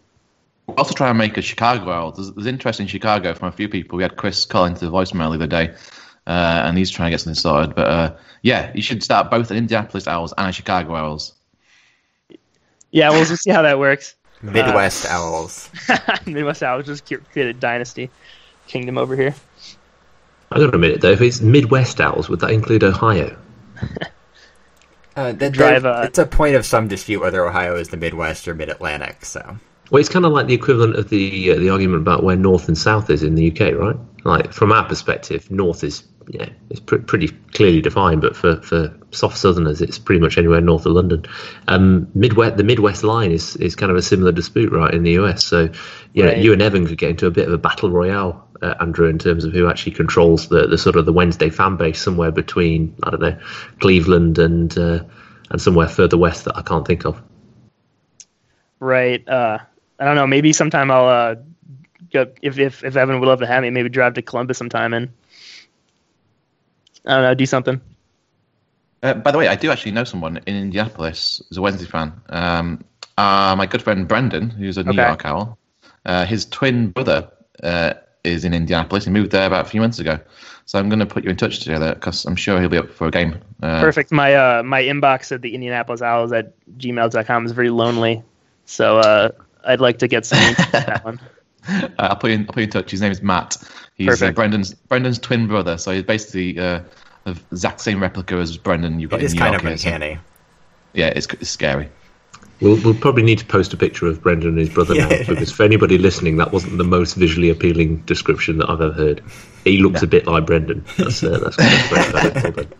We'll 0.65 0.77
also 0.77 0.95
try 0.95 1.09
and 1.09 1.19
make 1.19 1.37
a 1.37 1.43
Chicago 1.43 1.91
owl. 1.91 2.11
There's, 2.13 2.31
there's 2.31 2.47
interest 2.47 2.79
in 2.79 2.87
Chicago 2.87 3.35
from 3.35 3.49
a 3.49 3.51
few 3.51 3.69
people. 3.69 3.97
We 3.97 4.01
had 4.01 4.15
Chris 4.15 4.43
call 4.43 4.65
into 4.65 4.85
the 4.85 4.91
voicemail 4.91 5.29
the 5.29 5.35
other 5.35 5.45
day, 5.45 5.75
uh, 6.25 6.63
and 6.65 6.75
he's 6.79 6.89
trying 6.89 7.07
to 7.07 7.11
get 7.11 7.21
something 7.21 7.39
sorted. 7.39 7.75
But 7.75 7.87
uh, 7.87 8.15
yeah, 8.41 8.71
you 8.73 8.81
should 8.81 9.03
start 9.03 9.29
both 9.29 9.51
an 9.51 9.57
Indianapolis 9.57 10.07
Owls 10.07 10.33
and 10.35 10.49
a 10.49 10.51
Chicago 10.51 10.95
Owls. 10.95 11.35
Yeah, 12.89 13.11
we'll 13.11 13.25
just 13.25 13.43
see 13.43 13.51
how 13.51 13.61
that 13.61 13.77
works. 13.77 14.14
Midwest 14.41 15.05
Owls. 15.07 15.69
Midwest 16.25 16.61
Owls 16.63 16.85
just 16.85 17.05
created 17.05 17.55
a 17.55 17.59
dynasty 17.59 18.09
kingdom 18.67 18.97
over 18.97 19.15
here. 19.15 19.33
I 20.51 20.59
got 20.59 20.73
a 20.75 20.77
minute 20.77 21.01
though. 21.01 21.11
If 21.11 21.21
it's 21.21 21.41
Midwest 21.41 21.99
Owls, 21.99 22.29
would 22.29 22.39
that 22.41 22.51
include 22.51 22.83
Ohio? 22.83 23.35
Uh, 25.17 25.31
that, 25.31 25.53
Drive, 25.53 25.83
there- 25.83 25.93
uh, 25.93 26.03
it's 26.03 26.19
a 26.19 26.25
point 26.25 26.55
of 26.55 26.65
some 26.65 26.89
dispute 26.89 27.21
whether 27.21 27.45
Ohio 27.47 27.77
is 27.77 27.87
the 27.87 27.95
Midwest 27.95 28.49
or 28.49 28.53
Mid 28.53 28.67
Atlantic. 28.67 29.23
So 29.23 29.57
Well, 29.89 30.01
it's 30.01 30.09
kind 30.09 30.25
of 30.25 30.33
like 30.33 30.47
the 30.47 30.53
equivalent 30.53 30.97
of 30.97 31.07
the 31.07 31.51
uh, 31.51 31.55
the 31.55 31.69
argument 31.69 32.01
about 32.01 32.21
where 32.23 32.35
North 32.35 32.67
and 32.67 32.77
South 32.77 33.09
is 33.09 33.23
in 33.23 33.35
the 33.35 33.49
UK, 33.49 33.73
right? 33.75 33.95
Like 34.25 34.51
from 34.51 34.71
our 34.71 34.83
perspective, 34.83 35.49
North 35.51 35.83
is 35.83 36.03
yeah, 36.29 36.49
it's 36.71 36.79
pr- 36.79 36.97
pretty 36.97 37.27
clearly 37.53 37.81
defined, 37.81 38.21
but 38.21 38.35
for, 38.35 38.55
for 38.61 38.91
soft 39.11 39.37
Southerners, 39.37 39.81
it's 39.81 39.99
pretty 39.99 40.19
much 40.19 40.39
anywhere 40.39 40.59
north 40.61 40.87
of 40.87 40.93
London. 40.93 41.23
Um, 41.67 42.07
Midwest, 42.15 42.57
the 42.57 42.63
Midwest 42.63 43.03
line 43.03 43.31
is 43.31 43.55
is 43.57 43.75
kind 43.75 43.91
of 43.91 43.97
a 43.97 44.01
similar 44.01 44.31
dispute, 44.31 44.71
right, 44.71 44.93
in 44.93 45.03
the 45.03 45.11
US. 45.11 45.45
So 45.45 45.69
yeah, 46.13 46.25
Right. 46.25 46.37
you 46.39 46.53
and 46.53 46.61
Evan 46.61 46.87
could 46.87 46.97
get 46.97 47.11
into 47.11 47.27
a 47.27 47.31
bit 47.31 47.47
of 47.47 47.53
a 47.53 47.57
battle 47.59 47.91
royale, 47.91 48.47
uh, 48.63 48.73
Andrew, 48.79 49.07
in 49.07 49.19
terms 49.19 49.45
of 49.45 49.53
who 49.53 49.69
actually 49.69 49.91
controls 49.91 50.47
the 50.49 50.65
the 50.65 50.77
sort 50.77 50.95
of 50.95 51.05
the 51.05 51.13
Wednesday 51.13 51.51
fan 51.51 51.75
base 51.77 52.01
somewhere 52.01 52.31
between 52.31 52.95
I 53.03 53.11
don't 53.11 53.21
know 53.21 53.37
Cleveland 53.79 54.39
and 54.39 54.75
uh, 54.77 55.03
and 55.51 55.61
somewhere 55.61 55.87
further 55.87 56.17
west 56.17 56.45
that 56.45 56.57
I 56.57 56.63
can't 56.63 56.87
think 56.87 57.05
of. 57.05 57.21
Right. 58.79 59.27
Uh, 59.27 59.59
I 59.99 60.05
don't 60.05 60.15
know. 60.15 60.27
Maybe 60.27 60.51
sometime 60.53 60.89
I'll 60.91 61.07
uh, 61.07 61.35
if 62.15 62.57
if 62.59 62.83
if 62.83 62.95
Evan 62.95 63.19
would 63.19 63.27
love 63.27 63.39
to 63.39 63.47
have 63.47 63.61
me. 63.63 63.69
Maybe 63.69 63.89
drive 63.89 64.13
to 64.15 64.21
Columbus 64.21 64.57
sometime 64.57 64.93
and 64.93 65.09
I 67.05 67.13
don't 67.15 67.23
know, 67.23 67.33
do 67.35 67.45
something. 67.45 67.81
Uh, 69.03 69.13
by 69.13 69.31
the 69.31 69.37
way, 69.37 69.47
I 69.47 69.55
do 69.55 69.69
actually 69.71 69.91
know 69.91 70.03
someone 70.03 70.37
in 70.37 70.55
Indianapolis 70.55 71.41
who's 71.47 71.57
a 71.57 71.61
Wednesday 71.61 71.85
fan. 71.85 72.13
Um, 72.29 72.83
uh, 73.17 73.55
my 73.57 73.65
good 73.67 73.81
friend 73.81 74.07
Brendan, 74.07 74.49
who's 74.49 74.77
a 74.77 74.83
New 74.83 74.91
Okay. 74.91 75.05
York 75.05 75.25
Owl, 75.25 75.57
uh, 76.05 76.25
his 76.25 76.45
twin 76.45 76.89
brother 76.89 77.29
uh, 77.61 77.93
is 78.23 78.43
in 78.43 78.53
Indianapolis. 78.53 79.05
He 79.05 79.11
moved 79.11 79.31
there 79.31 79.45
about 79.45 79.65
a 79.65 79.69
few 79.69 79.81
months 79.81 79.99
ago. 79.99 80.19
So 80.65 80.79
I'm 80.79 80.89
going 80.89 80.99
to 80.99 81.05
put 81.05 81.23
you 81.23 81.29
in 81.29 81.37
touch 81.37 81.59
together 81.59 81.93
because 81.93 82.25
I'm 82.25 82.35
sure 82.35 82.59
he'll 82.59 82.69
be 82.69 82.79
up 82.79 82.89
for 82.89 83.05
a 83.05 83.11
game. 83.11 83.35
Uh, 83.61 83.79
Perfect. 83.81 84.11
My 84.11 84.33
uh 84.33 84.63
my 84.63 84.81
inbox 84.81 85.31
at 85.31 85.43
the 85.43 85.53
Indianapolis 85.53 86.01
Owls 86.01 86.31
at 86.31 86.53
gmail.com 86.79 87.45
is 87.45 87.51
very 87.51 87.69
lonely. 87.69 88.23
So 88.65 88.97
uh 88.97 89.29
I'd 89.63 89.79
like 89.79 89.99
to 89.99 90.07
get 90.07 90.25
some 90.25 90.39
that 90.71 91.05
one. 91.05 91.19
Uh, 91.69 91.89
I'll 91.97 92.15
put 92.15 92.29
you 92.31 92.35
in, 92.35 92.41
I'll 92.41 92.47
put 92.53 92.57
you 92.57 92.63
in 92.63 92.69
touch. 92.69 92.91
His 92.91 93.01
name 93.01 93.11
is 93.11 93.21
Matt. 93.21 93.57
He's 93.95 94.21
uh, 94.21 94.31
Brendan's 94.31 94.73
Brendan's 94.73 95.17
twin 95.19 95.47
brother. 95.47 95.77
So 95.77 95.91
he's 95.91 96.03
basically 96.03 96.59
uh, 96.59 96.81
the 97.23 97.31
exact 97.51 97.81
same 97.81 98.01
replica 98.01 98.35
as 98.35 98.57
Brendan. 98.57 98.99
You've 98.99 99.09
got 99.11 99.17
it 99.17 99.21
in 99.21 99.25
is 99.27 99.33
New 99.33 99.39
kind 99.39 99.53
York 99.53 99.63
of 99.63 99.67
here, 99.69 99.77
so- 99.77 99.89
uncanny. 99.89 100.19
Yeah, 100.93 101.07
it's, 101.07 101.27
it's 101.33 101.49
scary. 101.49 101.89
We'll, 102.61 102.81
we'll 102.83 102.93
probably 102.93 103.23
need 103.23 103.39
to 103.39 103.45
post 103.45 103.73
a 103.73 103.77
picture 103.77 104.07
of 104.07 104.21
Brendan 104.21 104.49
and 104.49 104.57
his 104.59 104.69
brother 104.69 104.95
now, 104.95 105.09
Yeah. 105.09 105.23
because 105.27 105.51
for 105.51 105.63
anybody 105.63 105.97
listening, 105.97 106.37
that 106.37 106.53
wasn't 106.53 106.77
the 106.77 106.85
most 106.85 107.15
visually 107.15 107.49
appealing 107.49 107.97
description 108.05 108.59
that 108.59 108.69
I've 108.69 108.79
ever 108.79 108.93
heard. 108.93 109.21
He 109.65 109.79
looks 109.79 110.01
a 110.03 110.07
bit 110.07 110.25
like 110.25 110.45
Brendan. 110.45 110.85
That's 110.97 111.21
uh, 111.21 111.37
that's 111.39 111.57
great. 111.57 112.13
That's 112.13 112.43
well 112.43 112.51
done. 112.53 112.73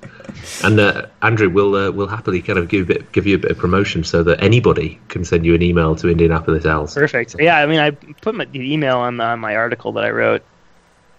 And 0.64 0.80
uh, 0.80 1.08
Andrew, 1.22 1.50
we'll 1.50 1.76
uh, 1.76 1.92
we'll 1.92 2.08
happily 2.08 2.42
kind 2.42 2.60
of 2.60 2.68
give 2.70 2.84
a 2.90 2.94
bit, 2.94 3.12
give 3.12 3.26
you 3.28 3.36
a 3.36 3.40
bit 3.40 3.52
of 3.52 3.58
promotion 3.58 4.04
so 4.04 4.24
that 4.24 4.42
anybody 4.44 5.00
can 5.10 5.24
send 5.26 5.46
you 5.46 5.56
an 5.56 5.62
email 5.62 5.96
to 5.98 6.08
Indianapolis 6.10 6.66
Owls. 6.66 6.94
Perfect. 6.94 7.36
Yeah, 7.40 7.58
I 7.58 7.66
mean 7.66 7.80
I 7.80 7.92
put 7.92 8.36
my 8.36 8.46
the 8.46 8.74
email 8.74 8.98
on, 9.00 9.20
on 9.20 9.40
my 9.40 9.56
article 9.56 9.92
that 9.94 10.04
I 10.04 10.10
wrote 10.12 10.44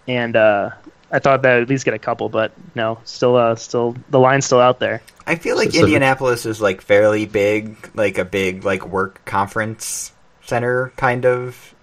and 0.09 0.37
uh 0.37 0.71
I 1.11 1.19
thought 1.21 1.43
that 1.43 1.57
I'd 1.57 1.63
at 1.63 1.69
least 1.69 1.85
get 1.85 1.95
a 1.95 1.99
couple, 1.99 2.29
but 2.29 2.53
no, 2.75 2.99
still 3.05 3.37
uh 3.37 3.55
still 3.57 3.97
the 4.11 4.19
line's 4.19 4.45
still 4.47 4.61
out 4.61 4.79
there. 4.81 5.03
I 5.27 5.37
feel 5.37 5.57
like 5.57 5.71
So- 5.73 5.79
so- 5.79 5.85
Indianapolis 5.85 6.47
is 6.47 6.61
like 6.61 6.81
fairly 6.81 7.27
big, 7.27 7.91
like 7.95 8.19
a 8.19 8.25
big 8.25 8.65
like 8.65 8.87
work 8.87 9.25
conference 9.25 10.13
center 10.45 10.93
kind 10.97 11.25
of. 11.27 11.75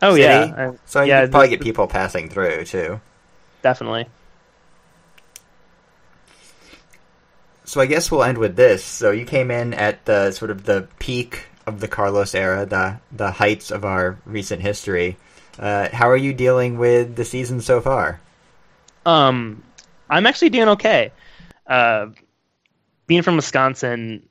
Oh 0.00 0.12
city. 0.14 0.22
yeah. 0.22 0.54
I- 0.70 0.78
So 0.86 1.02
yeah, 1.02 1.22
you 1.22 1.28
probably 1.28 1.48
get 1.48 1.60
people 1.60 1.86
passing 1.86 2.28
through 2.28 2.64
too. 2.64 3.00
definitely. 3.62 4.06
So 7.64 7.80
I 7.80 7.86
guess 7.86 8.10
we'll 8.10 8.24
end 8.24 8.38
with 8.38 8.56
this. 8.56 8.84
So 8.84 9.10
you 9.10 9.24
came 9.24 9.50
in 9.50 9.74
at 9.74 10.04
the 10.04 10.32
sort 10.32 10.50
of 10.50 10.64
the 10.64 10.88
peak 10.98 11.46
of 11.66 11.80
the 11.80 11.88
Carlos 11.88 12.34
era, 12.34 12.66
the 12.66 12.98
the 13.12 13.30
heights 13.30 13.70
of 13.70 13.84
our 13.84 14.18
recent 14.26 14.62
history. 14.62 15.16
Uh, 15.58 15.88
how 15.92 16.08
are 16.08 16.16
you 16.16 16.32
dealing 16.32 16.78
with 16.78 17.16
the 17.16 17.24
season 17.24 17.60
so 17.60 17.80
far? 17.80 18.20
Um, 19.04 19.62
I'm 20.08 20.26
actually 20.26 20.50
doing 20.50 20.68
okay. 20.70 21.12
Uh, 21.66 22.06
being 23.06 23.22
from 23.22 23.36
Wisconsin, 23.36 24.28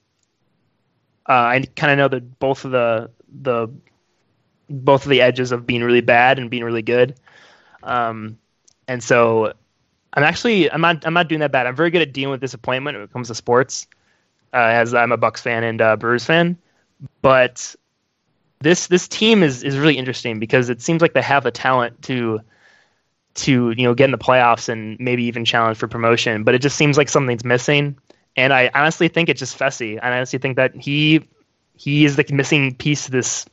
uh, 1.27 1.33
I 1.33 1.63
kind 1.75 1.91
of 1.91 1.97
know 1.97 2.07
that 2.07 2.39
both 2.39 2.65
of 2.65 2.71
the 2.71 3.11
the 3.41 3.67
both 4.69 5.03
of 5.03 5.09
the 5.09 5.21
edges 5.21 5.51
of 5.51 5.65
being 5.65 5.83
really 5.83 6.01
bad 6.01 6.39
and 6.39 6.49
being 6.49 6.63
really 6.63 6.81
good. 6.81 7.15
Um, 7.83 8.37
and 8.87 9.03
so 9.03 9.53
I'm 10.13 10.23
actually 10.23 10.71
I'm 10.71 10.81
not 10.81 11.05
I'm 11.05 11.13
not 11.13 11.27
doing 11.29 11.39
that 11.39 11.51
bad. 11.51 11.67
I'm 11.67 11.75
very 11.75 11.89
good 11.89 12.01
at 12.01 12.13
dealing 12.13 12.31
with 12.31 12.41
disappointment 12.41 12.97
when 12.97 13.03
it 13.03 13.13
comes 13.13 13.29
to 13.29 13.35
sports, 13.35 13.87
uh, 14.53 14.57
as 14.57 14.93
I'm 14.93 15.11
a 15.11 15.17
Bucks 15.17 15.41
fan 15.41 15.63
and 15.63 15.81
uh, 15.81 15.95
Brewers 15.95 16.25
fan. 16.25 16.57
But 17.21 17.75
this 18.59 18.87
this 18.87 19.07
team 19.07 19.43
is 19.43 19.63
is 19.63 19.77
really 19.77 19.97
interesting 19.97 20.39
because 20.39 20.69
it 20.69 20.81
seems 20.81 21.01
like 21.01 21.13
they 21.13 21.21
have 21.21 21.43
the 21.43 21.51
talent 21.51 22.01
to 22.03 22.41
to 23.33 23.71
you 23.71 23.83
know 23.83 23.93
get 23.93 24.05
in 24.05 24.11
the 24.11 24.17
playoffs 24.17 24.67
and 24.69 24.99
maybe 24.99 25.23
even 25.23 25.45
challenge 25.45 25.77
for 25.77 25.87
promotion. 25.87 26.43
But 26.43 26.55
it 26.55 26.61
just 26.61 26.77
seems 26.77 26.97
like 26.97 27.09
something's 27.09 27.45
missing. 27.45 27.97
And 28.37 28.53
I 28.53 28.69
honestly 28.73 29.07
think 29.07 29.29
it's 29.29 29.39
just 29.39 29.57
Fessy. 29.57 29.99
I 30.01 30.11
honestly 30.11 30.39
think 30.39 30.57
that 30.57 30.75
he 30.75 31.27
he 31.75 32.05
is 32.05 32.15
the 32.15 32.25
missing 32.31 32.75
piece 32.75 33.05
to 33.05 33.11
this 33.11 33.45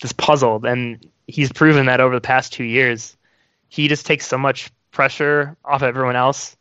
this 0.00 0.12
puzzle, 0.12 0.64
and 0.64 1.06
he's 1.26 1.52
proven 1.52 1.86
that 1.86 2.00
over 2.00 2.14
the 2.14 2.20
past 2.20 2.52
two 2.52 2.64
years. 2.64 3.16
He 3.68 3.86
just 3.86 4.04
takes 4.04 4.26
so 4.26 4.36
much 4.36 4.70
pressure 4.90 5.56
off 5.64 5.82
everyone 5.82 6.16
else. 6.16 6.56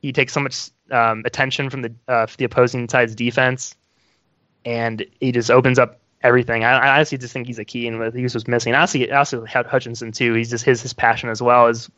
He 0.00 0.12
takes 0.12 0.32
so 0.32 0.40
much 0.40 0.70
um, 0.90 1.22
attention 1.24 1.70
from 1.70 1.82
the 1.82 1.94
uh, 2.08 2.26
the 2.36 2.44
opposing 2.44 2.88
side's 2.88 3.14
defense, 3.14 3.74
and 4.64 5.04
he 5.20 5.32
just 5.32 5.50
opens 5.50 5.78
up 5.78 6.00
everything. 6.22 6.64
I, 6.64 6.72
I 6.72 6.94
honestly 6.96 7.18
just 7.18 7.32
think 7.32 7.46
he's 7.46 7.58
a 7.58 7.64
key, 7.64 7.86
and 7.88 7.98
what 7.98 8.14
he 8.14 8.22
was 8.22 8.48
missing. 8.48 8.74
I 8.74 8.80
also 8.80 9.44
had 9.44 9.66
Hutchinson 9.66 10.12
too. 10.12 10.34
He's 10.34 10.50
just 10.50 10.64
his 10.64 10.82
his 10.82 10.92
passion 10.92 11.28
as 11.28 11.40
well 11.40 11.66
is. 11.68 11.90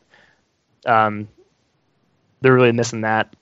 um, 0.85 1.27
they're 2.41 2.53
really 2.53 2.71
missing 2.71 3.01
that. 3.01 3.35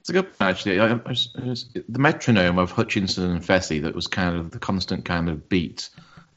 It's 0.00 0.10
a 0.10 0.12
good 0.12 0.38
point, 0.38 0.50
actually. 0.50 0.80
I, 0.80 0.92
I 0.92 0.94
I 0.94 1.54
the 1.88 1.98
metronome 1.98 2.58
of 2.58 2.70
Hutchinson 2.70 3.30
and 3.30 3.44
Fessy 3.44 3.82
that 3.82 3.94
was 3.94 4.06
kind 4.06 4.36
of 4.36 4.50
the 4.50 4.58
constant 4.58 5.04
kind 5.04 5.28
of 5.28 5.48
beat 5.48 5.90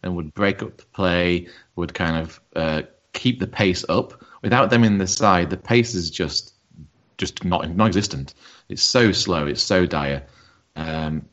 and 0.03 0.15
would 0.15 0.34
break 0.34 0.61
up 0.61 0.78
the 0.78 0.86
play, 0.86 1.47
would 1.76 1.93
kind 1.93 2.17
of 2.17 2.41
uh, 2.55 2.82
keep 3.13 3.39
the 3.39 3.47
pace 3.47 3.86
up. 3.88 4.24
Without 4.42 4.70
them 4.70 4.84
in 4.84 4.98
the 4.98 5.08
side, 5.08 5.50
the 5.50 5.58
pace 5.58 5.94
is 5.94 6.10
just 6.10 6.54
just 7.18 7.46
not 7.46 7.70
non-existent. 7.70 8.34
It's 8.70 8.82
so 8.82 9.12
slow. 9.12 9.46
It's 9.46 9.62
so 9.62 9.86
dire. 9.86 10.24
Um, 10.76 11.28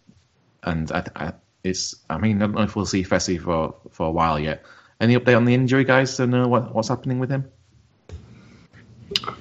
and 0.63 0.93
I, 0.93 1.05
I, 1.17 1.33
it's. 1.65 1.95
I 2.11 2.19
mean, 2.19 2.37
I 2.37 2.47
don't 2.47 2.55
know 2.55 2.63
if 2.63 2.77
we'll 2.77 2.87
see 2.87 3.03
Fessy 3.03 3.41
for 3.41 3.75
for 3.91 4.07
a 4.07 4.11
while 4.11 4.39
yet. 4.39 4.65
Any 5.01 5.17
update 5.17 5.37
on 5.37 5.45
the 5.45 5.55
injury, 5.55 5.85
guys? 5.85 6.17
To 6.17 6.27
know 6.27 6.49
what, 6.49 6.75
what's 6.75 6.89
happening 6.89 7.19
with 7.19 7.31
him? 7.31 7.51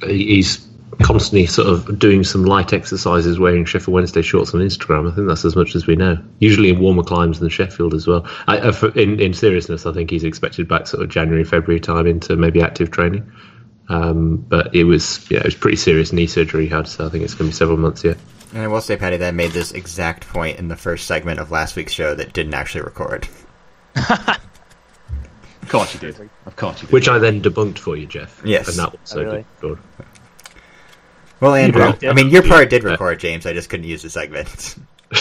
He's 0.03 0.68
constantly 1.01 1.45
sort 1.47 1.68
of 1.68 1.99
doing 1.99 2.24
some 2.24 2.45
light 2.45 2.74
exercises 2.74 3.39
wearing 3.39 3.65
Sheffield 3.65 3.93
Wednesday 3.93 4.22
shorts 4.22 4.53
on 4.53 4.61
Instagram. 4.61 5.11
I 5.11 5.15
think 5.15 5.28
that's 5.28 5.45
as 5.45 5.55
much 5.55 5.76
as 5.76 5.88
we 5.88 5.95
know. 5.95 6.24
Usually 6.39 6.70
in 6.70 6.80
warmer 6.80 7.03
climes 7.03 7.39
than 7.39 7.49
Sheffield 7.49 7.93
as 7.93 8.07
well. 8.07 8.26
I, 8.47 8.70
in, 8.95 9.20
in 9.20 9.34
seriousness, 9.34 9.86
I 9.86 9.93
think 9.93 10.11
he's 10.11 10.24
expected 10.24 10.68
back 10.68 10.88
sort 10.88 11.03
of 11.03 11.09
January, 11.09 11.43
February 11.43 11.80
time 11.80 12.07
into 12.07 12.36
maybe 12.36 12.61
active 12.61 12.91
training. 12.91 13.30
Um, 13.89 14.38
but 14.38 14.75
it 14.75 14.83
was 14.83 15.25
yeah, 15.31 15.39
it 15.39 15.45
was 15.45 15.55
pretty 15.55 15.77
serious 15.77 16.11
knee 16.11 16.27
surgery 16.27 16.63
he 16.63 16.69
had, 16.69 16.88
so 16.88 17.05
I 17.05 17.09
think 17.09 17.23
it's 17.23 17.33
going 17.33 17.49
to 17.49 17.53
be 17.53 17.57
several 17.57 17.77
months 17.77 18.03
yet. 18.03 18.17
And 18.53 18.61
I 18.61 18.67
will 18.67 18.81
say, 18.81 18.97
Paddy, 18.97 19.17
that 19.17 19.27
I 19.27 19.31
made 19.31 19.51
this 19.51 19.71
exact 19.71 20.27
point 20.27 20.57
in 20.59 20.67
the 20.67 20.75
first 20.75 21.05
segment 21.07 21.39
of 21.39 21.51
last 21.51 21.75
week's 21.75 21.93
show 21.93 22.15
that 22.15 22.33
didn't 22.33 22.53
actually 22.53 22.81
record. 22.81 23.27
Of 25.61 25.71
course 25.71 25.93
you 25.93 25.99
did. 25.99 26.29
Of 26.45 26.55
course 26.55 26.81
you 26.81 26.88
did. 26.88 26.93
Which 26.93 27.09
I 27.09 27.17
then 27.19 27.41
debunked 27.41 27.77
for 27.79 27.97
you, 27.97 28.05
Jeff. 28.05 28.41
Yes. 28.45 28.69
And 28.69 28.77
that 28.77 28.91
was 28.93 29.01
so 29.03 29.19
Oh, 29.19 29.23
really? 29.25 29.45
good. 29.59 29.77
Well, 31.41 31.53
Andrew, 31.55 31.81
Well, 31.81 31.97
I 32.03 32.13
mean, 32.13 32.29
your 32.29 32.41
part 32.41 32.69
did 32.69 32.85
record, 32.85 33.19
James. 33.19 33.45
I 33.45 33.51
just 33.51 33.69
couldn't 33.69 33.85
use 33.85 34.01
the 34.01 34.09
segment. 34.09 34.75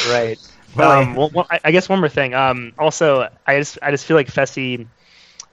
Right. 0.08 0.38
Well, 0.76 0.90
um, 0.90 1.14
well, 1.14 1.30
well, 1.32 1.46
I, 1.50 1.58
I 1.64 1.70
guess 1.70 1.88
one 1.88 2.00
more 2.00 2.08
thing. 2.10 2.34
Um, 2.34 2.74
also, 2.78 3.30
I 3.46 3.56
just 3.56 3.78
I 3.80 3.90
just 3.90 4.04
feel 4.04 4.14
like 4.14 4.26
Fessy, 4.30 4.86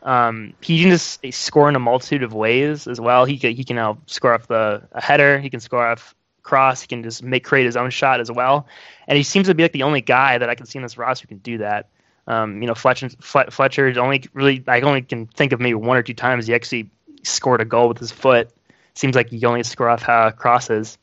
um, 0.04 0.54
he 0.62 0.82
can 0.82 0.92
just 0.92 1.26
score 1.32 1.70
in 1.70 1.76
a 1.76 1.80
multitude 1.80 2.24
of 2.24 2.34
ways 2.34 2.88
as 2.88 3.00
well. 3.00 3.26
He 3.26 3.38
can 3.38 3.56
he 3.56 3.64
can 3.64 3.78
now 3.78 3.98
score 4.06 4.34
off 4.34 4.48
the 4.48 4.84
a 4.92 5.02
header. 5.02 5.40
He 5.40 5.50
can 5.50 5.60
score 5.60 5.86
off 5.86 6.14
cross. 6.44 6.82
He 6.82 6.88
can 6.88 7.04
just 7.04 7.24
make 7.24 7.46
create 7.46 7.66
his 7.66 7.78
own 7.78 7.90
shot 7.90 8.20
as 8.20 8.30
well. 8.30 8.68
And 9.08 9.18
he 9.18 9.24
seems 9.24 9.48
to 9.48 9.56
be 9.56 9.64
like 9.64 9.72
the 9.72 9.84
only 9.84 10.02
guy 10.02 10.38
that 10.38 10.50
I 10.50 10.56
can 10.56 10.66
see 10.66 10.78
in 10.78 10.84
this 10.84 10.98
roster 10.98 11.24
who 11.24 11.30
can 11.30 11.38
do 11.38 11.58
that. 11.60 11.90
Um, 12.28 12.62
you 12.62 12.68
know, 12.68 12.76
Fletcher, 12.76 13.10
Fle- 13.22 13.50
Fletcher 13.50 13.94
only 14.00 14.24
really 14.34 14.64
I 14.68 14.82
only 14.82 15.02
can 15.02 15.28
think 15.28 15.54
of 15.54 15.60
maybe 15.62 15.76
one 15.76 15.98
or 15.98 16.04
two 16.04 16.14
times 16.14 16.48
he 16.48 16.54
actually 16.54 16.90
scored 17.24 17.62
a 17.62 17.66
goal 17.66 17.88
with 17.88 17.98
his 17.98 18.12
foot. 18.12 18.50
Seems 18.96 19.16
like 19.16 19.30
he 19.30 19.44
only 19.46 19.64
score 19.64 19.90
off 19.90 20.08
uh, 20.08 20.32
crosses, 20.32 20.98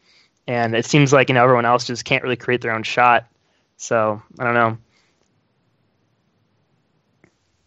and 0.47 0.77
it 0.77 0.85
seems 0.85 1.13
like 1.13 1.29
you 1.29 1.35
know 1.35 1.43
everyone 1.43 1.65
else 1.65 1.87
just 1.87 2.05
can't 2.05 2.23
really 2.23 2.37
create 2.37 2.61
their 2.61 2.73
own 2.73 2.83
shot. 2.83 3.27
So 3.79 4.23
I 4.39 4.45
don't 4.45 4.55
know. 4.55 4.79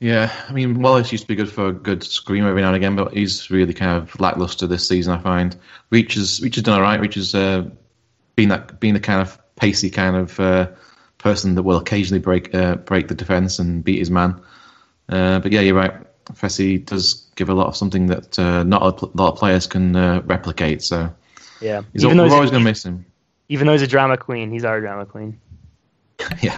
Yeah, 0.03 0.33
I 0.49 0.51
mean, 0.51 0.81
Wallace 0.81 1.13
used 1.13 1.23
to 1.23 1.27
be 1.29 1.35
good 1.35 1.49
for 1.49 1.69
a 1.69 1.71
good 1.71 2.03
scream 2.03 2.45
every 2.45 2.61
now 2.61 2.67
and 2.67 2.75
again, 2.75 2.93
but 2.97 3.13
he's 3.13 3.49
really 3.49 3.73
kind 3.73 3.91
of 4.03 4.19
lackluster 4.19 4.67
this 4.67 4.85
season. 4.85 5.13
I 5.13 5.17
find 5.17 5.55
Reach 5.91 6.15
has 6.15 6.41
Reach 6.41 6.55
has 6.55 6.63
done 6.65 6.75
all 6.75 6.81
right. 6.81 6.99
Reach 6.99 7.15
has 7.15 7.33
uh, 7.33 7.69
been 8.35 8.49
that 8.49 8.81
being 8.81 8.95
the 8.95 8.99
kind 8.99 9.21
of 9.21 9.39
pacey 9.55 9.89
kind 9.89 10.17
of 10.17 10.37
uh, 10.41 10.67
person 11.19 11.55
that 11.55 11.63
will 11.63 11.77
occasionally 11.77 12.19
break 12.19 12.53
uh, 12.53 12.75
break 12.75 13.07
the 13.07 13.15
defense 13.15 13.59
and 13.59 13.81
beat 13.81 13.99
his 13.99 14.11
man. 14.11 14.41
Uh, 15.07 15.39
but 15.39 15.53
yeah, 15.53 15.61
you're 15.61 15.73
right. 15.73 15.93
Fessy 16.33 16.85
does 16.85 17.25
give 17.37 17.47
a 17.47 17.53
lot 17.53 17.67
of 17.67 17.75
something 17.77 18.07
that 18.07 18.37
uh, 18.37 18.63
not 18.63 18.81
a 18.85 18.91
pl- 18.91 19.11
lot 19.13 19.31
of 19.31 19.37
players 19.39 19.67
can 19.67 19.95
uh, 19.95 20.21
replicate. 20.25 20.81
So 20.83 21.13
Yeah, 21.61 21.81
he's 21.93 22.03
even 22.03 22.19
al- 22.19 22.25
though 22.25 22.29
we're 22.29 22.35
always 22.35 22.49
he's, 22.49 22.51
going 22.51 22.63
to 22.65 22.69
miss 22.69 22.83
him. 22.83 23.05
even 23.47 23.67
though 23.67 23.73
he's 23.73 23.81
a 23.83 23.87
drama 23.87 24.17
queen, 24.17 24.51
he's 24.51 24.65
our 24.65 24.81
drama 24.81 25.05
queen. 25.05 25.39
yeah, 26.41 26.57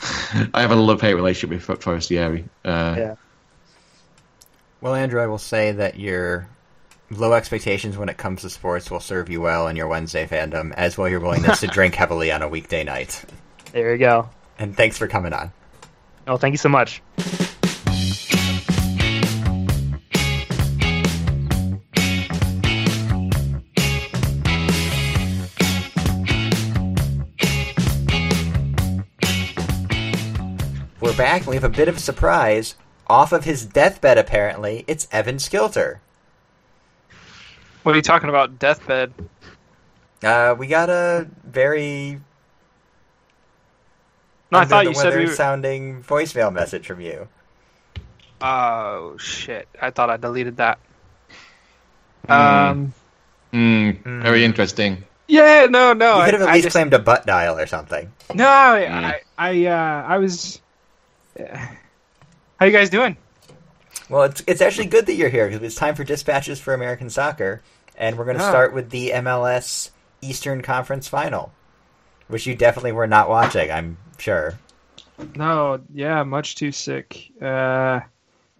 I 0.54 0.60
have 0.62 0.70
a 0.70 0.74
love 0.76 1.00
hate 1.00 1.14
relationship 1.14 1.50
with 1.50 1.68
F- 1.70 1.82
Forestieri. 1.82 2.44
Uh, 2.64 2.94
Yeah. 2.98 3.14
Well, 4.80 4.94
Andrew, 4.94 5.20
I 5.22 5.26
will 5.26 5.38
say 5.38 5.72
that 5.72 5.98
your 5.98 6.46
low 7.10 7.32
expectations 7.32 7.96
when 7.96 8.08
it 8.08 8.16
comes 8.18 8.42
to 8.42 8.50
sports 8.50 8.90
will 8.90 9.00
serve 9.00 9.30
you 9.30 9.40
well 9.40 9.66
in 9.68 9.76
your 9.76 9.86
Wednesday 9.88 10.26
fandom, 10.26 10.72
as 10.74 10.98
will 10.98 11.08
your 11.08 11.20
willingness 11.20 11.60
to 11.60 11.66
drink 11.68 11.94
heavily 11.94 12.30
on 12.30 12.42
a 12.42 12.48
weekday 12.48 12.84
night. 12.84 13.24
There 13.72 13.92
you 13.92 13.98
go. 13.98 14.28
And 14.58 14.76
thanks 14.76 14.98
for 14.98 15.08
coming 15.08 15.32
on. 15.32 15.52
Oh, 16.26 16.36
thank 16.36 16.52
you 16.52 16.58
so 16.58 16.68
much. 16.68 17.02
Back, 31.34 31.42
and 31.42 31.48
we 31.50 31.56
have 31.56 31.64
a 31.64 31.68
bit 31.68 31.88
of 31.88 31.96
a 31.96 32.00
surprise. 32.00 32.76
Off 33.08 33.32
of 33.32 33.44
his 33.44 33.66
deathbed, 33.66 34.18
apparently, 34.18 34.84
it's 34.86 35.08
Evan 35.10 35.36
Skilter. 35.36 35.98
What 37.82 37.92
are 37.92 37.96
you 37.96 38.02
talking 38.02 38.28
about? 38.28 38.58
Deathbed. 38.58 39.12
Uh, 40.22 40.54
we 40.56 40.68
got 40.68 40.88
a 40.88 41.28
very 41.44 42.20
No, 44.50 44.60
I 44.60 44.64
thought 44.64 44.84
the 44.84 44.90
you 44.90 44.94
said 44.94 45.10
we 45.10 45.10
weather 45.10 45.26
were. 45.30 45.34
sounding 45.34 46.02
voicemail 46.02 46.52
message 46.52 46.86
from 46.86 47.00
you. 47.00 47.28
Oh 48.40 49.16
shit! 49.18 49.68
I 49.80 49.90
thought 49.90 50.10
I 50.10 50.16
deleted 50.16 50.56
that. 50.58 50.78
Hmm. 52.26 52.32
Um. 52.32 52.94
Mm, 53.52 54.22
Very 54.22 54.44
interesting. 54.44 55.04
Yeah. 55.28 55.66
No. 55.68 55.92
No. 55.92 56.16
you 56.16 56.22
I, 56.22 56.24
could 56.26 56.34
have 56.34 56.42
at 56.42 56.48
I 56.48 56.54
least 56.54 56.64
just, 56.64 56.74
claimed 56.74 56.94
a 56.94 56.98
butt 56.98 57.26
dial 57.26 57.58
or 57.58 57.66
something. 57.66 58.10
No. 58.34 58.46
I. 58.48 59.20
I. 59.36 59.66
Uh, 59.66 60.04
I 60.08 60.18
was. 60.18 60.60
How 61.38 62.66
you 62.66 62.72
guys 62.72 62.90
doing? 62.90 63.16
Well, 64.08 64.24
it's 64.24 64.42
it's 64.46 64.60
actually 64.60 64.86
good 64.86 65.06
that 65.06 65.14
you're 65.14 65.28
here 65.30 65.48
because 65.48 65.62
it's 65.62 65.74
time 65.74 65.94
for 65.94 66.04
dispatches 66.04 66.60
for 66.60 66.74
American 66.74 67.10
soccer, 67.10 67.62
and 67.96 68.16
we're 68.18 68.24
going 68.24 68.36
to 68.38 68.44
Ah. 68.44 68.48
start 68.50 68.72
with 68.74 68.90
the 68.90 69.10
MLS 69.14 69.90
Eastern 70.20 70.62
Conference 70.62 71.08
Final, 71.08 71.52
which 72.28 72.46
you 72.46 72.54
definitely 72.54 72.92
were 72.92 73.06
not 73.06 73.28
watching. 73.28 73.70
I'm 73.70 73.96
sure. 74.18 74.58
No. 75.36 75.80
Yeah. 75.92 76.22
Much 76.24 76.56
too 76.56 76.72
sick. 76.72 77.30
Uh. 77.40 78.00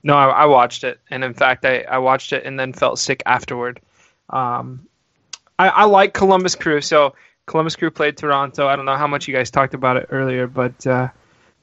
No, 0.07 0.15
I, 0.17 0.27
I 0.29 0.45
watched 0.45 0.85
it, 0.85 1.01
and 1.11 1.25
in 1.25 1.33
fact, 1.33 1.65
I, 1.65 1.81
I 1.81 1.97
watched 1.97 2.35
it 2.35 2.45
and 2.45 2.61
then 2.61 2.75
felt 2.75 2.99
sick 2.99 3.23
afterward. 3.25 3.81
Um, 4.29 4.87
I, 5.59 5.69
I 5.71 5.85
like 5.85 6.13
Columbus 6.13 6.55
Crew. 6.55 6.83
So 6.83 7.15
Columbus 7.47 7.75
Crew 7.75 7.91
played 7.91 8.19
Toronto. 8.19 8.67
I 8.69 8.77
don't 8.77 8.85
know 8.85 8.97
how 8.97 9.07
much 9.07 9.27
you 9.27 9.35
guys 9.35 9.51
talked 9.51 9.73
about 9.73 9.97
it 9.97 10.09
earlier, 10.11 10.47
but 10.47 10.87
uh, 10.87 11.09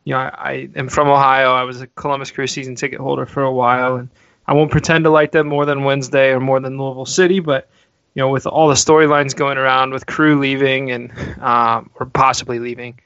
you 0.04 0.14
know, 0.14 0.20
I, 0.20 0.32
I 0.38 0.70
am 0.76 0.90
from 0.90 1.08
Ohio. 1.08 1.52
I 1.52 1.64
was 1.64 1.82
a 1.82 1.88
Columbus 1.88 2.32
Crew 2.32 2.48
season 2.48 2.76
ticket 2.76 3.00
holder 3.00 3.26
for 3.26 3.44
a 3.44 3.52
while, 3.52 3.96
and 3.98 4.10
I 4.48 4.54
won't 4.54 4.72
pretend 4.72 5.04
to 5.06 5.10
like 5.10 5.32
them 5.32 5.48
more 5.48 5.66
than 5.66 5.84
Wednesday 5.84 6.30
or 6.32 6.40
more 6.40 6.60
than 6.60 6.78
Louisville 6.78 7.06
City. 7.06 7.40
But 7.40 7.70
you 8.16 8.22
know, 8.22 8.30
with 8.30 8.48
all 8.48 8.68
the 8.68 8.76
storylines 8.76 9.36
going 9.36 9.58
around, 9.58 9.92
with 9.94 10.06
Crew 10.06 10.40
leaving 10.40 10.92
and 10.92 11.12
um, 11.40 11.90
or 11.96 12.06
possibly 12.08 12.60
leaving, 12.60 13.00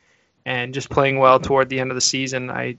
and 0.45 0.73
just 0.73 0.89
playing 0.89 1.19
well 1.19 1.39
toward 1.39 1.69
the 1.69 1.79
end 1.79 1.91
of 1.91 1.95
the 1.95 2.01
season, 2.01 2.49
I 2.49 2.77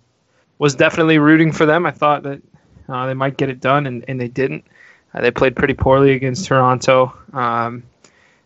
was 0.58 0.74
definitely 0.74 1.18
rooting 1.18 1.52
for 1.52 1.66
them. 1.66 1.84
I 1.86 1.90
thought 1.90 2.22
that 2.22 2.42
uh, 2.88 3.06
they 3.06 3.14
might 3.14 3.36
get 3.36 3.50
it 3.50 3.60
done, 3.60 3.86
and, 3.86 4.04
and 4.08 4.20
they 4.20 4.28
didn't. 4.28 4.64
Uh, 5.12 5.20
they 5.20 5.30
played 5.30 5.56
pretty 5.56 5.74
poorly 5.74 6.12
against 6.12 6.46
Toronto. 6.46 7.12
Um, 7.32 7.82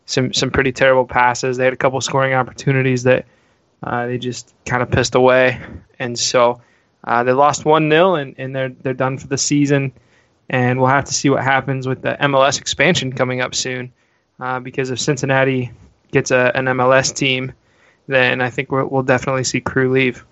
some 0.06 0.32
some 0.32 0.50
pretty 0.50 0.72
terrible 0.72 1.06
passes. 1.06 1.56
They 1.56 1.64
had 1.64 1.72
a 1.72 1.76
couple 1.76 2.00
scoring 2.00 2.34
opportunities 2.34 3.04
that 3.04 3.26
uh, 3.82 4.06
they 4.06 4.18
just 4.18 4.54
kind 4.64 4.82
of 4.82 4.90
pissed 4.90 5.14
away, 5.14 5.60
and 5.98 6.18
so 6.18 6.60
uh, 7.04 7.22
they 7.24 7.32
lost 7.32 7.64
one 7.64 7.90
0 7.90 8.14
and, 8.14 8.34
and 8.38 8.54
they're 8.54 8.68
they're 8.68 8.94
done 8.94 9.18
for 9.18 9.26
the 9.26 9.38
season. 9.38 9.92
And 10.48 10.80
we'll 10.80 10.88
have 10.88 11.04
to 11.04 11.14
see 11.14 11.30
what 11.30 11.44
happens 11.44 11.86
with 11.86 12.02
the 12.02 12.16
MLS 12.22 12.60
expansion 12.60 13.12
coming 13.12 13.40
up 13.40 13.54
soon, 13.54 13.92
uh, 14.40 14.58
because 14.58 14.90
if 14.90 14.98
Cincinnati 14.98 15.70
gets 16.10 16.32
a, 16.32 16.50
an 16.56 16.64
MLS 16.64 17.14
team, 17.14 17.52
then 18.08 18.40
I 18.40 18.50
think 18.50 18.72
we'll, 18.72 18.86
we'll 18.86 19.04
definitely 19.04 19.44
see 19.44 19.60
Crew 19.60 19.92
leave. 19.92 20.24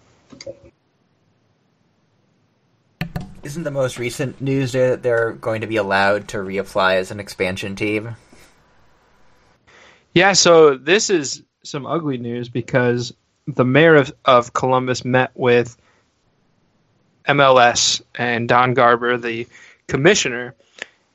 Isn't 3.44 3.62
the 3.62 3.70
most 3.70 3.99
recent 3.99 4.40
news 4.40 4.72
that 4.72 5.05
they're 5.05 5.32
going 5.32 5.61
to 5.61 5.68
be 5.68 5.76
allowed 5.76 6.28
to 6.28 6.38
reapply 6.38 6.96
as 6.96 7.12
an 7.12 7.20
expansion 7.20 7.76
team? 7.76 8.16
Yeah, 10.12 10.32
so 10.32 10.76
this 10.76 11.11
is 11.11 11.44
some 11.62 11.86
ugly 11.86 12.18
news 12.18 12.49
because 12.49 13.14
the 13.49 13.64
mayor 13.64 13.96
of, 13.96 14.12
of 14.26 14.53
Columbus 14.53 15.05
met 15.05 15.30
with 15.34 15.76
MLS 17.28 18.03
and 18.16 18.49
Don 18.49 18.74
Garber, 18.74 19.16
the 19.16 19.46
commissioner. 19.86 20.55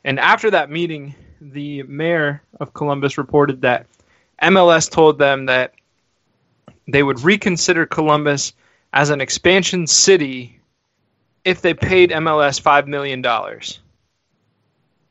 And 0.04 0.20
after 0.20 0.50
that 0.52 0.70
meeting, 0.70 1.14
the 1.40 1.84
mayor 1.84 2.42
of 2.60 2.74
Columbus 2.74 3.18
reported 3.18 3.62
that 3.62 3.86
MLS 4.42 4.90
told 4.90 5.20
them 5.20 5.46
that 5.46 5.74
they 6.88 7.04
would 7.04 7.22
reconsider 7.22 7.86
Columbus 7.86 8.54
as 8.94 9.10
an 9.10 9.22
expansion 9.22 9.86
city 9.88 10.60
if 11.46 11.62
they 11.62 11.74
paid 11.74 12.10
MLS 12.12 12.62
$5 12.62 12.88
million. 12.88 13.24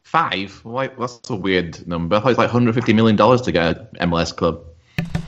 Five? 0.02 0.60
Why, 0.64 0.88
that's 0.88 1.30
a 1.30 1.36
weird 1.36 1.86
number. 1.86 2.20
It's 2.24 2.38
like 2.38 2.50
$150 2.50 2.94
million 2.94 3.16
to 3.16 3.52
get 3.52 3.78
an 3.98 4.10
MLS 4.10 4.36
club. 4.36 4.64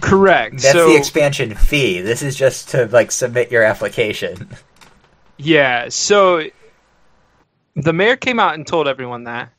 Correct. 0.00 0.58
That's 0.58 0.72
so, 0.72 0.88
the 0.88 0.96
expansion 0.96 1.54
fee. 1.54 2.00
This 2.00 2.22
is 2.22 2.36
just 2.36 2.68
to 2.70 2.86
like 2.86 3.10
submit 3.10 3.50
your 3.50 3.62
application. 3.62 4.48
Yeah, 5.36 5.88
so 5.88 6.44
the 7.74 7.92
mayor 7.92 8.14
came 8.14 8.38
out 8.38 8.54
and 8.54 8.64
told 8.64 8.86
everyone 8.86 9.24
that, 9.24 9.52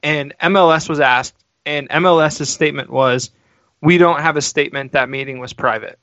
and 0.00 0.32
MLS 0.40 0.88
was 0.88 1.00
asked, 1.00 1.34
and 1.66 1.88
MLS's 1.88 2.48
statement 2.48 2.88
was, 2.88 3.30
"We 3.80 3.98
don't 3.98 4.20
have 4.20 4.36
a 4.36 4.40
statement. 4.40 4.92
That 4.92 5.08
meeting 5.08 5.40
was 5.40 5.52
private." 5.52 5.98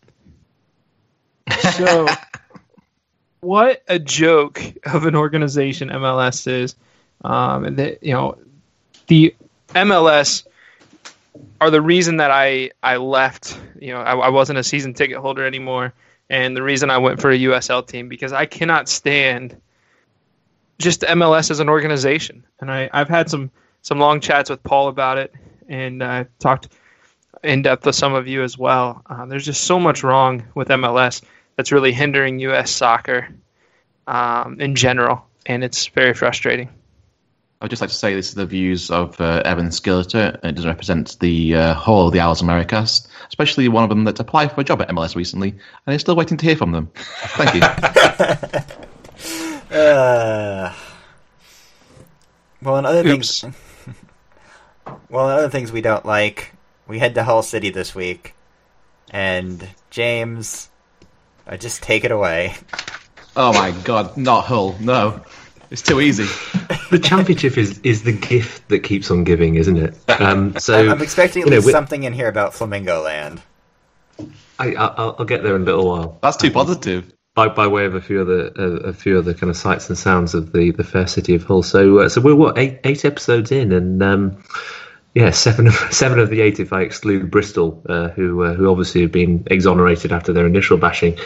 So, 1.78 2.08
what 3.40 3.84
a 3.88 4.00
joke 4.00 4.62
of 4.84 5.06
an 5.06 5.16
organization 5.16 5.90
MLS 5.90 6.46
is, 6.46 6.76
um, 7.24 7.76
that 7.76 8.04
you 8.04 8.14
know, 8.14 8.38
the 9.08 9.34
MLS 9.70 10.46
are 11.62 11.70
the 11.70 11.82
reason 11.82 12.18
that 12.18 12.32
I 12.32 12.72
I 12.84 12.98
left. 12.98 13.60
You 13.80 13.94
know, 13.94 14.02
I, 14.02 14.16
I 14.16 14.30
wasn't 14.30 14.60
a 14.60 14.64
season 14.64 14.94
ticket 14.94 15.18
holder 15.18 15.46
anymore 15.46 15.94
and 16.30 16.56
the 16.56 16.64
reason 16.64 16.90
I 16.90 16.98
went 16.98 17.22
for 17.22 17.32
a 17.32 17.38
USL 17.38 17.86
team 17.86 18.10
because 18.10 18.34
I 18.34 18.46
cannot 18.46 18.90
stand 18.90 19.60
just 20.80 21.02
MLS 21.02 21.52
as 21.52 21.60
an 21.60 21.70
organization. 21.70 22.44
And 22.60 22.72
I, 22.72 22.90
I've 22.94 23.10
had 23.10 23.30
some 23.30 23.52
some 23.82 24.00
long 24.00 24.20
chats 24.20 24.50
with 24.50 24.64
Paul 24.64 24.88
about 24.88 25.20
it, 25.20 25.32
and 25.70 26.02
uh, 26.02 26.24
talked 26.40 26.70
in 27.44 27.62
depth 27.62 27.86
with 27.86 27.96
some 27.96 28.16
of 28.16 28.28
you 28.28 28.42
as 28.42 28.58
well. 28.58 29.04
Uh, 29.08 29.28
there's 29.28 29.46
just 29.46 29.66
so 29.66 29.80
much 29.80 30.04
wrong 30.04 30.44
with 30.56 30.70
MLS 30.70 31.22
that's 31.56 31.72
really 31.72 31.92
hindering 31.92 32.40
U.S. 32.40 32.72
soccer 32.72 33.28
um, 34.08 34.60
in 34.60 34.74
general. 34.76 35.24
and 35.46 35.64
it's 35.64 35.86
very 35.88 36.16
frustrating. 36.16 36.70
I'd 37.66 37.72
just 37.72 37.82
like 37.82 37.90
to 37.90 37.96
say 37.96 38.14
this 38.14 38.30
is 38.30 38.36
the 38.36 38.46
views 38.46 38.92
of 38.92 39.20
uh, 39.20 39.42
Evan 39.44 39.70
Skilleter, 39.70 40.36
and 40.36 40.52
it 40.52 40.56
doesn't 40.56 40.70
represent 40.70 41.20
the 41.20 41.56
uh, 41.56 41.74
whole 41.74 42.06
of 42.06 42.14
the 42.14 42.20
Owls 42.20 42.40
Americast, 42.40 43.08
especially 43.28 43.68
one 43.70 43.84
of 43.84 43.90
them 43.90 44.04
that 44.04 44.20
applied 44.20 44.52
for 44.52 44.62
a 44.62 44.64
job 44.64 44.84
at 44.84 44.90
MLS 44.90 45.16
recently 45.16 45.56
and 45.88 45.96
is 45.96 46.02
still 46.02 46.16
waiting 46.16 46.38
to 46.38 46.46
hear 46.46 46.56
from 46.56 46.74
them. 46.74 46.92
Thank 46.96 47.56
you. 47.56 48.62
Uh, 49.72 50.74
well, 52.62 52.78
and 52.78 52.88
other 52.88 53.06
Oops. 53.06 53.42
things. 53.42 53.56
well, 55.10 55.30
and 55.30 55.40
other 55.40 55.50
things 55.50 55.72
we 55.72 55.82
don't 55.82 56.06
like. 56.06 56.54
We 56.88 57.00
head 57.00 57.16
to 57.16 57.24
Hull 57.24 57.42
City 57.42 57.72
this 57.72 57.94
week, 57.96 58.36
and 59.10 59.68
James, 59.90 60.70
uh, 61.48 61.58
just 61.58 61.82
take 61.82 62.06
it 62.06 62.12
away. 62.12 62.54
oh 63.36 63.52
my 63.52 63.72
god, 63.84 64.16
not 64.16 64.46
Hull. 64.46 64.78
No. 64.80 65.22
It's 65.72 65.82
too 65.82 66.00
easy. 66.00 66.28
The 66.90 67.00
championship 67.00 67.58
is, 67.58 67.80
is 67.84 68.04
the 68.04 68.12
gift 68.12 68.68
that 68.70 68.80
keeps 68.80 69.10
on 69.12 69.24
giving, 69.24 69.56
isn't 69.56 69.78
it? 69.78 69.96
Um, 70.22 70.58
so 70.60 70.90
I'm 70.90 71.02
expecting 71.02 71.44
at 71.44 71.50
you 71.50 71.56
know, 71.56 71.62
something 71.62 72.04
in 72.04 72.14
here 72.14 72.28
about 72.28 72.54
Flamingo 72.54 73.02
Land. 73.04 73.42
I, 74.60 74.74
I, 74.74 74.86
I'll 74.86 75.16
I'll 75.20 75.26
get 75.26 75.44
there 75.44 75.56
in 75.56 75.64
a 75.64 75.66
little 75.66 75.88
while. 75.88 76.20
That's 76.22 76.38
too 76.38 76.52
positive. 76.52 77.12
by 77.36 77.50
by 77.50 77.68
way 77.68 77.86
of 77.86 77.94
a 77.94 78.02
few 78.02 78.22
other 78.22 78.52
uh, 78.58 78.90
a 78.90 78.94
few 78.94 79.20
other 79.20 79.34
kind 79.34 79.50
of 79.50 79.58
sights 79.58 79.90
and 79.90 79.98
sounds 79.98 80.34
of 80.34 80.54
the 80.54 80.72
the 80.72 80.84
fair 80.84 81.06
city 81.06 81.36
of 81.36 81.44
Hull. 81.44 81.62
So 81.62 82.00
uh, 82.00 82.10
so 82.10 82.22
we're 82.22 82.36
what 82.36 82.58
eight 82.58 82.80
eight 82.84 83.06
episodes 83.06 83.52
in, 83.52 83.72
and 83.72 84.02
um, 84.02 84.44
yeah, 85.16 85.32
seven 85.32 85.66
of 85.66 85.74
seven 85.92 86.20
of 86.20 86.30
the 86.30 86.42
eight 86.42 86.60
if 86.60 86.72
I 86.72 86.82
exclude 86.82 87.32
Bristol, 87.32 87.82
uh, 87.88 88.10
who 88.10 88.44
uh, 88.44 88.54
who 88.54 88.70
obviously 88.70 89.02
have 89.02 89.12
been 89.12 89.44
exonerated 89.50 90.12
after 90.12 90.32
their 90.34 90.46
initial 90.46 90.78
bashing. 90.78 91.18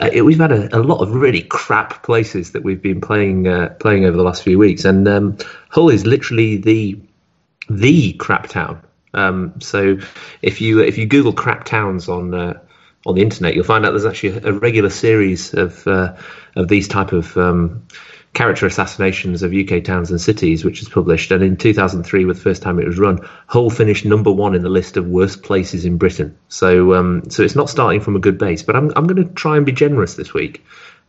Uh, 0.00 0.08
it, 0.12 0.22
we've 0.22 0.38
had 0.38 0.52
a, 0.52 0.74
a 0.74 0.80
lot 0.80 1.00
of 1.02 1.14
really 1.14 1.42
crap 1.42 2.02
places 2.04 2.52
that 2.52 2.62
we've 2.62 2.80
been 2.80 3.00
playing 3.00 3.48
uh, 3.48 3.70
playing 3.80 4.04
over 4.04 4.16
the 4.16 4.22
last 4.22 4.42
few 4.42 4.58
weeks, 4.58 4.84
and 4.84 5.06
um, 5.08 5.36
Hull 5.70 5.90
is 5.90 6.06
literally 6.06 6.56
the 6.56 6.98
the 7.68 8.12
crap 8.14 8.48
town. 8.48 8.80
Um, 9.12 9.60
so 9.60 9.98
if 10.40 10.60
you 10.60 10.80
if 10.80 10.96
you 10.96 11.06
Google 11.06 11.32
crap 11.32 11.64
towns 11.64 12.08
on 12.08 12.32
uh, 12.32 12.60
on 13.06 13.16
the 13.16 13.22
internet, 13.22 13.56
you'll 13.56 13.64
find 13.64 13.84
out 13.84 13.90
there's 13.90 14.06
actually 14.06 14.38
a, 14.38 14.52
regular 14.52 14.88
series 14.88 15.52
of 15.52 15.84
uh, 15.88 16.14
of 16.54 16.68
these 16.68 16.86
type 16.86 17.10
of 17.10 17.36
um, 17.36 17.84
character 18.34 18.66
assassinations 18.66 19.42
of 19.42 19.52
UK 19.52 19.84
towns 19.84 20.10
and 20.10 20.20
cities, 20.20 20.64
which 20.64 20.80
is 20.80 20.88
published. 20.88 21.30
And 21.30 21.42
in 21.42 21.56
2003, 21.56 22.24
with 22.24 22.36
the 22.36 22.42
first 22.42 22.62
time 22.62 22.78
it 22.78 22.86
was 22.86 22.98
run, 22.98 23.18
Hull 23.46 23.68
finished 23.68 24.04
number 24.04 24.32
one 24.32 24.54
in 24.54 24.62
the 24.62 24.70
list 24.70 24.96
of 24.96 25.06
worst 25.06 25.42
places 25.42 25.84
in 25.84 25.98
Britain. 25.98 26.36
So 26.48 26.94
um, 26.94 27.28
so 27.30 27.42
it's 27.42 27.56
not 27.56 27.68
starting 27.68 28.00
from 28.00 28.16
a 28.16 28.20
good 28.20 28.38
base. 28.38 28.62
But 28.62 28.76
I'm 28.76 28.90
I'm 28.96 29.06
going 29.06 29.26
to 29.26 29.34
try 29.34 29.56
and 29.56 29.66
be 29.66 29.72
generous 29.72 30.14
this 30.14 30.32
week. 30.32 30.64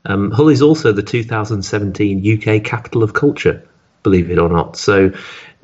Um, 0.06 0.32
Hull 0.32 0.50
is 0.50 0.62
also 0.62 0.92
the 0.92 1.04
2017 1.04 2.40
UK 2.40 2.64
Capital 2.64 3.04
of 3.04 3.14
Culture, 3.14 3.66
believe 4.04 4.30
it 4.30 4.38
or 4.38 4.50
not. 4.50 4.76
So 4.76 5.14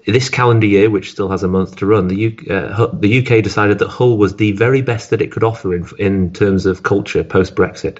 this 0.05 0.29
calendar 0.29 0.65
year, 0.65 0.89
which 0.89 1.11
still 1.11 1.29
has 1.29 1.43
a 1.43 1.47
month 1.49 1.75
to 1.77 1.85
run, 1.85 2.07
the 2.07 2.27
UK, 2.27 2.49
uh, 2.49 2.87
the 2.93 3.19
UK 3.19 3.43
decided 3.43 3.79
that 3.79 3.89
Hull 3.89 4.17
was 4.17 4.37
the 4.37 4.53
very 4.53 4.81
best 4.81 5.09
that 5.09 5.21
it 5.21 5.31
could 5.31 5.43
offer 5.43 5.73
in 5.73 5.87
in 5.97 6.31
terms 6.31 6.65
of 6.65 6.83
culture 6.83 7.23
post 7.23 7.55
Brexit. 7.55 7.97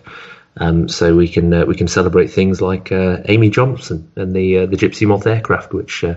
Um, 0.60 0.89
so 0.89 1.16
we 1.16 1.28
can 1.28 1.53
uh, 1.53 1.66
we 1.66 1.76
can 1.76 1.88
celebrate 1.88 2.28
things 2.28 2.62
like 2.62 2.91
uh, 2.91 3.18
Amy 3.26 3.49
Johnson 3.49 4.12
and 4.16 4.34
the 4.34 4.60
uh, 4.60 4.66
the 4.66 4.76
Gypsy 4.76 5.07
Moth 5.07 5.26
aircraft, 5.26 5.74
which 5.74 6.03
uh, 6.03 6.16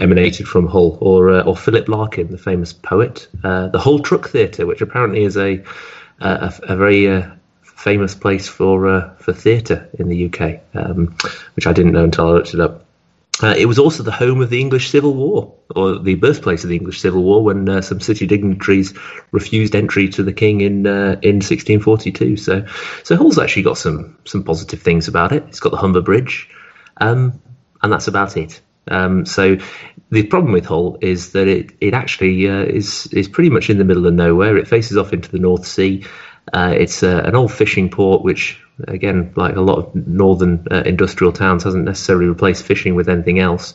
emanated 0.00 0.48
from 0.48 0.66
Hull, 0.66 0.98
or 1.00 1.30
uh, 1.30 1.42
or 1.42 1.56
Philip 1.56 1.88
Larkin, 1.88 2.30
the 2.30 2.38
famous 2.38 2.72
poet, 2.72 3.28
uh, 3.44 3.68
the 3.68 3.78
Hull 3.78 4.00
Truck 4.00 4.28
Theatre, 4.28 4.66
which 4.66 4.80
apparently 4.80 5.22
is 5.22 5.36
a 5.36 5.62
a, 6.20 6.52
a 6.64 6.76
very 6.76 7.24
famous 7.62 8.14
place 8.14 8.48
for 8.48 9.14
for 9.20 9.32
theatre 9.32 9.88
in 9.98 10.08
the 10.08 10.26
UK, 10.26 10.60
um, 10.74 11.16
which 11.54 11.66
I 11.68 11.72
didn't 11.72 11.92
know 11.92 12.04
until 12.04 12.28
I 12.28 12.30
looked 12.32 12.54
it 12.54 12.60
up. 12.60 12.84
Uh, 13.42 13.54
it 13.58 13.66
was 13.66 13.78
also 13.78 14.02
the 14.02 14.12
home 14.12 14.40
of 14.40 14.50
the 14.50 14.60
English 14.60 14.90
Civil 14.90 15.14
War, 15.14 15.52
or 15.74 15.98
the 15.98 16.14
birthplace 16.14 16.62
of 16.62 16.70
the 16.70 16.76
English 16.76 17.00
Civil 17.00 17.24
War, 17.24 17.42
when 17.42 17.68
uh, 17.68 17.80
some 17.80 18.00
city 18.00 18.26
dignitaries 18.26 18.94
refused 19.32 19.74
entry 19.74 20.08
to 20.08 20.22
the 20.22 20.32
king 20.32 20.60
in 20.60 20.86
uh, 20.86 21.18
in 21.22 21.36
1642. 21.36 22.36
So, 22.36 22.64
so 23.02 23.16
Hull's 23.16 23.38
actually 23.38 23.64
got 23.64 23.76
some 23.76 24.16
some 24.24 24.44
positive 24.44 24.80
things 24.80 25.08
about 25.08 25.32
it. 25.32 25.42
It's 25.48 25.58
got 25.58 25.70
the 25.70 25.78
Humber 25.78 26.00
Bridge, 26.00 26.48
um, 26.98 27.40
and 27.82 27.92
that's 27.92 28.06
about 28.06 28.36
it. 28.36 28.60
Um, 28.86 29.26
so, 29.26 29.56
the 30.10 30.26
problem 30.26 30.52
with 30.52 30.66
Hull 30.66 30.96
is 31.00 31.32
that 31.32 31.48
it 31.48 31.72
it 31.80 31.92
actually 31.92 32.48
uh, 32.48 32.62
is 32.62 33.08
is 33.08 33.28
pretty 33.28 33.50
much 33.50 33.68
in 33.68 33.78
the 33.78 33.84
middle 33.84 34.06
of 34.06 34.14
nowhere. 34.14 34.56
It 34.56 34.68
faces 34.68 34.96
off 34.96 35.12
into 35.12 35.30
the 35.30 35.40
North 35.40 35.66
Sea. 35.66 36.04
Uh, 36.52 36.74
it's 36.76 37.02
uh, 37.02 37.22
an 37.24 37.34
old 37.34 37.52
fishing 37.52 37.88
port, 37.88 38.22
which, 38.22 38.60
again, 38.86 39.32
like 39.36 39.56
a 39.56 39.60
lot 39.60 39.78
of 39.78 39.94
northern 40.06 40.66
uh, 40.70 40.82
industrial 40.84 41.32
towns, 41.32 41.64
hasn't 41.64 41.84
necessarily 41.84 42.26
replaced 42.26 42.64
fishing 42.64 42.94
with 42.94 43.08
anything 43.08 43.38
else. 43.38 43.74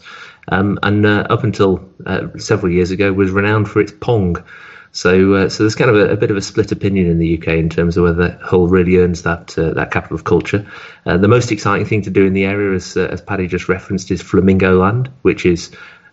Um, 0.49 0.79
and 0.83 1.05
uh, 1.05 1.27
up 1.29 1.43
until 1.43 1.87
uh, 2.05 2.27
several 2.37 2.71
years 2.71 2.91
ago, 2.91 3.11
was 3.13 3.31
renowned 3.31 3.69
for 3.69 3.81
its 3.81 3.91
pong. 3.91 4.43
So, 4.91 5.47
so 5.49 5.63
there's 5.63 5.75
kind 5.75 5.91
of 5.91 5.97
a, 5.97 6.13
a 6.13 6.17
bit 6.17 6.31
of 6.31 6.37
a 6.37 6.41
split 6.41 6.71
opinion 6.71 7.07
in 7.07 7.19
the 7.19 7.37
UK 7.37 7.49
in 7.49 7.69
terms 7.69 7.95
of 7.95 8.03
whether 8.03 8.39
Hull 8.41 8.67
really 8.67 8.97
earns 8.97 9.21
that 9.21 9.49
that 9.49 9.91
capital 9.91 10.15
of 10.15 10.23
culture. 10.23 10.65
The 11.05 11.27
most 11.27 11.51
exciting 11.51 11.85
thing 11.85 12.01
to 12.03 12.09
do 12.09 12.25
in 12.25 12.33
the 12.33 12.45
area, 12.45 12.73
as 12.75 12.97
as 12.97 13.21
Paddy 13.21 13.45
just 13.45 13.69
referenced, 13.69 14.09
is 14.09 14.23
Flamingo 14.23 14.79
Land, 14.79 15.11
which 15.21 15.45
is 15.45 15.69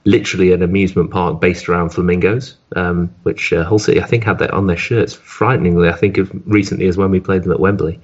literally 0.07 0.53
an 0.53 0.63
amusement 0.63 1.11
park 1.11 1.41
based 1.41 1.69
around 1.69 1.91
flamingos, 1.91 2.57
um, 2.77 3.15
which 3.25 3.53
uh, 3.53 3.65
Hull 3.65 3.79
City 3.79 4.01
I 4.01 4.07
think 4.07 4.25
had 4.25 4.39
that 4.39 4.53
on 4.53 4.69
their 4.69 4.77
shirts. 4.77 5.15
Frighteningly, 5.15 5.89
I 5.89 5.97
think 5.97 6.17
of 6.17 6.31
recently 6.47 6.87
as 6.87 6.97
when 6.97 7.11
we 7.11 7.21
played 7.21 7.43
them 7.43 7.53
at 7.53 7.61
Wembley. 7.61 8.01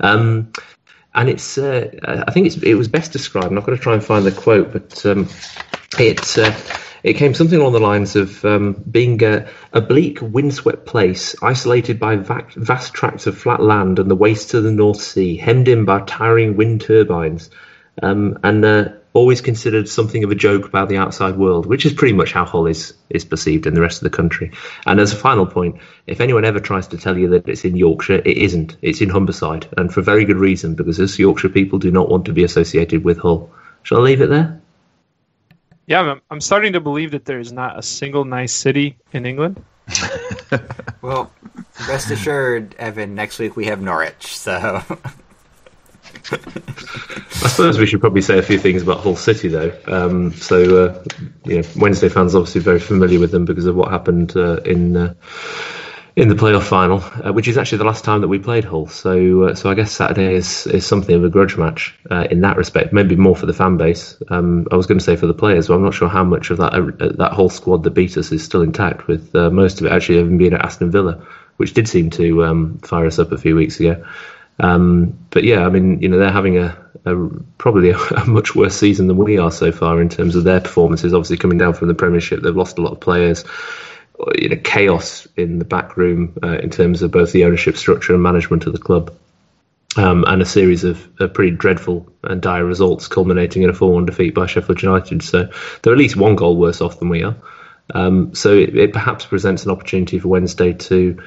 Um, 0.00 0.50
and 1.14 1.28
it's 1.28 1.58
uh, 1.58 1.90
I 2.26 2.32
think 2.32 2.46
it's, 2.46 2.56
it 2.56 2.74
was 2.74 2.88
best 2.88 3.12
described. 3.12 3.48
And 3.48 3.58
I've 3.58 3.66
got 3.66 3.72
to 3.72 3.78
try 3.78 3.94
and 3.94 4.02
find 4.02 4.24
the 4.24 4.32
quote, 4.32 4.72
but 4.72 5.06
um, 5.06 5.28
it 5.98 6.36
uh, 6.38 6.52
it 7.04 7.14
came 7.14 7.34
something 7.34 7.60
along 7.60 7.74
the 7.74 7.80
lines 7.80 8.16
of 8.16 8.42
um, 8.46 8.82
being 8.90 9.22
a, 9.22 9.46
a 9.74 9.80
bleak, 9.82 10.20
windswept 10.22 10.86
place, 10.86 11.36
isolated 11.42 12.00
by 12.00 12.16
va- 12.16 12.46
vast 12.56 12.94
tracts 12.94 13.26
of 13.26 13.36
flat 13.36 13.60
land 13.60 13.98
and 13.98 14.10
the 14.10 14.16
waste 14.16 14.54
of 14.54 14.64
the 14.64 14.72
North 14.72 15.00
Sea, 15.00 15.36
hemmed 15.36 15.68
in 15.68 15.84
by 15.84 16.00
towering 16.00 16.56
wind 16.56 16.80
turbines, 16.80 17.50
um, 18.02 18.38
and 18.42 18.64
uh, 18.64 18.88
always 19.14 19.40
considered 19.40 19.88
something 19.88 20.22
of 20.24 20.30
a 20.30 20.34
joke 20.34 20.66
about 20.66 20.88
the 20.88 20.96
outside 20.96 21.36
world, 21.36 21.66
which 21.66 21.86
is 21.86 21.92
pretty 21.92 22.12
much 22.12 22.32
how 22.32 22.44
Hull 22.44 22.66
is, 22.66 22.92
is 23.10 23.24
perceived 23.24 23.66
in 23.66 23.74
the 23.74 23.80
rest 23.80 24.02
of 24.02 24.10
the 24.10 24.16
country. 24.16 24.50
And 24.86 25.00
as 25.00 25.12
a 25.12 25.16
final 25.16 25.46
point, 25.46 25.76
if 26.06 26.20
anyone 26.20 26.44
ever 26.44 26.60
tries 26.60 26.86
to 26.88 26.98
tell 26.98 27.16
you 27.16 27.28
that 27.28 27.48
it's 27.48 27.64
in 27.64 27.76
Yorkshire, 27.76 28.22
it 28.24 28.36
isn't. 28.36 28.76
It's 28.82 29.00
in 29.00 29.08
Humberside, 29.08 29.66
and 29.78 29.92
for 29.92 30.02
very 30.02 30.24
good 30.24 30.36
reason, 30.36 30.74
because 30.74 31.00
us 31.00 31.18
Yorkshire 31.18 31.48
people 31.48 31.78
do 31.78 31.90
not 31.90 32.08
want 32.08 32.26
to 32.26 32.32
be 32.32 32.44
associated 32.44 33.04
with 33.04 33.18
Hull. 33.18 33.50
Shall 33.84 33.98
I 33.98 34.02
leave 34.02 34.20
it 34.20 34.30
there? 34.30 34.60
Yeah, 35.86 36.00
I'm, 36.00 36.20
I'm 36.30 36.40
starting 36.40 36.72
to 36.72 36.80
believe 36.80 37.12
that 37.12 37.24
there 37.24 37.38
is 37.38 37.52
not 37.52 37.78
a 37.78 37.82
single 37.82 38.24
nice 38.24 38.52
city 38.52 38.96
in 39.12 39.26
England. 39.26 39.62
Well, 41.04 41.30
rest 41.86 42.10
assured, 42.10 42.74
Evan. 42.78 43.14
Next 43.14 43.38
week 43.38 43.56
we 43.56 43.66
have 43.66 43.82
Norwich, 43.82 44.38
so 44.38 44.80
I 46.32 47.48
suppose 47.48 47.78
we 47.78 47.86
should 47.86 48.00
probably 48.00 48.22
say 48.22 48.38
a 48.38 48.42
few 48.42 48.58
things 48.58 48.82
about 48.82 49.00
Hull 49.00 49.16
City, 49.16 49.48
though. 49.48 49.76
Um, 49.86 50.32
so, 50.32 50.86
uh, 50.86 51.04
you 51.44 51.60
know, 51.60 51.68
Wednesday 51.76 52.08
fans 52.08 52.34
are 52.34 52.38
obviously 52.38 52.62
very 52.62 52.80
familiar 52.80 53.20
with 53.20 53.30
them 53.30 53.44
because 53.44 53.66
of 53.66 53.76
what 53.76 53.90
happened 53.90 54.36
uh, 54.36 54.56
in 54.64 54.96
uh, 54.96 55.14
in 56.16 56.28
the 56.28 56.34
playoff 56.34 56.62
final, 56.62 57.02
uh, 57.26 57.32
which 57.32 57.48
is 57.48 57.58
actually 57.58 57.78
the 57.78 57.84
last 57.84 58.04
time 58.04 58.20
that 58.20 58.28
we 58.28 58.38
played 58.38 58.64
Hull. 58.64 58.86
So, 58.86 59.42
uh, 59.42 59.54
so 59.54 59.68
I 59.68 59.74
guess 59.74 59.90
Saturday 59.90 60.34
is, 60.34 60.66
is 60.68 60.86
something 60.86 61.14
of 61.14 61.24
a 61.24 61.28
grudge 61.28 61.56
match 61.56 61.92
uh, 62.10 62.28
in 62.30 62.40
that 62.42 62.56
respect. 62.56 62.92
Maybe 62.92 63.16
more 63.16 63.34
for 63.34 63.46
the 63.46 63.52
fan 63.52 63.76
base. 63.76 64.16
Um, 64.28 64.66
I 64.70 64.76
was 64.76 64.86
going 64.86 64.98
to 64.98 65.04
say 65.04 65.16
for 65.16 65.26
the 65.26 65.34
players, 65.34 65.66
but 65.66 65.74
I'm 65.74 65.82
not 65.82 65.92
sure 65.92 66.08
how 66.08 66.24
much 66.24 66.50
of 66.50 66.58
that 66.58 67.14
that 67.18 67.32
whole 67.32 67.50
squad 67.50 67.82
that 67.82 67.90
beat 67.90 68.16
us 68.16 68.30
is 68.30 68.44
still 68.44 68.62
intact. 68.62 69.08
With 69.08 69.34
most 69.34 69.80
of 69.80 69.86
it 69.86 69.92
actually 69.92 70.18
having 70.18 70.38
been 70.38 70.54
at 70.54 70.64
Aston 70.64 70.90
Villa, 70.90 71.20
which 71.56 71.74
did 71.74 71.88
seem 71.88 72.10
to 72.10 72.44
um, 72.44 72.78
fire 72.78 73.06
us 73.06 73.18
up 73.18 73.32
a 73.32 73.38
few 73.38 73.56
weeks 73.56 73.78
ago. 73.80 74.02
Um, 74.58 75.18
but 75.30 75.44
yeah, 75.44 75.66
I 75.66 75.68
mean, 75.68 76.00
you 76.00 76.08
know, 76.08 76.18
they're 76.18 76.30
having 76.30 76.58
a, 76.58 76.76
a 77.04 77.28
probably 77.58 77.90
a, 77.90 77.98
a 78.16 78.26
much 78.26 78.54
worse 78.54 78.76
season 78.76 79.06
than 79.06 79.16
we 79.16 79.38
are 79.38 79.50
so 79.50 79.72
far 79.72 80.00
in 80.00 80.08
terms 80.08 80.36
of 80.36 80.44
their 80.44 80.60
performances. 80.60 81.12
Obviously, 81.12 81.36
coming 81.36 81.58
down 81.58 81.74
from 81.74 81.88
the 81.88 81.94
Premiership, 81.94 82.42
they've 82.42 82.56
lost 82.56 82.78
a 82.78 82.82
lot 82.82 82.92
of 82.92 83.00
players. 83.00 83.44
You 84.38 84.50
know, 84.50 84.60
chaos 84.62 85.26
in 85.36 85.58
the 85.58 85.64
back 85.64 85.96
room 85.96 86.38
uh, 86.42 86.58
in 86.58 86.70
terms 86.70 87.02
of 87.02 87.10
both 87.10 87.32
the 87.32 87.44
ownership 87.44 87.76
structure 87.76 88.14
and 88.14 88.22
management 88.22 88.64
of 88.64 88.72
the 88.72 88.78
club, 88.78 89.12
um, 89.96 90.24
and 90.28 90.40
a 90.40 90.44
series 90.46 90.84
of, 90.84 91.08
pretty 91.34 91.50
dreadful 91.50 92.08
and 92.22 92.40
dire 92.40 92.64
results, 92.64 93.08
culminating 93.08 93.62
in 93.62 93.70
a 93.70 93.72
4-1 93.72 94.06
defeat 94.06 94.34
by 94.34 94.46
Sheffield 94.46 94.82
United. 94.82 95.22
So 95.22 95.50
they're 95.82 95.92
at 95.92 95.98
least 95.98 96.16
one 96.16 96.36
goal 96.36 96.56
worse 96.56 96.80
off 96.80 96.98
than 96.98 97.08
we 97.08 97.22
are. 97.22 97.36
Um, 97.92 98.34
so 98.34 98.56
it, 98.56 98.76
it 98.76 98.92
perhaps 98.92 99.26
presents 99.26 99.64
an 99.64 99.70
opportunity 99.70 100.18
for 100.18 100.28
Wednesday 100.28 100.72
to, 100.72 101.22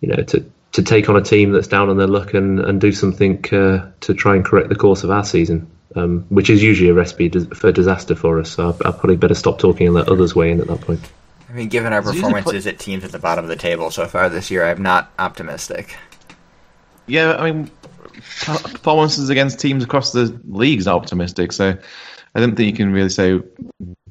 you 0.00 0.08
know, 0.08 0.22
to 0.24 0.44
to 0.72 0.82
take 0.82 1.08
on 1.08 1.16
a 1.16 1.22
team 1.22 1.52
that's 1.52 1.66
down 1.66 1.88
on 1.88 1.96
their 1.96 2.06
luck 2.06 2.34
and, 2.34 2.60
and 2.60 2.80
do 2.80 2.92
something 2.92 3.44
uh, 3.52 3.90
to 4.00 4.14
try 4.14 4.36
and 4.36 4.44
correct 4.44 4.68
the 4.68 4.76
course 4.76 5.02
of 5.02 5.10
our 5.10 5.24
season, 5.24 5.68
um, 5.96 6.24
which 6.28 6.48
is 6.48 6.62
usually 6.62 6.90
a 6.90 6.94
recipe 6.94 7.28
for 7.28 7.72
disaster 7.72 8.14
for 8.14 8.38
us. 8.38 8.50
So 8.50 8.68
I, 8.68 8.88
I 8.88 8.92
probably 8.92 9.16
better 9.16 9.34
stop 9.34 9.58
talking 9.58 9.86
and 9.86 9.94
let 9.94 10.08
others 10.08 10.34
weigh 10.34 10.52
in 10.52 10.60
at 10.60 10.68
that 10.68 10.80
point. 10.80 11.00
I 11.48 11.52
mean, 11.52 11.68
given 11.68 11.92
our 11.92 12.02
performances 12.02 12.66
at 12.68 12.78
teams 12.78 13.02
at 13.02 13.10
the 13.10 13.18
bottom 13.18 13.44
of 13.44 13.48
the 13.48 13.56
table 13.56 13.90
so 13.90 14.06
far 14.06 14.28
this 14.28 14.52
year, 14.52 14.64
I'm 14.64 14.82
not 14.82 15.10
optimistic. 15.18 15.96
Yeah, 17.08 17.34
I 17.34 17.50
mean, 17.50 17.70
performances 18.12 19.30
against 19.30 19.58
teams 19.58 19.82
across 19.82 20.12
the 20.12 20.40
leagues 20.46 20.86
are 20.86 20.96
optimistic. 20.96 21.52
So 21.52 21.76
I 22.36 22.40
don't 22.40 22.54
think 22.54 22.70
you 22.70 22.76
can 22.76 22.92
really 22.92 23.08
say 23.08 23.40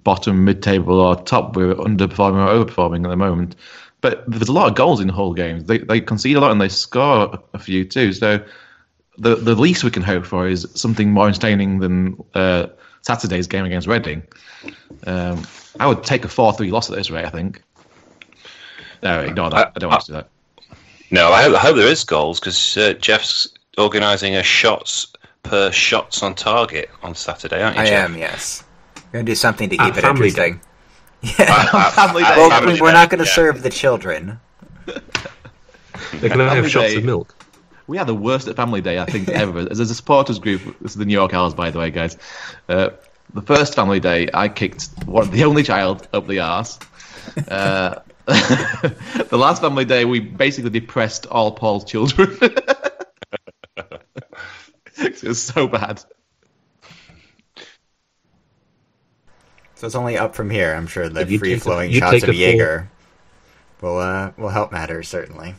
bottom, 0.04 0.44
mid-table, 0.44 1.00
or 1.00 1.16
top. 1.16 1.56
We're 1.56 1.76
underperforming 1.76 2.46
or 2.46 2.66
overperforming 2.66 3.06
at 3.06 3.10
the 3.10 3.16
moment. 3.16 3.56
But 4.02 4.24
there's 4.30 4.48
a 4.48 4.54
lot 4.54 4.70
of 4.70 4.76
goals 4.76 5.02
in 5.02 5.10
Hull 5.10 5.34
games. 5.34 5.66
They 5.66 5.80
they 5.80 6.00
concede 6.00 6.38
a 6.38 6.40
lot 6.40 6.52
and 6.52 6.62
they 6.62 6.70
score 6.70 7.38
a 7.54 7.60
few 7.60 7.84
too. 7.84 8.14
So 8.14 8.44
the 9.18 9.36
the 9.36 9.56
least 9.56 9.84
we 9.84 9.92
can 9.92 10.04
hope 10.04 10.26
for 10.26 10.48
is 10.48 10.68
something 10.74 11.12
more 11.12 11.28
entertaining 11.28 11.80
than 11.80 12.24
uh, 12.34 12.68
Saturday's 13.02 13.48
game 13.48 13.66
against 13.66 13.88
Reading. 13.88 14.24
Um, 15.06 15.44
I 15.80 15.88
would 15.88 16.04
take 16.04 16.24
a 16.24 16.30
four-three 16.30 16.72
loss 16.72 16.90
at 16.90 16.96
this 16.96 17.12
rate. 17.12 17.26
I 17.26 17.30
think. 17.30 17.62
No, 19.04 19.22
ignore 19.22 19.50
that. 19.50 19.74
I 19.76 19.80
don't 19.80 19.90
want 19.90 20.04
to 20.06 20.08
do 20.08 20.14
that. 20.14 20.30
No, 21.12 21.32
I 21.32 21.44
hope, 21.44 21.56
I 21.56 21.60
hope 21.60 21.76
there 21.76 21.88
is 21.88 22.04
goals 22.04 22.40
because 22.40 22.78
uh, 22.78 22.94
Jeff's 22.94 23.48
organising 23.78 24.36
a 24.36 24.44
shots 24.44 25.12
per 25.44 25.72
shots 25.72 26.22
on 26.22 26.36
target 26.36 26.90
on 27.02 27.16
Saturday, 27.16 27.64
aren't 27.64 27.78
you? 27.78 27.82
I 27.82 27.86
Jeff? 27.86 28.10
am, 28.10 28.18
yes. 28.18 28.64
We're 28.96 29.12
going 29.14 29.26
to 29.26 29.32
do 29.32 29.36
something 29.36 29.70
to 29.70 29.78
At 29.78 29.86
keep 29.86 29.98
it 29.98 30.02
family 30.02 30.32
interesting. 31.22 31.48
Uh, 31.48 31.92
Family 31.92 32.24
day. 32.24 32.30
Well, 32.36 32.50
family 32.50 32.82
we're 32.82 32.88
day, 32.88 32.94
not 32.94 33.10
going 33.10 33.24
to 33.24 33.30
yeah. 33.30 33.36
serve 33.36 33.64
the 33.64 33.70
children. 33.70 34.40
They're 34.86 36.30
going 36.30 36.40
to 36.40 36.50
have 36.50 36.70
shots 36.70 36.94
day. 36.94 36.98
of 36.98 37.06
milk. 37.06 37.36
We 37.88 37.98
are 37.98 38.06
the 38.06 38.16
worst 38.16 38.48
at 38.48 38.56
Family 38.56 38.82
Day, 38.82 39.00
I 39.00 39.06
think, 39.06 39.30
ever. 39.30 39.68
As 39.70 39.80
a 39.80 39.86
supporters 39.96 40.38
group, 40.40 40.62
this 40.80 40.92
is 40.92 40.98
the 40.98 41.06
New 41.06 41.14
York 41.14 41.34
Owls, 41.34 41.54
by 41.56 41.72
the 41.72 41.80
way, 41.80 41.90
guys. 41.90 42.18
Uh, 42.68 42.92
the 43.34 43.42
first 43.42 43.76
Family 43.76 44.00
Day, 44.00 44.30
I 44.34 44.48
kicked 44.48 44.90
one, 45.06 45.30
the 45.32 45.44
only 45.44 45.64
child 45.64 46.08
up 46.14 46.28
the 46.28 46.40
arse. 46.40 46.78
Uh, 47.48 48.00
the 48.26 49.38
last 49.38 49.62
Family 49.62 49.86
Day, 49.86 50.06
we 50.06 50.20
basically 50.20 50.70
depressed 50.70 51.26
all 51.28 51.52
Paul's 51.52 51.84
children. 51.84 52.38
it 54.98 55.24
was 55.24 55.42
so 55.42 55.68
bad. 55.68 56.04
So 59.80 59.86
it's 59.88 59.96
only 59.96 60.18
up 60.18 60.36
from 60.36 60.50
here. 60.50 60.74
I'm 60.74 60.88
sure 60.88 61.08
the 61.08 61.26
free 61.26 61.38
take 61.52 61.58
a- 61.58 61.60
flowing 61.62 61.92
shots 61.94 62.18
of 62.24 62.24
a 62.24 62.34
full- 62.34 62.36
Jaeger 62.36 62.90
will 63.80 63.98
uh, 63.98 64.32
will 64.38 64.50
help 64.50 64.74
matters 64.74 65.08
certainly. 65.08 65.56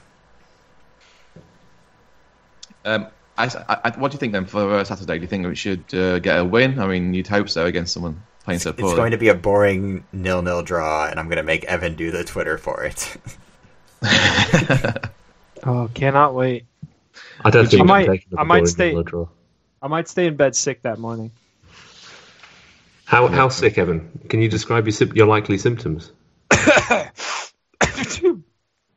Um, 2.84 3.06
I, 3.38 3.48
I, 3.84 3.92
what 3.96 4.10
do 4.10 4.16
you 4.16 4.18
think 4.18 4.34
then 4.34 4.44
for 4.44 4.74
uh, 4.74 4.84
Saturday? 4.84 5.14
Do 5.16 5.22
you 5.22 5.26
think 5.26 5.46
we 5.46 5.54
should 5.54 5.84
uh, 5.94 6.18
get 6.18 6.38
a 6.38 6.44
win? 6.44 6.78
I 6.78 6.86
mean, 6.86 7.14
you'd 7.14 7.28
hope 7.28 7.48
so 7.48 7.64
against 7.64 7.94
someone 7.94 8.22
playing 8.44 8.60
so 8.60 8.74
poorly. 8.74 8.90
It's 8.92 8.96
going 8.98 9.10
to 9.12 9.16
be 9.16 9.28
a 9.28 9.34
boring 9.34 10.04
nil-nil 10.12 10.62
draw, 10.64 11.06
and 11.06 11.18
I'm 11.18 11.26
going 11.26 11.38
to 11.38 11.42
make 11.42 11.64
Evan 11.64 11.94
do 11.94 12.10
the 12.10 12.22
Twitter 12.24 12.58
for 12.58 12.84
it. 12.84 13.16
Oh, 15.62 15.90
cannot 15.92 16.34
wait. 16.34 16.64
I 17.44 17.50
don't 17.50 17.66
think 17.68 17.82
I 17.82 17.84
might- 17.84 18.06
taking 18.06 18.38
I 18.38 18.42
a 18.42 18.44
might 18.46 18.66
stay- 18.66 18.96
I 19.82 19.88
might 19.88 20.08
stay 20.08 20.26
in 20.26 20.36
bed 20.36 20.56
sick 20.56 20.80
that 20.82 20.98
morning. 20.98 21.30
How 23.11 23.26
how 23.26 23.48
sick, 23.48 23.76
Evan? 23.76 24.08
Can 24.28 24.40
you 24.40 24.48
describe 24.48 24.86
your 24.86 25.08
your 25.14 25.26
likely 25.26 25.58
symptoms? 25.58 26.12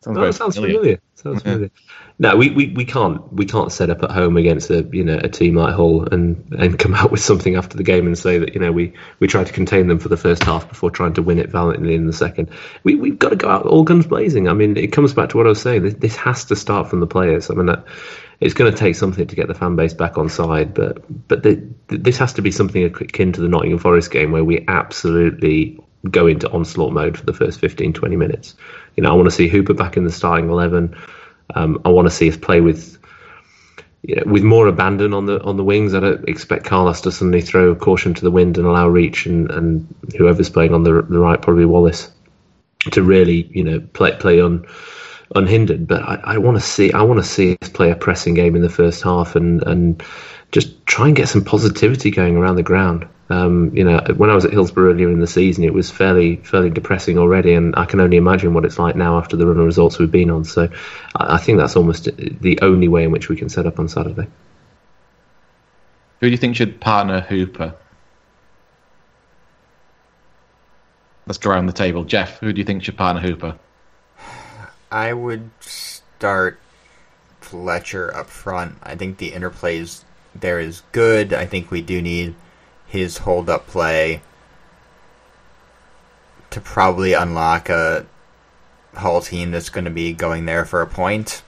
Sounds 0.03 0.17
No, 0.17 0.21
very 0.21 0.33
sounds 0.33 0.55
familiar. 0.55 0.75
familiar. 0.75 0.99
Sounds 1.15 1.37
Yeah. 1.37 1.51
familiar. 1.53 1.71
No, 2.19 2.35
we, 2.37 2.51
we, 2.51 2.67
we 2.75 2.85
can't 2.85 3.33
we 3.33 3.45
can't 3.45 3.71
set 3.71 3.89
up 3.89 4.03
at 4.03 4.11
home 4.11 4.37
against 4.37 4.69
a 4.69 4.87
you 4.91 5.03
know 5.03 5.17
a 5.17 5.29
team 5.29 5.55
like 5.55 5.73
Hull 5.73 6.07
and, 6.11 6.45
and 6.59 6.77
come 6.77 6.93
out 6.93 7.09
with 7.15 7.21
something 7.21 7.55
after 7.55 7.75
the 7.75 7.83
game 7.83 8.05
and 8.05 8.15
say 8.15 8.37
that 8.37 8.53
you 8.53 8.59
know 8.59 8.71
we, 8.71 8.93
we 9.19 9.27
tried 9.27 9.47
to 9.47 9.53
contain 9.53 9.87
them 9.87 9.97
for 9.97 10.09
the 10.09 10.17
first 10.17 10.43
half 10.43 10.69
before 10.69 10.91
trying 10.91 11.13
to 11.15 11.23
win 11.23 11.39
it 11.39 11.49
valiantly 11.49 11.95
in 11.95 12.05
the 12.05 12.13
second. 12.13 12.51
We 12.83 12.93
we've 12.93 13.17
got 13.17 13.29
to 13.29 13.35
go 13.35 13.49
out 13.49 13.65
all 13.65 13.83
guns 13.83 14.05
blazing. 14.05 14.47
I 14.47 14.53
mean, 14.53 14.77
it 14.77 14.91
comes 14.91 15.13
back 15.15 15.29
to 15.29 15.37
what 15.37 15.47
I 15.47 15.49
was 15.49 15.61
saying. 15.61 15.81
This, 15.81 15.95
this 15.95 16.15
has 16.17 16.45
to 16.45 16.55
start 16.55 16.87
from 16.87 16.99
the 16.99 17.07
players. 17.07 17.49
I 17.49 17.55
mean, 17.55 17.65
that, 17.65 17.83
it's 18.43 18.53
going 18.53 18.69
to 18.69 18.77
take 18.77 18.95
something 18.95 19.25
to 19.25 19.35
get 19.35 19.47
the 19.47 19.53
fan 19.53 19.77
base 19.77 19.93
back 19.93 20.17
on 20.17 20.27
side, 20.27 20.73
but 20.73 21.01
but 21.29 21.43
the, 21.43 21.65
this 21.87 22.17
has 22.17 22.33
to 22.33 22.41
be 22.41 22.51
something 22.51 22.83
akin 22.83 23.31
to 23.31 23.39
the 23.39 23.47
Nottingham 23.47 23.79
Forest 23.79 24.11
game 24.11 24.31
where 24.31 24.43
we 24.43 24.65
absolutely 24.67 25.79
go 26.11 26.27
into 26.27 26.51
onslaught 26.51 26.91
mode 26.91 27.17
for 27.17 27.25
the 27.25 27.31
first 27.31 27.61
15, 27.61 27.93
20 27.93 28.15
minutes. 28.17 28.55
You 28.97 29.03
know, 29.03 29.11
I 29.11 29.13
want 29.13 29.27
to 29.27 29.31
see 29.31 29.47
Hooper 29.47 29.73
back 29.73 29.95
in 29.95 30.03
the 30.03 30.11
starting 30.11 30.49
eleven. 30.49 30.93
Um, 31.55 31.81
I 31.85 31.89
want 31.89 32.05
to 32.07 32.13
see 32.13 32.29
us 32.29 32.35
play 32.35 32.59
with, 32.59 32.97
you 34.01 34.17
know, 34.17 34.23
with 34.25 34.43
more 34.43 34.67
abandon 34.67 35.13
on 35.13 35.25
the 35.25 35.41
on 35.43 35.55
the 35.55 35.63
wings. 35.63 35.93
I 35.93 36.01
don't 36.01 36.27
expect 36.27 36.65
Carlos 36.65 36.99
to 37.01 37.13
suddenly 37.13 37.41
throw 37.41 37.73
caution 37.75 38.13
to 38.13 38.21
the 38.21 38.31
wind 38.31 38.57
and 38.57 38.67
allow 38.67 38.89
Reach 38.89 39.25
and, 39.25 39.49
and 39.51 39.87
whoever's 40.17 40.49
playing 40.49 40.73
on 40.73 40.83
the 40.83 41.01
the 41.03 41.19
right, 41.19 41.41
probably 41.41 41.65
Wallace, 41.65 42.11
to 42.91 43.01
really 43.01 43.49
you 43.53 43.63
know 43.63 43.79
play 43.93 44.11
play 44.17 44.41
on 44.41 44.67
unhindered. 45.35 45.87
But 45.87 46.03
I, 46.03 46.19
I 46.23 46.37
want 46.37 46.57
to 46.57 46.61
see 46.61 46.91
I 46.93 47.01
want 47.03 47.19
to 47.19 47.25
see 47.27 47.57
us 47.61 47.69
play 47.69 47.91
a 47.91 47.95
pressing 47.95 48.33
game 48.33 48.55
in 48.55 48.61
the 48.61 48.69
first 48.69 49.01
half 49.03 49.35
and 49.35 49.61
and 49.63 50.03
just 50.51 50.85
try 50.85 51.07
and 51.07 51.15
get 51.15 51.29
some 51.29 51.43
positivity 51.43 52.11
going 52.11 52.37
around 52.37 52.55
the 52.55 52.63
ground. 52.63 53.07
Um, 53.29 53.75
you 53.75 53.83
know, 53.83 53.99
when 54.17 54.29
I 54.29 54.35
was 54.35 54.45
at 54.45 54.51
Hillsborough 54.51 54.91
earlier 54.91 55.09
in 55.09 55.19
the 55.19 55.27
season, 55.27 55.63
it 55.63 55.73
was 55.73 55.89
fairly 55.89 56.35
fairly 56.37 56.69
depressing 56.69 57.17
already, 57.17 57.53
and 57.53 57.73
I 57.75 57.85
can 57.85 57.99
only 57.99 58.17
imagine 58.17 58.53
what 58.53 58.65
it's 58.65 58.77
like 58.77 58.95
now 58.95 59.17
after 59.17 59.35
the 59.35 59.47
run 59.47 59.57
of 59.57 59.65
results 59.65 59.97
we've 59.97 60.11
been 60.11 60.29
on. 60.29 60.43
So, 60.43 60.69
I 61.15 61.35
I 61.35 61.37
think 61.37 61.57
that's 61.57 61.75
almost 61.75 62.09
the 62.15 62.59
only 62.61 62.87
way 62.87 63.03
in 63.03 63.11
which 63.11 63.29
we 63.29 63.35
can 63.35 63.49
set 63.49 63.65
up 63.65 63.79
on 63.79 63.87
Saturday. 63.87 64.27
Who 66.19 66.27
do 66.27 66.31
you 66.31 66.37
think 66.37 66.55
should 66.55 66.79
partner 66.79 67.21
Hooper? 67.21 67.75
Let's 71.25 71.37
go 71.37 71.51
around 71.51 71.67
the 71.67 71.73
table. 71.73 72.03
Jeff, 72.03 72.39
who 72.39 72.53
do 72.53 72.59
you 72.59 72.65
think 72.65 72.83
should 72.83 72.97
partner 72.97 73.21
Hooper? 73.21 73.57
I 74.93 75.11
would 75.11 75.49
start 75.59 76.59
Fletcher 77.41 78.15
up 78.15 78.29
front. 78.29 78.75
I 78.83 78.95
think 78.95 79.17
the 79.17 79.31
interplays 79.31 80.03
there 80.35 80.59
is 80.59 80.83
good. 80.91 81.33
I 81.33 81.47
think 81.47 81.71
we 81.71 81.81
do 81.81 81.99
need 81.99 82.35
his 82.85 83.17
hold 83.17 83.49
up 83.49 83.65
play 83.65 84.21
to 86.51 86.61
probably 86.61 87.13
unlock 87.13 87.69
a 87.69 88.05
Hull 88.93 89.21
team 89.21 89.49
that's 89.49 89.69
going 89.69 89.85
to 89.85 89.91
be 89.91 90.13
going 90.13 90.45
there 90.45 90.63
for 90.63 90.83
a 90.83 90.87
point. 90.87 91.41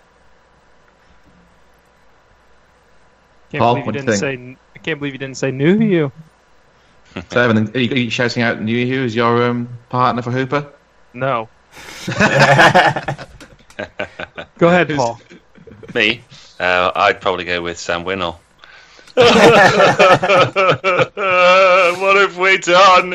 Can't 3.52 3.62
Paul, 3.62 3.76
believe 3.76 3.84
you 3.84 3.86
what 3.86 3.94
do 3.94 4.00
you 4.00 4.06
didn't 4.08 4.20
say. 4.20 4.58
I 4.76 4.80
can't 4.80 4.98
believe 4.98 5.14
you 5.14 5.20
didn't 5.20 5.38
say 5.38 5.52
Nuhiu. 5.52 6.12
So, 7.32 7.40
Evan, 7.40 7.70
are 7.74 7.80
you, 7.80 7.92
are 7.92 7.98
you 7.98 8.10
shouting 8.10 8.44
out 8.44 8.58
Nuhiu 8.58 9.06
as 9.06 9.16
your 9.16 9.46
um, 9.46 9.70
partner 9.88 10.22
for 10.22 10.32
Hooper? 10.32 10.70
No. 11.14 11.48
Go 14.58 14.68
ahead, 14.68 14.90
Paul. 14.90 15.20
Me? 15.94 16.22
Uh, 16.60 16.92
I'd 16.96 17.22
probably 17.22 17.46
go 17.46 17.62
with 17.62 17.78
Sam 17.78 18.04
Winnall. 18.06 18.38
what 19.16 19.36
have 22.18 22.38
we 22.38 22.58
done? 22.58 23.14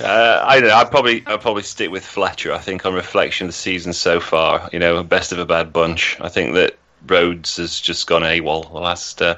Uh, 0.00 0.40
I 0.44 0.60
don't 0.60 0.68
know. 0.68 0.74
I'd 0.74 0.90
probably 0.90 1.26
I'd 1.26 1.40
probably 1.42 1.62
stick 1.62 1.90
with 1.90 2.04
Fletcher. 2.04 2.52
I 2.52 2.58
think 2.58 2.86
on 2.86 2.94
reflection 2.94 3.46
of 3.46 3.48
the 3.48 3.52
season 3.52 3.92
so 3.92 4.18
far, 4.18 4.70
you 4.72 4.78
know, 4.78 5.02
best 5.02 5.32
of 5.32 5.38
a 5.38 5.44
bad 5.44 5.74
bunch. 5.74 6.18
I 6.20 6.30
think 6.30 6.54
that 6.54 6.78
Rhodes 7.06 7.56
has 7.56 7.78
just 7.80 8.06
gone 8.06 8.22
AWOL 8.22 8.72
the 8.72 8.78
last 8.78 9.20
uh, 9.20 9.36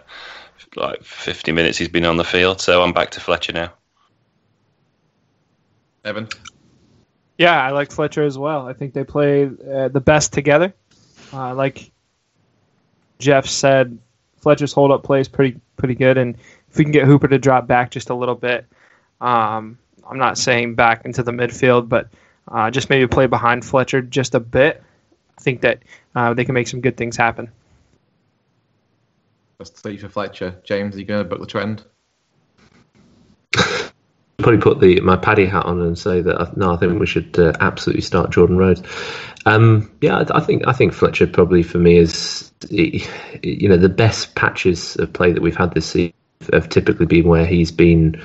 like 0.76 1.02
50 1.02 1.52
minutes 1.52 1.78
he's 1.78 1.88
been 1.88 2.04
on 2.04 2.16
the 2.16 2.24
field. 2.24 2.60
So 2.60 2.82
I'm 2.82 2.92
back 2.92 3.10
to 3.10 3.20
Fletcher 3.20 3.52
now. 3.52 3.72
Evan? 6.04 6.28
Yeah, 7.38 7.62
I 7.62 7.70
like 7.70 7.92
Fletcher 7.92 8.24
as 8.24 8.36
well. 8.36 8.66
I 8.66 8.72
think 8.72 8.92
they 8.92 9.04
play 9.04 9.44
uh, 9.44 9.88
the 9.88 10.00
best 10.00 10.32
together. 10.32 10.74
Uh, 11.32 11.54
like 11.54 11.92
Jeff 13.20 13.46
said, 13.46 13.96
Fletcher's 14.38 14.72
hold 14.72 14.90
up 14.90 15.04
play 15.04 15.20
is 15.20 15.28
pretty 15.28 15.60
pretty 15.76 15.94
good, 15.94 16.18
and 16.18 16.36
if 16.68 16.76
we 16.76 16.84
can 16.84 16.92
get 16.92 17.06
Hooper 17.06 17.28
to 17.28 17.38
drop 17.38 17.68
back 17.68 17.92
just 17.92 18.10
a 18.10 18.14
little 18.14 18.34
bit, 18.34 18.66
um, 19.20 19.78
I'm 20.08 20.18
not 20.18 20.36
saying 20.36 20.74
back 20.74 21.04
into 21.04 21.22
the 21.22 21.30
midfield, 21.30 21.88
but 21.88 22.08
uh, 22.48 22.70
just 22.70 22.90
maybe 22.90 23.06
play 23.06 23.26
behind 23.26 23.64
Fletcher 23.64 24.02
just 24.02 24.34
a 24.34 24.40
bit. 24.40 24.82
I 25.38 25.40
think 25.40 25.60
that 25.60 25.82
uh, 26.14 26.34
they 26.34 26.44
can 26.44 26.54
make 26.54 26.66
some 26.66 26.80
good 26.80 26.96
things 26.96 27.16
happen. 27.16 27.52
That's 29.58 29.70
three 29.70 29.96
for 29.96 30.08
Fletcher. 30.08 30.60
James, 30.64 30.96
are 30.96 30.98
you 30.98 31.04
going 31.04 31.22
to 31.22 31.28
book 31.28 31.40
the 31.40 31.46
trend? 31.46 31.84
Probably 34.38 34.60
put 34.60 34.78
the 34.78 35.00
my 35.00 35.16
paddy 35.16 35.46
hat 35.46 35.66
on 35.66 35.80
and 35.80 35.98
say 35.98 36.20
that 36.20 36.40
uh, 36.40 36.50
no, 36.54 36.72
I 36.72 36.76
think 36.76 37.00
we 37.00 37.06
should 37.06 37.36
uh, 37.40 37.54
absolutely 37.58 38.02
start 38.02 38.30
Jordan 38.30 38.56
Rhodes. 38.56 38.82
Um, 39.46 39.90
yeah, 40.00 40.18
I, 40.18 40.38
I 40.38 40.40
think 40.40 40.62
I 40.64 40.72
think 40.72 40.92
Fletcher 40.92 41.26
probably 41.26 41.64
for 41.64 41.78
me 41.78 41.96
is 41.96 42.52
you 42.70 43.68
know 43.68 43.76
the 43.76 43.88
best 43.88 44.36
patches 44.36 44.94
of 44.96 45.12
play 45.12 45.32
that 45.32 45.42
we've 45.42 45.56
had 45.56 45.74
this 45.74 45.86
season 45.86 46.12
have 46.52 46.68
typically 46.68 47.06
been 47.06 47.26
where 47.26 47.44
he's 47.46 47.72
been 47.72 48.22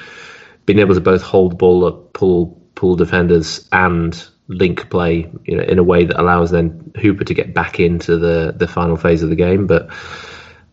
been 0.67 0.77
able 0.77 0.93
to 0.93 1.01
both 1.01 1.23
hold 1.23 1.53
the 1.53 1.55
ball 1.55 1.83
up, 1.83 2.13
pull 2.13 2.61
pull 2.75 2.95
defenders, 2.95 3.67
and 3.71 4.27
link 4.49 4.91
play 4.91 5.27
you 5.45 5.57
know 5.57 5.63
in 5.63 5.79
a 5.79 5.83
way 5.83 6.05
that 6.05 6.21
allows 6.21 6.51
then 6.51 6.91
Hooper 7.01 7.23
to 7.23 7.33
get 7.33 7.55
back 7.55 7.79
into 7.79 8.19
the 8.19 8.53
the 8.55 8.67
final 8.67 8.97
phase 8.97 9.23
of 9.23 9.29
the 9.29 9.35
game, 9.35 9.65
but. 9.65 9.89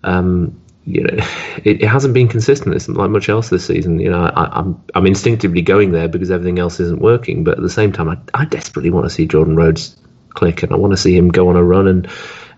Um, 0.02 0.59
you 0.84 1.02
know, 1.02 1.24
it, 1.64 1.82
it 1.82 1.88
hasn't 1.88 2.14
been 2.14 2.28
consistent. 2.28 2.74
It's 2.74 2.88
not 2.88 2.96
like 2.96 3.10
much 3.10 3.28
else 3.28 3.50
this 3.50 3.66
season. 3.66 4.00
You 4.00 4.10
know, 4.10 4.24
I, 4.24 4.58
I'm 4.58 4.82
I'm 4.94 5.06
instinctively 5.06 5.62
going 5.62 5.92
there 5.92 6.08
because 6.08 6.30
everything 6.30 6.58
else 6.58 6.80
isn't 6.80 7.00
working. 7.00 7.44
But 7.44 7.58
at 7.58 7.62
the 7.62 7.70
same 7.70 7.92
time, 7.92 8.08
I, 8.08 8.18
I 8.34 8.44
desperately 8.46 8.90
want 8.90 9.06
to 9.06 9.10
see 9.10 9.26
Jordan 9.26 9.56
Rhodes 9.56 9.96
click, 10.30 10.62
and 10.62 10.72
I 10.72 10.76
want 10.76 10.92
to 10.92 10.96
see 10.96 11.16
him 11.16 11.28
go 11.28 11.48
on 11.48 11.56
a 11.56 11.64
run. 11.64 11.86
And 11.86 12.08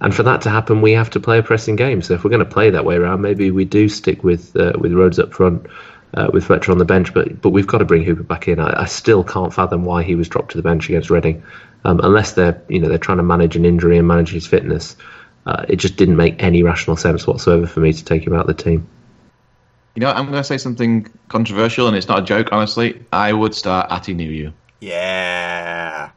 and 0.01 0.15
for 0.15 0.23
that 0.23 0.41
to 0.43 0.51
happen, 0.51 0.83
we 0.83 0.93
have 0.93 1.11
to 1.11 1.21
play 1.21 1.39
a 1.39 1.43
pressing 1.43 1.77
game. 1.77 2.03
So 2.03 2.15
if 2.15 2.25
we're 2.25 2.31
going 2.31 2.45
to 2.45 2.51
play 2.51 2.71
that 2.71 2.85
way 2.85 2.97
around, 2.97 3.23
maybe 3.23 3.51
we 3.51 3.65
do 3.65 3.89
stick 3.89 4.23
with 4.23 4.55
uh, 4.57 4.73
with 4.79 4.93
Rhodes 4.93 5.19
up 5.19 5.33
front. 5.33 5.67
Uh, 6.15 6.29
with 6.31 6.45
Fletcher 6.45 6.71
on 6.71 6.77
the 6.77 6.85
bench, 6.85 7.15
but 7.15 7.41
but 7.41 7.51
we've 7.51 7.67
got 7.67 7.79
to 7.79 7.87
bring 7.87 8.05
Hooper 8.05 8.23
back 8.23 8.47
in. 8.47 8.61
I, 8.61 8.83
I 8.83 8.85
still 8.85 9.25
can't 9.25 9.51
fathom 9.51 9.87
why 9.87 10.03
he 10.03 10.15
was 10.15 10.29
dropped 10.29 10.51
to 10.51 10.59
the 10.59 10.63
bench 10.63 10.87
against 10.91 11.09
Reading, 11.09 11.43
um, 11.87 12.01
unless 12.03 12.33
they're 12.33 12.63
you 12.69 12.81
know 12.81 12.91
they're 12.91 12.99
trying 12.99 13.17
to 13.17 13.23
manage 13.23 13.57
an 13.57 13.65
injury 13.65 13.97
and 13.97 14.07
manage 14.07 14.31
his 14.31 14.47
fitness. 14.47 14.95
Uh, 15.47 15.65
it 15.69 15.77
just 15.77 15.97
didn't 15.97 16.17
make 16.17 16.43
any 16.43 16.63
rational 16.63 16.97
sense 16.97 17.27
whatsoever 17.27 17.67
for 17.67 17.81
me 17.81 17.93
to 17.93 18.05
take 18.05 18.27
him 18.27 18.33
out 18.33 18.49
of 18.49 18.57
the 18.57 18.63
team. 18.63 18.87
You 19.95 20.01
know, 20.01 20.11
I'm 20.11 20.27
going 20.27 20.39
to 20.39 20.45
say 20.45 20.57
something 20.57 21.09
controversial, 21.29 21.87
and 21.89 21.97
it's 21.97 22.09
not 22.09 22.21
a 22.21 22.23
joke. 22.23 22.49
Honestly, 22.53 23.05
I 23.13 23.33
would 23.33 23.55
start 23.55 23.91
Atdhe 23.91 24.17
Nuhiu 24.17 24.53
Yeah. 24.81 26.11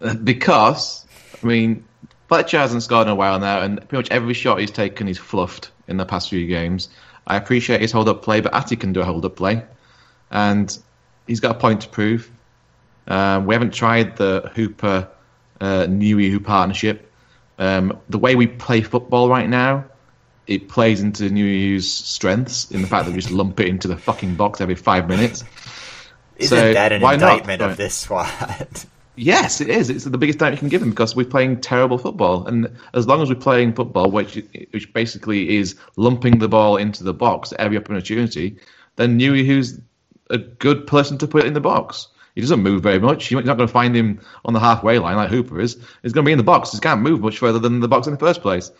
because 0.24 1.06
I 1.42 1.46
mean 1.46 1.84
Fletcher 2.28 2.58
hasn't 2.58 2.82
scored 2.82 3.06
in 3.06 3.12
a 3.12 3.14
while 3.14 3.38
now, 3.38 3.60
and 3.60 3.76
pretty 3.76 3.96
much 3.96 4.10
every 4.10 4.34
shot 4.34 4.60
he's 4.60 4.70
taken 4.70 5.06
he's 5.06 5.18
fluffed 5.18 5.70
in 5.88 5.96
the 5.96 6.04
past 6.04 6.28
few 6.28 6.46
games. 6.46 6.88
I 7.26 7.36
appreciate 7.36 7.80
his 7.80 7.92
hold 7.92 8.08
up 8.08 8.22
play, 8.22 8.40
but 8.40 8.54
Atty 8.54 8.76
can 8.76 8.92
do 8.92 9.00
a 9.00 9.04
hold 9.04 9.24
up 9.24 9.36
play, 9.36 9.64
and 10.30 10.76
he's 11.26 11.40
got 11.40 11.56
a 11.56 11.58
point 11.58 11.82
to 11.82 11.88
prove. 11.88 12.30
Um, 13.06 13.46
we 13.46 13.54
haven't 13.54 13.72
tried 13.72 14.16
the 14.16 14.50
Hooper 14.54 15.08
uh, 15.60 15.86
Newey 15.86 16.42
partnership. 16.42 17.05
Um, 17.58 17.98
the 18.08 18.18
way 18.18 18.34
we 18.34 18.46
play 18.46 18.82
football 18.82 19.28
right 19.28 19.48
now, 19.48 19.84
it 20.46 20.68
plays 20.68 21.00
into 21.00 21.24
Newey's 21.24 21.90
strengths 21.90 22.70
in 22.70 22.82
the 22.82 22.88
fact 22.88 23.06
that 23.06 23.12
we 23.12 23.20
just 23.20 23.32
lump 23.32 23.58
it 23.60 23.68
into 23.68 23.88
the 23.88 23.96
fucking 23.96 24.36
box 24.36 24.60
every 24.60 24.74
five 24.76 25.08
minutes. 25.08 25.42
Isn't 26.36 26.56
So, 26.58 26.72
that 26.74 26.92
an 26.92 27.00
why 27.02 27.16
not? 27.16 27.32
indictment 27.32 27.62
of 27.62 27.76
this 27.76 27.94
squad? 27.94 28.30
Yes, 29.18 29.62
it 29.62 29.70
is. 29.70 29.88
It's 29.88 30.04
the 30.04 30.18
biggest 30.18 30.40
doubt 30.40 30.52
you 30.52 30.58
can 30.58 30.68
give 30.68 30.80
them 30.80 30.90
because 30.90 31.16
we're 31.16 31.24
playing 31.24 31.62
terrible 31.62 31.96
football. 31.96 32.46
And 32.46 32.76
as 32.92 33.06
long 33.06 33.22
as 33.22 33.30
we're 33.30 33.36
playing 33.36 33.72
football, 33.72 34.10
which 34.10 34.34
which 34.72 34.92
basically 34.92 35.56
is 35.56 35.74
lumping 35.96 36.38
the 36.38 36.48
ball 36.48 36.76
into 36.76 37.02
the 37.02 37.14
box 37.14 37.54
every 37.58 37.78
opportunity, 37.78 38.58
then 38.96 39.18
Newey, 39.18 39.46
who's 39.46 39.80
a 40.28 40.36
good 40.36 40.86
person 40.86 41.16
to 41.16 41.26
put 41.26 41.46
in 41.46 41.54
the 41.54 41.62
box. 41.62 42.08
He 42.36 42.42
doesn't 42.42 42.62
move 42.62 42.82
very 42.82 43.00
much. 43.00 43.30
You're 43.30 43.42
not 43.42 43.56
going 43.56 43.66
to 43.66 43.72
find 43.72 43.96
him 43.96 44.20
on 44.44 44.52
the 44.52 44.60
halfway 44.60 44.98
line 44.98 45.16
like 45.16 45.30
Hooper 45.30 45.58
is. 45.58 45.74
He's 46.02 46.12
going 46.12 46.24
to 46.24 46.28
be 46.28 46.32
in 46.32 46.38
the 46.38 46.44
box. 46.44 46.70
He 46.70 46.78
can't 46.78 47.00
move 47.00 47.20
much 47.20 47.38
further 47.38 47.58
than 47.58 47.80
the 47.80 47.88
box 47.88 48.06
in 48.06 48.12
the 48.12 48.18
first 48.18 48.42
place. 48.42 48.70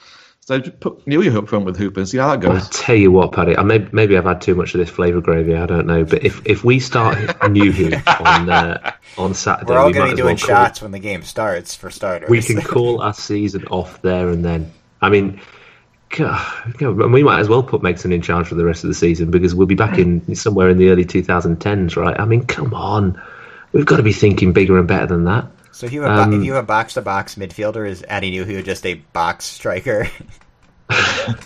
So 0.41 0.61
just 0.61 0.79
put 0.79 1.05
Newey 1.07 1.35
up 1.35 1.49
front 1.49 1.65
with 1.65 1.77
Hooper 1.77 2.01
and 2.01 2.09
see 2.09 2.19
how 2.19 2.31
that 2.31 2.41
goes. 2.41 2.51
I 2.51 2.59
goes. 2.59 2.69
tell 2.69 2.95
you 2.95 3.11
what, 3.11 3.33
Paddy. 3.33 3.57
I 3.57 3.63
may, 3.63 3.79
maybe 3.93 4.17
I've 4.17 4.25
had 4.27 4.43
too 4.43 4.55
much 4.55 4.75
of 4.75 4.79
this 4.79 4.91
flavour 4.91 5.21
gravy. 5.21 5.57
I 5.57 5.67
don't 5.67 5.87
know, 5.87 6.05
but 6.05 6.23
if 6.23 6.41
if 6.47 6.63
we 6.63 6.79
start 6.79 7.17
Nuhiu 7.41 8.01
on 8.25 8.51
uh, 8.51 8.93
on 9.19 9.35
Saturday, 9.35 9.73
We're 9.73 9.79
all 9.79 9.87
we 9.87 9.93
going 9.95 10.11
to 10.11 10.15
be 10.17 10.21
as 10.21 10.25
well 10.25 10.27
doing 10.29 10.37
call- 10.37 10.47
shots 10.47 10.83
when 10.83 10.93
the 10.93 11.01
game 11.01 11.23
starts, 11.23 11.75
for 11.75 11.91
starters. 11.91 12.29
We 12.29 12.43
can 12.43 12.61
call 12.61 13.01
our 13.01 13.15
season 13.15 13.67
off 13.69 14.03
there 14.03 14.29
and 14.29 14.45
then. 14.45 14.71
I 15.03 15.09
mean, 15.09 15.41
God, 16.11 16.79
we 16.79 17.25
might 17.25 17.41
as 17.41 17.49
well 17.49 17.63
put 17.63 17.83
Megson 17.83 18.13
in 18.13 18.23
charge 18.23 18.47
for 18.47 18.55
the 18.55 18.65
rest 18.65 18.85
of 18.85 18.89
the 18.89 18.95
season 18.95 19.31
because 19.31 19.55
we'll 19.55 19.67
be 19.67 19.75
back 19.75 19.99
in 19.99 20.35
somewhere 20.37 20.69
in 20.69 20.79
the 20.79 20.91
early 20.91 21.05
2010s, 21.05 21.97
right? 21.97 22.19
I 22.21 22.25
mean, 22.25 22.47
come 22.47 22.73
on, 22.73 23.21
we've 23.73 23.87
got 23.87 23.97
to 23.97 24.03
be 24.03 24.13
thinking 24.13 24.53
bigger 24.53 24.79
and 24.79 24.87
better 24.89 25.07
than 25.07 25.25
that. 25.25 25.47
So 25.73 25.87
if 25.87 25.93
you 25.93 26.03
have 26.03 26.13
a, 26.13 26.15
bo- 26.17 26.23
Um, 26.23 26.41
if 26.41 26.45
you 26.47 26.55
have 26.55 26.65
a 26.65 26.67
box 26.67 26.95
to 26.95 27.03
box 27.03 27.35
midfielder, 27.35 27.87
is 27.89 28.03
Atdhe 28.03 28.33
Nuhiu 28.35 28.65
just 28.65 28.87
a 28.87 28.95
box 28.95 29.45
striker? 29.45 30.09
Don't 30.91 31.39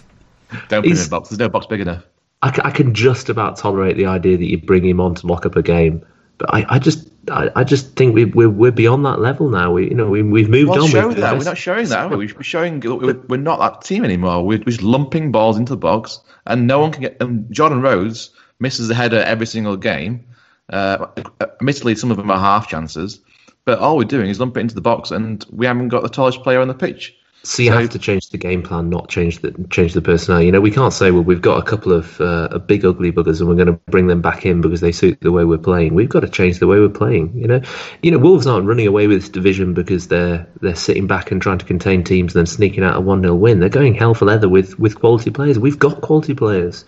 put 0.69 0.73
him 0.73 0.85
in 0.85 0.91
He's- 0.91 1.05
the 1.05 1.11
box. 1.11 1.29
There's 1.29 1.39
no 1.39 1.49
box 1.49 1.67
big 1.67 1.81
enough. 1.81 2.05
I, 2.43 2.49
I 2.65 2.71
can 2.71 2.95
just 2.95 3.29
about 3.29 3.57
tolerate 3.59 3.97
the 3.97 4.07
idea 4.07 4.37
that 4.39 4.47
you 4.47 4.59
bring 4.59 4.85
him 4.85 4.99
on 5.01 5.15
to 5.17 5.27
lock 5.27 5.45
up 5.45 5.57
a 5.57 5.63
game, 5.63 6.03
but 6.39 6.53
I, 6.55 6.65
I 6.71 6.79
just 6.79 7.07
I, 7.31 7.51
I 7.55 7.65
just 7.65 7.97
think 7.97 8.15
we, 8.15 8.25
we're 8.25 8.49
we're 8.49 8.71
beyond 8.73 9.05
that 9.05 9.21
level 9.21 9.51
now. 9.51 9.73
We 9.73 9.89
you 9.91 9.95
know 9.95 10.09
we 10.09 10.23
we've 10.23 10.49
moved 10.49 10.71
Well, 10.71 10.85
on. 10.85 10.89
show 10.89 11.09
We've- 11.09 11.21
that. 11.21 11.37
We're 11.37 11.45
not 11.45 11.59
showing 11.59 11.87
that. 11.89 12.11
Are 12.11 12.17
we? 12.17 12.33
We're 12.33 12.43
showing 12.43 12.81
that 12.81 12.95
we're 12.97 13.21
we're 13.29 13.37
not 13.37 13.59
that 13.59 13.83
team 13.87 14.05
anymore. 14.07 14.43
We're 14.47 14.57
just 14.59 14.81
lumping 14.83 15.33
balls 15.33 15.59
into 15.59 15.75
the 15.75 15.77
box, 15.77 16.19
and 16.47 16.67
no 16.67 16.79
one 16.79 16.93
can 16.93 17.03
get. 17.03 17.19
And 17.21 17.53
Jordan 17.53 17.83
Rhodes 17.83 18.31
misses 18.59 18.89
the 18.89 18.95
header 18.95 19.19
every 19.19 19.47
single 19.47 19.77
game. 19.77 20.25
Uh, 20.71 21.07
admittedly, 21.41 21.95
some 21.95 22.11
of 22.11 22.17
them 22.17 22.31
are 22.31 22.39
half 22.39 22.69
chances, 22.69 23.21
but 23.65 23.79
all 23.79 23.97
we're 23.97 24.05
doing 24.05 24.29
is 24.29 24.41
lump 24.41 24.57
it 24.57 24.61
into 24.61 24.75
the 24.75 24.81
box, 24.81 25.11
and 25.11 25.45
we 25.51 25.67
haven't 25.67 25.89
got 25.89 26.03
the 26.03 26.09
tallest 26.09 26.43
player 26.43 26.61
on 26.61 26.69
the 26.69 26.75
pitch. 26.75 27.15
So 27.43 27.63
you 27.63 27.71
So- 27.71 27.79
have 27.79 27.91
to 27.91 27.99
change 27.99 28.29
the 28.29 28.37
game 28.37 28.61
plan, 28.63 28.91
not 28.91 29.09
change 29.09 29.39
the 29.41 29.55
change 29.71 29.95
the 29.95 30.03
personnel. 30.03 30.43
You 30.43 30.53
know, 30.53 30.61
we 30.61 30.71
can't 30.71 30.93
say, 30.93 31.11
well, 31.11 31.23
we've 31.23 31.41
got 31.41 31.59
a 31.59 31.63
couple 31.63 31.91
of 31.91 32.21
uh, 32.21 32.59
big 32.67 32.85
ugly 32.85 33.11
buggers 33.11 33.41
and 33.41 33.49
we're 33.49 33.55
going 33.55 33.67
to 33.69 33.81
bring 33.91 34.09
them 34.09 34.21
back 34.21 34.45
in 34.45 34.61
because 34.61 34.83
they 34.83 34.93
suit 34.93 35.19
the 35.23 35.33
way 35.33 35.47
we're 35.47 35.57
playing. 35.57 35.95
We've 35.95 36.09
got 36.09 36.21
to 36.21 36.29
change 36.29 36.59
the 36.59 36.67
way 36.67 36.79
we're 36.79 36.91
playing. 36.91 37.33
You 37.35 37.47
know, 37.47 37.63
you 38.03 38.11
know, 38.11 38.19
Wolves 38.19 38.47
aren't 38.47 38.67
running 38.67 38.87
away 38.87 39.07
with 39.07 39.23
this 39.23 39.31
division 39.31 39.73
because 39.73 40.09
they're 40.09 40.47
they're 40.61 40.75
sitting 40.75 41.07
back 41.07 41.31
and 41.31 41.41
trying 41.41 41.57
to 41.57 41.65
contain 41.65 42.05
teams 42.05 42.35
and 42.35 42.41
then 42.41 42.47
sneaking 42.47 42.85
out 42.85 42.97
a 42.97 43.01
one 43.01 43.23
0 43.23 43.35
win. 43.37 43.61
They're 43.61 43.71
going 43.71 43.95
hell 43.95 44.13
for 44.13 44.27
leather 44.27 44.49
with 44.49 44.79
with 44.79 44.97
quality 44.97 45.31
players. 45.31 45.59
We've 45.59 45.79
got 45.79 46.03
quality 46.03 46.35
players. 46.35 46.85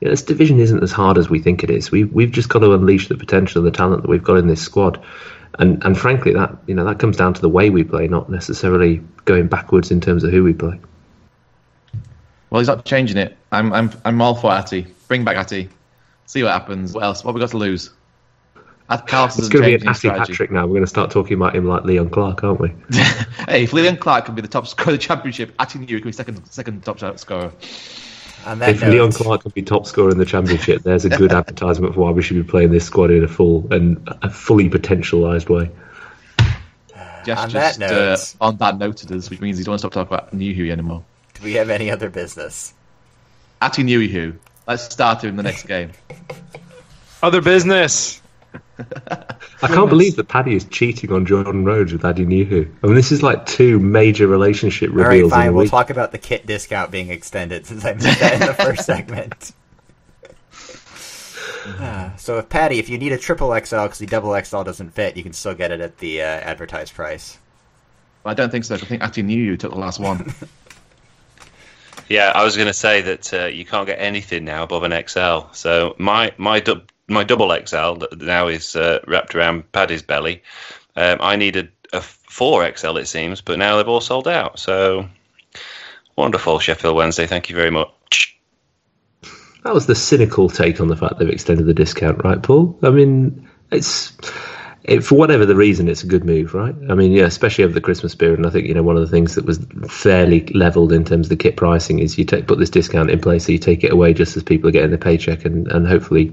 This 0.00 0.22
division 0.22 0.60
isn't 0.60 0.82
as 0.82 0.92
hard 0.92 1.16
as 1.18 1.30
we 1.30 1.38
think 1.40 1.64
it 1.64 1.70
is. 1.70 1.90
We've 1.90 2.12
we've 2.12 2.30
just 2.30 2.48
got 2.48 2.60
to 2.60 2.72
unleash 2.74 3.08
the 3.08 3.16
potential 3.16 3.64
and 3.64 3.72
the 3.72 3.76
talent 3.76 4.02
that 4.02 4.08
we've 4.08 4.22
got 4.22 4.36
in 4.36 4.46
this 4.46 4.60
squad. 4.60 5.02
And 5.58 5.82
and 5.84 5.98
frankly, 5.98 6.32
that 6.34 6.54
you 6.66 6.74
know 6.74 6.84
that 6.84 6.98
comes 6.98 7.16
down 7.16 7.34
to 7.34 7.40
the 7.40 7.48
way 7.48 7.70
we 7.70 7.82
play, 7.82 8.08
not 8.08 8.30
necessarily 8.30 9.02
going 9.24 9.48
backwards 9.48 9.90
in 9.90 10.00
terms 10.00 10.22
of 10.22 10.30
who 10.30 10.44
we 10.44 10.52
play. 10.52 10.78
Well, 12.50 12.60
he's 12.60 12.68
not 12.68 12.84
changing 12.84 13.16
it. 13.16 13.36
I'm 13.52 13.72
I'm 13.72 13.90
I'm 14.04 14.20
all 14.20 14.34
for 14.34 14.52
Atty. 14.52 14.86
Bring 15.08 15.24
back 15.24 15.36
Atty. 15.36 15.68
See 16.26 16.42
what 16.42 16.52
happens. 16.52 16.92
What 16.92 17.04
else? 17.04 17.24
What 17.24 17.30
have 17.30 17.34
we 17.36 17.40
got 17.40 17.50
to 17.50 17.58
lose? 17.58 17.90
Carlson 19.06 19.40
It's 19.44 19.48
going 19.48 19.64
to 19.64 19.78
be 19.78 19.82
an 19.82 19.88
Atty. 19.88 20.08
Patrick 20.08 20.50
now. 20.50 20.62
We're 20.62 20.74
going 20.74 20.82
to 20.82 20.86
start 20.86 21.10
talking 21.10 21.36
about 21.36 21.56
him 21.56 21.66
like 21.66 21.84
Leon 21.84 22.10
Clarke, 22.10 22.44
aren't 22.44 22.60
we? 22.60 22.68
hey, 23.48 23.64
if 23.64 23.72
Leon 23.72 23.96
Clarke 23.96 24.26
can 24.26 24.34
be 24.34 24.42
the 24.42 24.48
top 24.48 24.66
scorer 24.68 24.90
of 24.90 25.00
the 25.00 25.04
championship, 25.04 25.52
Atty 25.58 25.80
Newey 25.80 25.98
can 25.98 26.08
be 26.08 26.12
second 26.12 26.44
second 26.46 26.84
top 26.84 26.98
scorer. 27.18 27.50
On 28.46 28.58
that 28.60 28.68
if 28.70 28.80
note, 28.80 28.90
Leon 28.92 29.12
Clarke 29.12 29.42
can 29.42 29.50
be 29.50 29.62
top 29.62 29.86
scorer 29.86 30.10
in 30.10 30.18
the 30.18 30.24
championship, 30.24 30.82
there's 30.82 31.04
a 31.04 31.08
good 31.08 31.32
advertisement 31.40 31.94
for 31.94 32.00
why 32.00 32.10
we 32.10 32.22
should 32.22 32.36
be 32.36 32.42
playing 32.48 32.70
this 32.70 32.84
squad 32.84 33.10
in 33.10 33.24
a 33.24 33.28
full 33.28 33.66
and 33.72 34.00
a 34.22 34.30
fully 34.30 34.70
potentialised 34.70 35.48
way. 35.48 35.70
Jeff 37.24 37.38
On 37.38 37.48
that 37.50 37.50
just 37.50 37.80
note- 37.80 37.90
uh, 37.90 38.44
on 38.44 38.56
that 38.58 38.78
noted 38.78 39.10
us, 39.10 39.28
which 39.30 39.40
means 39.40 39.58
he 39.58 39.64
don't 39.64 39.78
stop 39.78 39.92
talking 39.92 40.14
about 40.14 40.32
Newey 40.32 40.70
anymore. 40.70 41.02
do 41.34 41.42
we 41.42 41.54
have 41.54 41.70
any 41.70 41.90
other 41.90 42.08
business? 42.08 42.72
Atty 43.60 43.82
Newey 43.82 44.08
who? 44.08 44.34
Let's 44.68 44.84
start 44.84 45.24
him 45.24 45.30
in 45.30 45.36
the 45.36 45.42
next 45.42 45.64
game. 45.64 45.90
Other 47.22 47.40
business. 47.40 48.20
I 49.62 49.68
can't 49.68 49.88
believe 49.88 50.16
that 50.16 50.28
Paddy 50.28 50.54
is 50.54 50.64
cheating 50.66 51.10
on 51.12 51.24
Jordan 51.26 51.64
Rhodes 51.64 51.92
with 51.92 52.02
Atdhe 52.02 52.26
Nuhiu. 52.26 52.70
I 52.82 52.86
mean, 52.86 52.94
this 52.96 53.10
is 53.10 53.22
like 53.22 53.46
two 53.46 53.78
major 53.78 54.26
relationship 54.26 54.90
All 54.90 54.96
right, 54.96 55.06
reveals 55.08 55.32
in 55.32 55.38
fine. 55.38 55.48
a 55.48 55.52
We'll 55.52 55.62
week. 55.64 55.70
talk 55.70 55.90
about 55.90 56.12
the 56.12 56.18
kit 56.18 56.46
discount 56.46 56.90
being 56.90 57.10
extended 57.10 57.66
since 57.66 57.84
I 57.84 57.94
missed 57.94 58.20
that 58.20 58.34
in 58.34 58.46
the 58.46 58.54
first 58.54 58.84
segment. 58.86 59.52
So, 62.18 62.38
if 62.38 62.48
Paddy, 62.48 62.78
if 62.78 62.88
you 62.88 62.96
need 62.96 63.10
a 63.12 63.18
triple 63.18 63.48
XL 63.48 63.82
because 63.82 63.98
the 63.98 64.06
double 64.06 64.40
XL 64.40 64.62
doesn't 64.62 64.90
fit, 64.90 65.16
you 65.16 65.24
can 65.24 65.32
still 65.32 65.54
get 65.54 65.72
it 65.72 65.80
at 65.80 65.98
the 65.98 66.22
uh, 66.22 66.24
advertised 66.24 66.94
price. 66.94 67.38
I 68.24 68.34
don't 68.34 68.50
think 68.50 68.64
so. 68.64 68.76
I 68.76 68.78
think 68.78 69.02
Adi 69.02 69.22
Newey 69.24 69.58
took 69.58 69.72
the 69.72 69.78
last 69.78 69.98
one. 70.00 70.32
Yeah, 72.08 72.30
I 72.36 72.44
was 72.44 72.54
going 72.56 72.68
to 72.68 72.72
say 72.72 73.00
that 73.00 73.34
uh, 73.34 73.46
you 73.46 73.64
can't 73.64 73.84
get 73.84 73.98
anything 73.98 74.44
now 74.44 74.62
above 74.62 74.84
an 74.84 74.92
XL. 75.08 75.40
So 75.52 75.96
my 75.98 76.32
my 76.38 76.60
du- 76.60 76.84
my 77.08 77.24
double 77.24 77.54
XL 77.54 77.94
that 77.94 78.18
now 78.20 78.48
is 78.48 78.76
uh, 78.76 79.00
wrapped 79.06 79.34
around 79.34 79.70
Paddy's 79.72 80.02
belly. 80.02 80.42
Um, 80.96 81.18
I 81.20 81.36
needed 81.36 81.70
a 81.92 82.00
four 82.00 82.70
XL, 82.76 82.96
it 82.96 83.06
seems, 83.06 83.40
but 83.40 83.58
now 83.58 83.76
they've 83.76 83.88
all 83.88 84.00
sold 84.00 84.28
out. 84.28 84.58
So 84.58 85.08
wonderful, 86.16 86.58
Sheffield 86.58 86.96
Wednesday. 86.96 87.26
Thank 87.26 87.48
you 87.48 87.56
very 87.56 87.70
much. 87.70 88.36
That 89.64 89.74
was 89.74 89.86
the 89.86 89.94
cynical 89.94 90.48
take 90.48 90.80
on 90.80 90.88
the 90.88 90.96
fact 90.96 91.18
they've 91.18 91.28
extended 91.28 91.66
the 91.66 91.74
discount, 91.74 92.22
right, 92.24 92.40
Paul? 92.42 92.78
I 92.82 92.90
mean, 92.90 93.48
it's 93.72 94.16
it, 94.86 95.02
for 95.02 95.16
whatever 95.16 95.44
the 95.44 95.56
reason, 95.56 95.88
it's 95.88 96.04
a 96.04 96.06
good 96.06 96.24
move, 96.24 96.54
right? 96.54 96.74
I 96.88 96.94
mean, 96.94 97.10
yeah, 97.10 97.24
especially 97.24 97.64
over 97.64 97.74
the 97.74 97.80
Christmas 97.80 98.14
period. 98.14 98.38
And 98.38 98.46
I 98.46 98.50
think 98.50 98.66
you 98.66 98.74
know 98.74 98.84
one 98.84 98.96
of 98.96 99.02
the 99.02 99.10
things 99.10 99.34
that 99.34 99.44
was 99.44 99.58
fairly 99.88 100.46
leveled 100.54 100.92
in 100.92 101.04
terms 101.04 101.26
of 101.26 101.30
the 101.30 101.36
kit 101.36 101.56
pricing 101.56 101.98
is 101.98 102.16
you 102.16 102.24
take 102.24 102.46
put 102.46 102.60
this 102.60 102.70
discount 102.70 103.10
in 103.10 103.20
place, 103.20 103.46
so 103.46 103.52
you 103.52 103.58
take 103.58 103.82
it 103.82 103.92
away 103.92 104.14
just 104.14 104.36
as 104.36 104.44
people 104.44 104.68
are 104.68 104.72
getting 104.72 104.90
their 104.90 104.98
paycheck, 104.98 105.44
and 105.44 105.66
and 105.72 105.88
hopefully, 105.88 106.32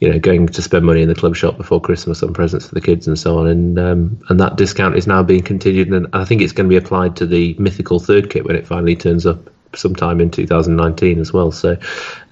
you 0.00 0.10
know, 0.10 0.18
going 0.18 0.48
to 0.48 0.62
spend 0.62 0.84
money 0.84 1.02
in 1.02 1.08
the 1.08 1.14
club 1.14 1.36
shop 1.36 1.56
before 1.56 1.80
Christmas 1.80 2.22
on 2.22 2.32
presents 2.32 2.66
for 2.66 2.74
the 2.74 2.80
kids 2.80 3.06
and 3.06 3.18
so 3.18 3.38
on. 3.38 3.46
And 3.46 3.78
um, 3.78 4.18
and 4.28 4.40
that 4.40 4.56
discount 4.56 4.96
is 4.96 5.06
now 5.06 5.22
being 5.22 5.42
continued, 5.42 5.88
and 5.88 6.06
I 6.12 6.24
think 6.24 6.40
it's 6.40 6.52
going 6.52 6.68
to 6.68 6.70
be 6.70 6.76
applied 6.76 7.16
to 7.16 7.26
the 7.26 7.54
mythical 7.58 8.00
third 8.00 8.30
kit 8.30 8.44
when 8.44 8.56
it 8.56 8.66
finally 8.66 8.96
turns 8.96 9.26
up 9.26 9.50
sometime 9.76 10.20
in 10.20 10.30
2019 10.30 11.20
as 11.20 11.32
well. 11.32 11.52
So, 11.52 11.76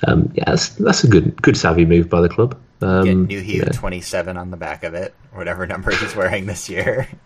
um, 0.07 0.31
yeah, 0.35 0.45
that's, 0.47 0.71
that's 0.71 1.05
a 1.05 1.09
good 1.09 1.41
good 1.43 1.57
savvy 1.57 1.85
move 1.85 2.09
by 2.09 2.21
the 2.21 2.29
club. 2.29 2.59
Get 2.81 2.89
Um, 2.89 3.29
Nuhiu 3.29 3.59
yeah. 3.59 3.65
27 3.67 4.37
on 4.37 4.51
the 4.51 4.57
back 4.57 4.83
of 4.85 4.95
it, 4.95 5.15
whatever 5.33 5.67
number 5.67 5.91
he's 5.91 6.17
wearing 6.17 6.47
this 6.47 6.69
year. 6.69 7.09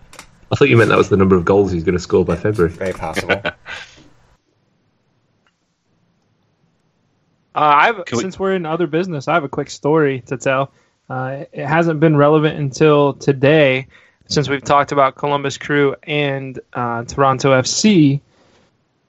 I 0.50 0.54
thought 0.54 0.68
you 0.68 0.76
meant 0.76 0.90
that 0.90 0.98
was 0.98 1.08
the 1.08 1.16
number 1.16 1.34
of 1.34 1.46
goals 1.46 1.72
he's 1.72 1.84
going 1.84 1.94
to 1.94 2.02
score 2.02 2.26
by 2.26 2.36
February. 2.36 2.74
Very 2.74 2.92
possible. 2.92 3.40
Uh, 7.54 7.58
I've 7.60 8.04
Can 8.06 8.18
since 8.18 8.38
we're 8.38 8.54
in 8.54 8.64
other 8.64 8.86
business, 8.86 9.28
I 9.28 9.34
have 9.34 9.44
a 9.44 9.48
quick 9.48 9.70
story 9.70 10.20
to 10.26 10.36
tell. 10.36 10.72
Uh, 11.10 11.44
it 11.52 11.66
hasn't 11.66 12.00
been 12.00 12.16
relevant 12.16 12.58
until 12.58 13.14
today, 13.14 13.86
since 14.28 14.48
we've 14.48 14.62
talked 14.62 14.92
about 14.92 15.16
Columbus 15.16 15.58
Crew 15.58 15.94
and 16.04 16.58
uh, 16.72 17.04
Toronto 17.04 17.50
FC. 17.60 18.20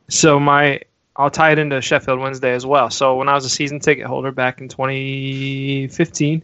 So 0.09 0.39
my 0.39 0.81
I'll 1.15 1.29
tie 1.29 1.51
it 1.51 1.59
into 1.59 1.79
Sheffield 1.81 2.19
Wednesday 2.19 2.53
as 2.53 2.65
well. 2.65 2.89
So 2.89 3.15
when 3.15 3.29
I 3.29 3.35
was 3.35 3.45
a 3.45 3.49
season 3.49 3.79
ticket 3.79 4.05
holder 4.05 4.31
back 4.31 4.59
in 4.59 4.67
2015, 4.67 6.43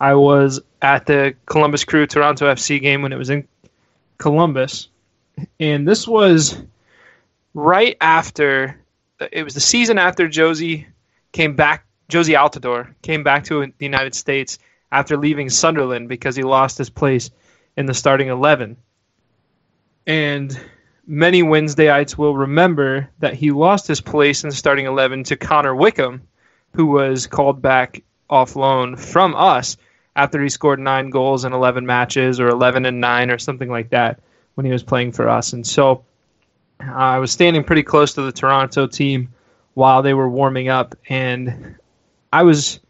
I 0.00 0.14
was 0.14 0.60
at 0.82 1.06
the 1.06 1.34
Columbus 1.46 1.84
Crew 1.84 2.06
Toronto 2.06 2.52
FC 2.52 2.80
game 2.80 3.02
when 3.02 3.12
it 3.12 3.16
was 3.16 3.30
in 3.30 3.46
Columbus, 4.18 4.88
and 5.60 5.86
this 5.86 6.08
was 6.08 6.60
right 7.54 7.96
after 8.00 8.80
it 9.32 9.44
was 9.44 9.54
the 9.54 9.60
season 9.60 9.98
after 9.98 10.28
Jozy 10.28 10.86
came 11.32 11.54
back. 11.56 11.86
Jozy 12.08 12.36
Altidore 12.36 12.94
came 13.02 13.22
back 13.22 13.44
to 13.44 13.60
the 13.78 13.84
United 13.84 14.14
States 14.14 14.58
after 14.92 15.16
leaving 15.16 15.50
Sunderland 15.50 16.08
because 16.08 16.36
he 16.36 16.42
lost 16.42 16.78
his 16.78 16.90
place 16.90 17.30
in 17.76 17.86
the 17.86 17.94
starting 17.94 18.28
eleven, 18.28 18.76
and 20.06 20.58
many 21.06 21.42
Wednesdayites 21.42 22.18
will 22.18 22.36
remember 22.36 23.08
that 23.20 23.34
he 23.34 23.50
lost 23.50 23.86
his 23.86 24.00
place 24.00 24.42
in 24.42 24.50
the 24.50 24.56
starting 24.56 24.86
11 24.86 25.24
to 25.24 25.36
Connor 25.36 25.74
Wickham, 25.74 26.22
who 26.72 26.86
was 26.86 27.26
called 27.26 27.62
back 27.62 28.02
off 28.28 28.56
loan 28.56 28.96
from 28.96 29.34
us 29.36 29.76
after 30.16 30.42
he 30.42 30.48
scored 30.48 30.80
nine 30.80 31.10
goals 31.10 31.44
in 31.44 31.52
11 31.52 31.86
matches 31.86 32.40
or 32.40 32.48
11 32.48 32.86
and 32.86 33.00
9 33.00 33.30
or 33.30 33.38
something 33.38 33.70
like 33.70 33.90
that 33.90 34.20
when 34.54 34.66
he 34.66 34.72
was 34.72 34.82
playing 34.82 35.12
for 35.12 35.28
us. 35.28 35.52
And 35.52 35.66
so 35.66 36.04
uh, 36.80 36.92
I 36.92 37.18
was 37.18 37.30
standing 37.30 37.62
pretty 37.62 37.82
close 37.82 38.14
to 38.14 38.22
the 38.22 38.32
Toronto 38.32 38.86
team 38.86 39.32
while 39.76 40.00
they 40.00 40.14
were 40.14 40.28
warming 40.28 40.68
up 40.68 40.94
and 41.10 41.76
I 42.32 42.44
was 42.44 42.80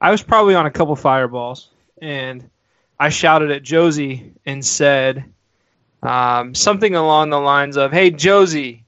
I 0.00 0.12
was 0.12 0.22
probably 0.22 0.54
on 0.54 0.66
a 0.66 0.70
couple 0.70 0.94
fireballs 0.94 1.70
and 2.00 2.48
I 3.00 3.08
shouted 3.08 3.50
at 3.50 3.64
Jozy 3.64 4.30
and 4.46 4.64
said, 4.64 5.24
um, 6.04 6.54
something 6.54 6.94
along 6.94 7.30
the 7.30 7.40
lines 7.40 7.76
of, 7.76 7.90
"Hey 7.90 8.12
Jozy, 8.12 8.82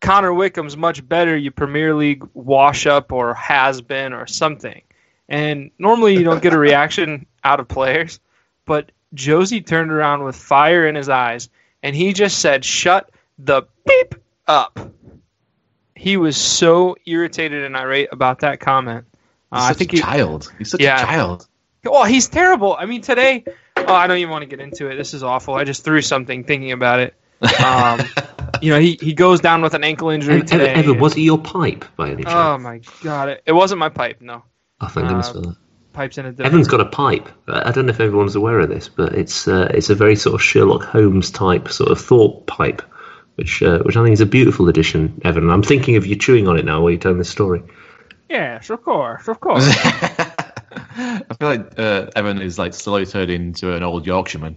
Connor 0.00 0.32
Wickham's 0.32 0.78
much 0.78 1.06
better. 1.06 1.36
You 1.36 1.50
Premier 1.50 1.94
League 1.94 2.26
wash 2.32 2.86
up 2.86 3.12
or 3.12 3.34
has 3.34 3.82
been 3.82 4.14
or 4.14 4.26
something." 4.26 4.80
And 5.28 5.70
normally 5.78 6.14
you 6.14 6.24
don't 6.24 6.42
get 6.42 6.54
a 6.54 6.58
reaction 6.70 7.26
out 7.44 7.60
of 7.60 7.68
players, 7.68 8.18
but 8.64 8.92
Jozy 9.14 9.64
turned 9.64 9.92
around 9.92 10.24
with 10.24 10.36
fire 10.36 10.88
in 10.88 10.94
his 10.94 11.10
eyes 11.10 11.50
and 11.82 11.94
he 11.94 12.14
just 12.14 12.38
said, 12.38 12.64
"Shut 12.64 13.10
the 13.38 13.64
beep 13.84 14.14
up." 14.46 14.90
He 15.98 16.16
was 16.16 16.36
so 16.36 16.96
irritated 17.06 17.64
and 17.64 17.76
irate 17.76 18.08
about 18.12 18.40
that 18.40 18.60
comment. 18.60 19.04
Uh, 19.50 19.68
I 19.70 19.72
think 19.72 19.92
a 19.92 19.96
he, 19.96 20.02
child. 20.02 20.52
He's 20.58 20.70
such 20.70 20.80
yeah, 20.80 21.02
a 21.02 21.04
child. 21.04 21.48
Well, 21.84 22.04
he's 22.04 22.28
terrible. 22.28 22.76
I 22.78 22.86
mean, 22.86 23.00
today 23.00 23.44
Oh, 23.86 23.94
I 23.94 24.06
don't 24.06 24.18
even 24.18 24.30
want 24.30 24.42
to 24.42 24.46
get 24.46 24.60
into 24.60 24.88
it. 24.88 24.96
This 24.96 25.14
is 25.14 25.22
awful. 25.22 25.54
I 25.54 25.64
just 25.64 25.84
threw 25.84 26.02
something 26.02 26.44
thinking 26.44 26.72
about 26.72 27.00
it. 27.00 27.14
Um, 27.64 28.00
you 28.62 28.70
know, 28.70 28.80
he, 28.80 28.98
he 29.00 29.12
goes 29.12 29.40
down 29.40 29.62
with 29.62 29.74
an 29.74 29.84
ankle 29.84 30.10
injury 30.10 30.42
today. 30.42 30.74
Evan, 30.74 30.98
was 30.98 31.16
it 31.16 31.20
your 31.20 31.38
pipe 31.38 31.84
by 31.96 32.10
any 32.10 32.24
chance? 32.24 32.34
Oh 32.34 32.58
my 32.58 32.80
god, 33.02 33.28
it, 33.30 33.42
it 33.46 33.52
wasn't 33.52 33.78
my 33.78 33.88
pipe. 33.88 34.20
No. 34.20 34.42
Oh, 34.80 34.88
thank 34.88 35.06
uh, 35.06 35.08
goodness 35.08 35.30
for 35.30 35.40
that. 35.40 35.56
Pipes 35.92 36.18
in 36.18 36.26
a. 36.26 36.44
Evan's 36.44 36.68
got 36.68 36.80
a 36.80 36.86
pipe. 36.86 37.28
I 37.48 37.70
don't 37.72 37.86
know 37.86 37.90
if 37.90 38.00
everyone's 38.00 38.36
aware 38.36 38.60
of 38.60 38.68
this, 38.68 38.88
but 38.88 39.14
it's 39.14 39.48
uh, 39.48 39.70
it's 39.72 39.90
a 39.90 39.94
very 39.94 40.16
sort 40.16 40.34
of 40.34 40.42
Sherlock 40.42 40.82
Holmes 40.82 41.30
type 41.30 41.68
sort 41.68 41.90
of 41.90 42.00
thought 42.00 42.46
pipe, 42.46 42.82
which 43.38 43.62
uh, 43.62 43.78
which 43.84 43.96
I 43.96 44.02
think 44.02 44.12
is 44.12 44.20
a 44.20 44.26
beautiful 44.26 44.68
addition, 44.68 45.20
Evan. 45.24 45.48
I'm 45.48 45.62
thinking 45.62 45.94
of 45.94 46.04
you 46.04 46.16
chewing 46.16 46.48
on 46.48 46.58
it 46.58 46.64
now 46.64 46.80
while 46.80 46.90
you're 46.90 46.98
telling 46.98 47.18
this 47.18 47.30
story. 47.30 47.62
Yes, 48.28 48.68
of 48.68 48.82
course, 48.82 49.28
of 49.28 49.38
course. 49.38 49.64
I 49.70 51.22
feel 51.38 51.48
like 51.48 51.78
uh, 51.78 52.10
Evan 52.16 52.42
is 52.42 52.58
like 52.58 52.74
slowly 52.74 53.06
turning 53.06 53.40
into 53.46 53.72
an 53.72 53.84
old 53.84 54.06
Yorkshireman. 54.06 54.56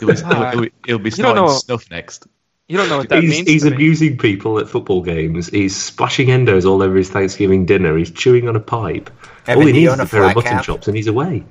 He'll, 0.00 0.14
he'll, 0.14 0.50
he'll, 0.50 0.66
he'll 0.84 0.98
be 0.98 1.12
snorting 1.12 1.48
snuff 1.60 1.88
next. 1.92 2.26
You 2.66 2.76
don't 2.76 2.88
know 2.88 2.98
what 2.98 3.08
that 3.08 3.22
he's, 3.22 3.30
means. 3.30 3.48
He's 3.48 3.64
abusing 3.64 4.10
me. 4.10 4.16
people 4.16 4.58
at 4.58 4.68
football 4.68 5.00
games. 5.00 5.48
He's 5.48 5.76
splashing 5.76 6.26
Hendo's 6.26 6.66
all 6.66 6.82
over 6.82 6.96
his 6.96 7.08
Thanksgiving 7.08 7.66
dinner. 7.66 7.96
He's 7.96 8.10
chewing 8.10 8.48
on 8.48 8.56
a 8.56 8.60
pipe. 8.60 9.10
Evan, 9.46 9.62
all 9.62 9.66
he 9.66 9.72
needs 9.72 9.92
is 9.92 10.00
a 10.00 10.06
pair 10.06 10.24
of 10.24 10.34
mutton 10.34 10.50
cap? 10.50 10.64
chops, 10.64 10.88
and 10.88 10.96
he's 10.96 11.06
away. 11.06 11.44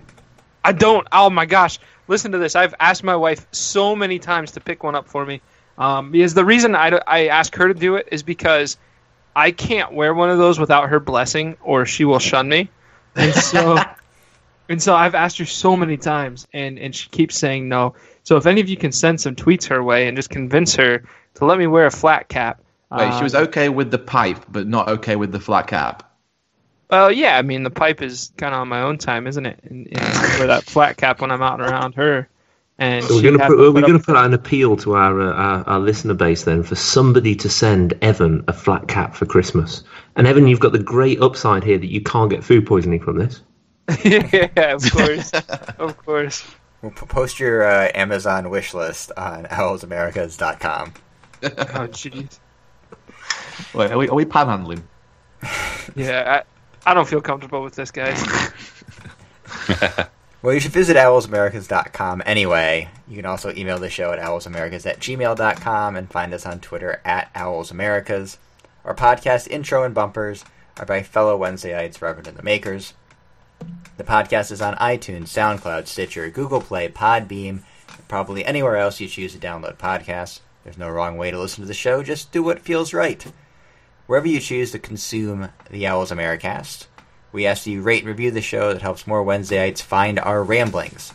I 0.66 0.74
don't. 0.74 1.08
Oh 1.14 1.30
my 1.30 1.46
gosh! 1.46 1.80
Listen 2.10 2.34
to 2.34 2.38
this. 2.38 2.58
I've 2.58 2.76
asked 2.82 3.06
my 3.06 3.16
wife 3.16 3.48
so 3.54 3.96
many 3.96 4.20
times 4.20 4.52
to 4.52 4.60
pick 4.60 4.84
one 4.84 4.96
up 4.96 5.08
for 5.08 5.26
me. 5.26 5.42
Um, 5.78 6.12
because 6.12 6.34
the 6.34 6.46
reason 6.46 6.76
I, 6.76 7.00
I 7.06 7.28
ask 7.28 7.54
her 7.56 7.68
to 7.68 7.74
do 7.74 7.96
it 7.96 8.10
is 8.12 8.24
because 8.24 8.78
I 9.36 9.52
can't 9.52 9.94
wear 9.94 10.14
one 10.14 10.30
of 10.30 10.38
those 10.38 10.60
without 10.60 10.90
her 10.90 11.00
blessing, 11.00 11.58
or 11.62 11.86
she 11.86 12.06
will 12.06 12.20
shun 12.20 12.50
me. 12.50 12.70
And 13.16 13.34
so, 13.34 13.78
and 14.70 14.82
so 14.82 14.96
I've 14.96 15.16
asked 15.16 15.38
her 15.38 15.46
so 15.46 15.78
many 15.78 15.98
times, 15.98 16.48
and 16.54 16.80
and 16.80 16.96
she 16.96 17.10
keeps 17.10 17.38
saying 17.38 17.70
no. 17.70 17.94
So 18.24 18.38
if 18.38 18.46
any 18.46 18.62
of 18.62 18.68
you 18.68 18.78
can 18.78 18.92
send 18.92 19.22
some 19.22 19.36
tweets 19.36 19.68
her 19.68 19.84
way 19.84 20.08
and 20.08 20.18
just 20.18 20.30
convince 20.30 20.76
her 20.76 21.04
to 21.36 21.46
let 21.46 21.60
me 21.60 21.68
wear 21.68 21.86
a 21.86 21.92
flat 21.92 22.30
cap. 22.30 22.62
Wait, 22.90 23.14
she 23.18 23.24
was 23.24 23.36
um, 23.36 23.44
okay 23.44 23.70
with 23.70 23.92
the 23.92 24.00
pipe, 24.00 24.44
but 24.50 24.66
not 24.68 24.88
okay 24.88 25.16
with 25.16 25.32
the 25.32 25.40
flat 25.40 25.68
cap. 25.68 26.04
Well, 26.90 27.12
yeah, 27.12 27.38
I 27.38 27.42
mean 27.42 27.64
the 27.64 27.70
pipe 27.70 28.02
is 28.02 28.32
kind 28.38 28.56
of 28.56 28.62
on 28.62 28.70
my 28.70 28.82
own 28.82 28.98
time, 28.98 29.28
isn't 29.28 29.46
it? 29.46 29.60
And, 29.64 29.88
and 29.88 30.40
wear 30.40 30.48
that 30.48 30.64
flat 30.64 30.98
cap 30.98 31.22
when 31.22 31.32
I'm 31.32 31.44
out 31.44 31.60
and 31.60 31.70
around 31.70 31.96
her. 31.96 32.28
And 32.80 33.04
so 33.04 33.16
we're 33.16 33.24
going 33.24 33.40
to 33.40 33.48
put, 33.48 33.58
we're 33.58 33.82
going 33.82 33.98
to 33.98 34.06
put 34.06 34.16
out 34.16 34.26
an 34.26 34.34
appeal 34.34 34.78
to 34.78 34.94
our, 34.94 35.20
uh, 35.20 35.34
our, 35.34 35.64
our 35.68 35.80
listener 35.80 36.14
base 36.14 36.44
then 36.44 36.62
for 36.62 36.76
somebody 36.76 37.36
to 37.36 37.50
send 37.50 37.94
Evan 38.04 38.44
a 38.48 38.54
flat 38.54 38.88
cap 38.88 39.16
for 39.16 39.26
Christmas. 39.26 39.84
And 40.16 40.28
Evan, 40.28 40.48
you've 40.48 40.60
got 40.60 40.74
the 40.74 40.80
great 40.80 41.20
upside 41.20 41.64
here 41.64 41.80
that 41.80 41.92
you 41.92 42.02
can't 42.02 42.30
get 42.30 42.44
food 42.44 42.68
poisoning 42.68 43.00
from 43.00 43.18
this. 43.18 43.42
yeah, 44.04 44.74
of 44.74 44.92
course, 44.92 45.32
of 45.80 45.98
course. 45.98 46.46
We'll 46.82 46.92
post 46.92 47.40
your 47.40 47.64
uh, 47.64 47.90
Amazon 47.96 48.52
wish 48.52 48.76
list 48.76 49.12
on 49.18 49.46
owlsamericas.com. 49.46 50.94
oh, 51.44 51.48
jeez. 51.48 52.40
Wait, 53.74 53.92
are 53.92 53.98
we, 53.98 54.08
are 54.10 54.16
we 54.16 54.26
panhandling? 54.26 54.84
yeah, 55.96 56.44
I, 56.86 56.92
I 56.92 56.94
don't 56.94 57.08
feel 57.08 57.22
comfortable 57.22 57.64
with 57.64 57.74
this, 57.74 57.90
guys. 57.90 58.24
Well, 60.48 60.54
you 60.54 60.62
should 60.62 60.72
visit 60.72 60.95
owlsamericas.com 60.95 62.24
anyway. 62.26 62.88
You 63.06 63.18
can 63.18 63.26
also 63.26 63.54
email 63.54 63.80
the 63.80 63.89
show 63.89 64.14
at 64.14 64.20
owlsamericas 64.20 64.86
at 64.86 65.02
gmail.com 65.02 65.95
and 65.98 66.10
find 66.10 66.34
us 66.34 66.45
on 66.45 66.62
Twitter 66.62 67.02
at 67.04 67.34
owlsamericas. 67.34 68.38
Our 68.86 68.95
podcast 68.95 69.50
intro 69.50 69.84
and 69.84 69.93
bumpers 69.93 70.45
are 70.78 70.86
by 70.86 71.04
fellow 71.04 71.38
Wednesdayites 71.38 72.02
Reverend 72.02 72.30
and 72.30 72.38
the 72.38 72.43
Makers. 72.43 72.93
The 73.98 74.06
podcast 74.06 74.54
is 74.54 74.62
on 74.62 74.76
iTunes, 74.76 75.24
SoundCloud, 75.24 75.86
Stitcher, 75.86 76.30
Google 76.30 76.62
Play, 76.62 76.88
Podbean, 76.88 77.64
probably 78.08 78.45
anywhere 78.45 78.78
else 78.78 79.02
you 79.02 79.10
choose 79.10 79.34
to 79.34 79.39
download 79.39 79.76
podcasts. 79.76 80.39
There's 80.64 80.78
no 80.78 80.89
wrong 80.89 81.18
way 81.18 81.30
to 81.30 81.38
listen 81.38 81.64
to 81.64 81.68
the 81.68 81.74
show, 81.74 82.04
just 82.04 82.32
do 82.32 82.41
what 82.41 82.62
feels 82.62 82.93
right. 82.93 83.22
Wherever 84.06 84.30
you 84.30 84.39
choose 84.39 84.72
to 84.72 84.80
consume 84.80 85.50
the 85.70 85.86
Owls 85.88 86.10
Americast, 86.10 86.87
we 87.32 87.46
ask 87.46 87.68
you 87.68 87.82
rate 87.82 88.00
and 88.00 88.08
review 88.08 88.32
the 88.32 88.42
show 88.42 88.74
that 88.74 88.82
helps 88.82 89.08
more 89.08 89.24
Wednesdayites 89.24 89.82
find 89.82 90.20
our 90.20 90.44
ramblings. 90.44 91.14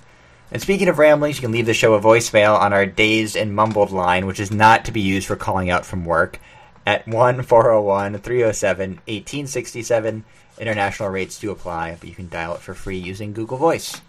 And 0.51 0.61
speaking 0.61 0.89
of 0.89 0.99
ramblings, 0.99 1.37
you 1.37 1.43
can 1.43 1.53
leave 1.53 1.67
the 1.67 1.75
show 1.75 1.95
a 1.95 2.01
voicemail 2.01 2.59
on 2.59 2.73
our 2.73 2.85
dazed 2.85 3.37
and 3.37 3.55
mumbled 3.55 3.91
line, 3.91 4.27
which 4.27 4.39
is 4.39 4.51
not 4.51 4.85
to 4.85 4.93
be 4.93 5.01
used 5.01 5.27
for 5.27 5.37
calling 5.37 5.71
out 5.71 5.87
from 5.87 6.05
work, 6.05 6.39
at 6.87 7.09
1 7.09 7.43
401 7.43 8.19
307 8.19 8.91
1867. 8.91 10.25
International 10.59 11.09
rates 11.09 11.39
do 11.39 11.51
apply, 11.51 11.97
but 11.99 12.09
you 12.09 12.15
can 12.15 12.29
dial 12.29 12.55
it 12.55 12.61
for 12.61 12.75
free 12.75 12.99
using 12.99 13.33
Google 13.33 13.57
Voice. 13.57 14.01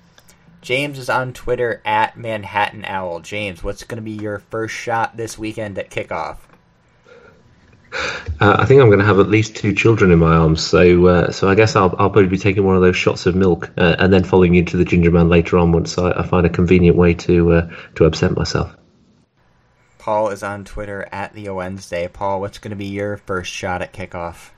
James 0.62 0.98
is 0.98 1.10
on 1.10 1.34
Twitter 1.34 1.82
at 1.86 2.18
Manhattan 2.18 2.86
Owl. 2.86 3.20
James, 3.22 3.64
what's 3.64 3.84
going 3.84 3.98
to 3.98 4.02
be 4.02 4.12
your 4.12 4.40
first 4.40 4.74
shot 4.74 5.18
this 5.18 5.38
weekend 5.38 5.78
at 5.78 5.90
kickoff? 5.90 6.38
Uh, 8.40 8.58
I 8.60 8.66
think 8.66 8.82
I'm 8.82 8.88
going 8.88 9.00
to 9.00 9.06
have 9.06 9.20
at 9.20 9.30
least 9.30 9.56
two 9.56 9.74
children 9.74 10.12
in 10.12 10.20
my 10.20 10.36
arms, 10.36 10.62
so 10.66 11.06
uh, 11.06 11.32
so 11.32 11.48
I 11.48 11.56
guess 11.56 11.76
I'll 11.76 11.96
I'll 12.00 12.10
probably 12.10 12.28
be 12.28 12.38
taking 12.38 12.66
one 12.66 12.76
of 12.76 12.82
those 12.82 12.98
shots 12.98 13.26
of 13.26 13.36
milk 13.36 13.70
uh, 13.78 13.96
and 14.00 14.12
then 14.12 14.24
following 14.24 14.56
into 14.56 14.78
the 14.78 14.86
ginger 14.86 15.12
man 15.12 15.30
later 15.30 15.58
on 15.58 15.72
once 15.72 15.98
I, 15.98 16.12
I 16.12 16.24
find 16.24 16.46
a 16.46 16.50
convenient 16.50 16.98
way 16.98 17.14
to 17.14 17.54
uh, 17.54 17.76
to 17.96 18.06
absent 18.06 18.36
myself. 18.36 18.76
Paul 20.00 20.30
is 20.30 20.44
on 20.44 20.66
Twitter 20.66 21.08
at 21.12 21.34
the 21.34 21.50
Wednesday. 21.52 22.10
Paul, 22.12 22.42
what's 22.42 22.58
going 22.58 22.72
to 22.72 22.76
be 22.76 22.88
your 22.88 23.18
first 23.18 23.52
shot 23.52 23.82
at 23.82 23.94
kickoff? 23.94 24.50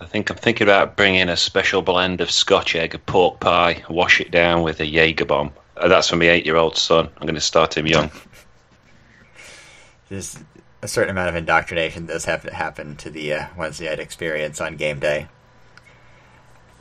I 0.00 0.06
think 0.06 0.30
I'm 0.30 0.36
thinking 0.36 0.66
about 0.66 0.96
bringing 0.96 1.28
a 1.28 1.36
special 1.36 1.80
blend 1.80 2.20
of 2.20 2.30
Scotch 2.30 2.74
egg, 2.74 2.94
a 2.94 2.98
pork 2.98 3.40
pie, 3.40 3.82
wash 3.88 4.20
it 4.20 4.30
down 4.30 4.62
with 4.62 4.80
a 4.80 4.86
Jaeger 4.86 5.26
bomb. 5.26 5.52
Uh, 5.76 5.88
that's 5.88 6.08
for 6.08 6.16
my 6.16 6.28
eight-year-old 6.28 6.76
son. 6.76 7.08
I'm 7.16 7.22
going 7.22 7.34
to 7.34 7.40
start 7.40 7.76
him 7.76 7.86
young. 7.86 8.10
Just 10.10 10.38
a 10.82 10.88
certain 10.88 11.10
amount 11.10 11.28
of 11.28 11.36
indoctrination 11.36 12.06
does 12.06 12.24
have 12.24 12.42
to 12.42 12.54
happen 12.54 12.96
to 12.96 13.10
the 13.10 13.34
uh, 13.34 13.46
Wednesday 13.56 13.88
night 13.88 14.00
experience 14.00 14.60
on 14.60 14.76
game 14.76 14.98
day. 14.98 15.28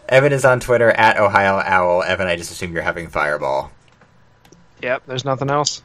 Evan 0.08 0.34
is 0.34 0.46
on 0.46 0.60
Twitter 0.60 0.90
at 0.90 1.20
Ohio 1.20 1.62
Owl. 1.64 2.04
Evan, 2.04 2.28
I 2.28 2.36
just 2.36 2.52
assume 2.52 2.74
you're 2.74 2.82
having 2.82 3.10
Fireball. 3.10 3.72
Yep, 4.82 5.04
there's 5.06 5.26
nothing 5.26 5.50
else. 5.50 5.84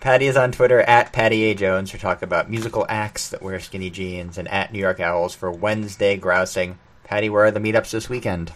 Paddy 0.00 0.26
is 0.26 0.36
on 0.36 0.52
Twitter 0.52 0.80
at 0.80 1.12
Paddy 1.12 1.44
A. 1.44 1.54
Jones 1.54 1.90
for 1.90 1.98
talk 1.98 2.22
about 2.22 2.50
musical 2.50 2.84
acts 2.88 3.30
that 3.30 3.42
wear 3.42 3.58
skinny 3.60 3.88
jeans, 3.88 4.36
and 4.36 4.48
at 4.48 4.72
New 4.72 4.78
York 4.78 5.00
Owls 5.00 5.34
for 5.34 5.50
Wednesday 5.50 6.16
grousing. 6.16 6.78
Paddy, 7.04 7.30
where 7.30 7.46
are 7.46 7.50
the 7.50 7.60
meetups 7.60 7.90
this 7.90 8.08
weekend? 8.08 8.52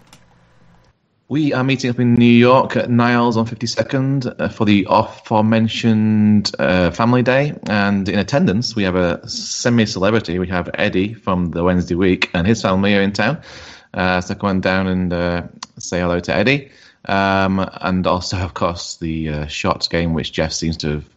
We 1.29 1.53
are 1.53 1.65
meeting 1.65 1.91
up 1.91 1.99
in 1.99 2.15
New 2.15 2.25
York 2.25 2.77
at 2.77 2.89
Niles 2.89 3.37
on 3.37 3.47
52nd 3.47 4.41
uh, 4.41 4.49
for 4.49 4.65
the 4.65 4.87
aforementioned 4.89 6.53
uh, 6.61 6.93
Family 6.93 7.25
Day. 7.25 7.53
And 7.65 8.09
in 8.09 8.21
attendance, 8.21 8.77
we 8.77 8.85
have 8.85 8.95
a 8.95 9.29
semi 9.29 9.87
celebrity. 9.87 10.39
We 10.39 10.47
have 10.47 10.71
Eddie 10.75 11.15
from 11.15 11.51
the 11.51 11.65
Wednesday 11.65 11.97
Week, 11.97 12.31
and 12.33 12.47
his 12.47 12.63
family 12.63 12.95
are 12.95 13.03
in 13.03 13.13
town. 13.13 13.43
Uh, 13.93 14.21
so 14.21 14.37
come 14.37 14.51
on 14.51 14.61
down 14.61 14.87
and 14.87 15.13
uh, 15.13 15.43
say 15.81 15.99
hello 15.99 16.21
to 16.21 16.33
Eddie. 16.33 16.71
Um, 17.07 17.69
and 17.81 18.07
also, 18.07 18.37
of 18.37 18.55
course, 18.55 18.97
the 18.99 19.29
uh, 19.29 19.47
shots 19.47 19.89
game, 19.89 20.15
which 20.15 20.31
Jeff 20.31 20.53
seems 20.53 20.77
to 20.77 20.91
have 20.91 21.11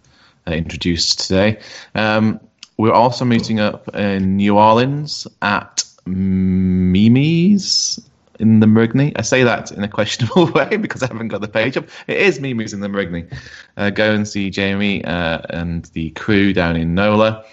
uh, 0.47 0.51
introduced 0.53 1.19
today. 1.27 1.59
Um, 1.93 2.39
we're 2.77 2.93
also 2.93 3.25
meeting 3.25 3.59
up 3.59 3.93
in 3.93 4.37
New 4.37 4.57
Orleans 4.57 5.27
at 5.43 5.83
Mimi's 6.07 7.99
in 8.39 8.59
the 8.61 8.65
Marigny. 8.65 9.11
I 9.15 9.21
say 9.21 9.43
that 9.43 9.71
in 9.71 9.83
a 9.83 9.87
questionable 9.87 10.45
way 10.53 10.77
because 10.77 11.03
I 11.03 11.07
haven't 11.07 11.27
got 11.27 11.41
the 11.41 11.47
page 11.47 11.77
up. 11.77 11.85
It 12.07 12.17
is 12.17 12.39
Mimi's 12.39 12.73
in 12.73 12.79
the 12.79 12.87
Marigny. 12.87 13.31
Uh, 13.77 13.89
go 13.89 14.13
and 14.13 14.27
see 14.27 14.49
Jamie 14.49 15.03
uh, 15.05 15.41
and 15.49 15.85
the 15.93 16.09
crew 16.11 16.53
down 16.53 16.75
in 16.75 16.95
NOLA. 16.95 17.45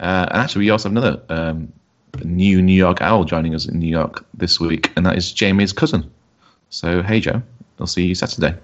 Uh, 0.00 0.26
and 0.30 0.42
actually, 0.42 0.64
we 0.64 0.70
also 0.70 0.88
have 0.88 0.96
another 0.96 1.22
um, 1.28 1.72
new 2.24 2.60
New 2.60 2.72
York 2.72 3.00
owl 3.00 3.24
joining 3.24 3.54
us 3.54 3.66
in 3.66 3.78
New 3.78 3.88
York 3.88 4.24
this 4.34 4.60
week, 4.60 4.92
and 4.96 5.06
that 5.06 5.16
is 5.16 5.32
Jamie's 5.32 5.72
cousin. 5.72 6.10
So, 6.70 7.02
hey, 7.02 7.20
Joe, 7.20 7.42
I'll 7.78 7.86
see 7.86 8.06
you 8.06 8.14
Saturday. 8.14 8.56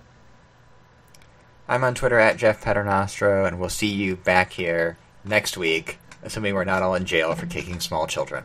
I'm 1.68 1.84
on 1.84 1.94
Twitter 1.94 2.18
at 2.18 2.38
Jeff 2.38 2.64
Paternostro, 2.64 3.46
and 3.46 3.60
we'll 3.60 3.68
see 3.68 3.86
you 3.86 4.16
back 4.16 4.52
here 4.52 4.96
next 5.24 5.56
week, 5.56 5.98
assuming 6.22 6.54
we're 6.54 6.64
not 6.64 6.82
all 6.82 6.94
in 6.94 7.04
jail 7.04 7.34
for 7.34 7.46
kicking 7.46 7.78
small 7.78 8.06
children. 8.06 8.44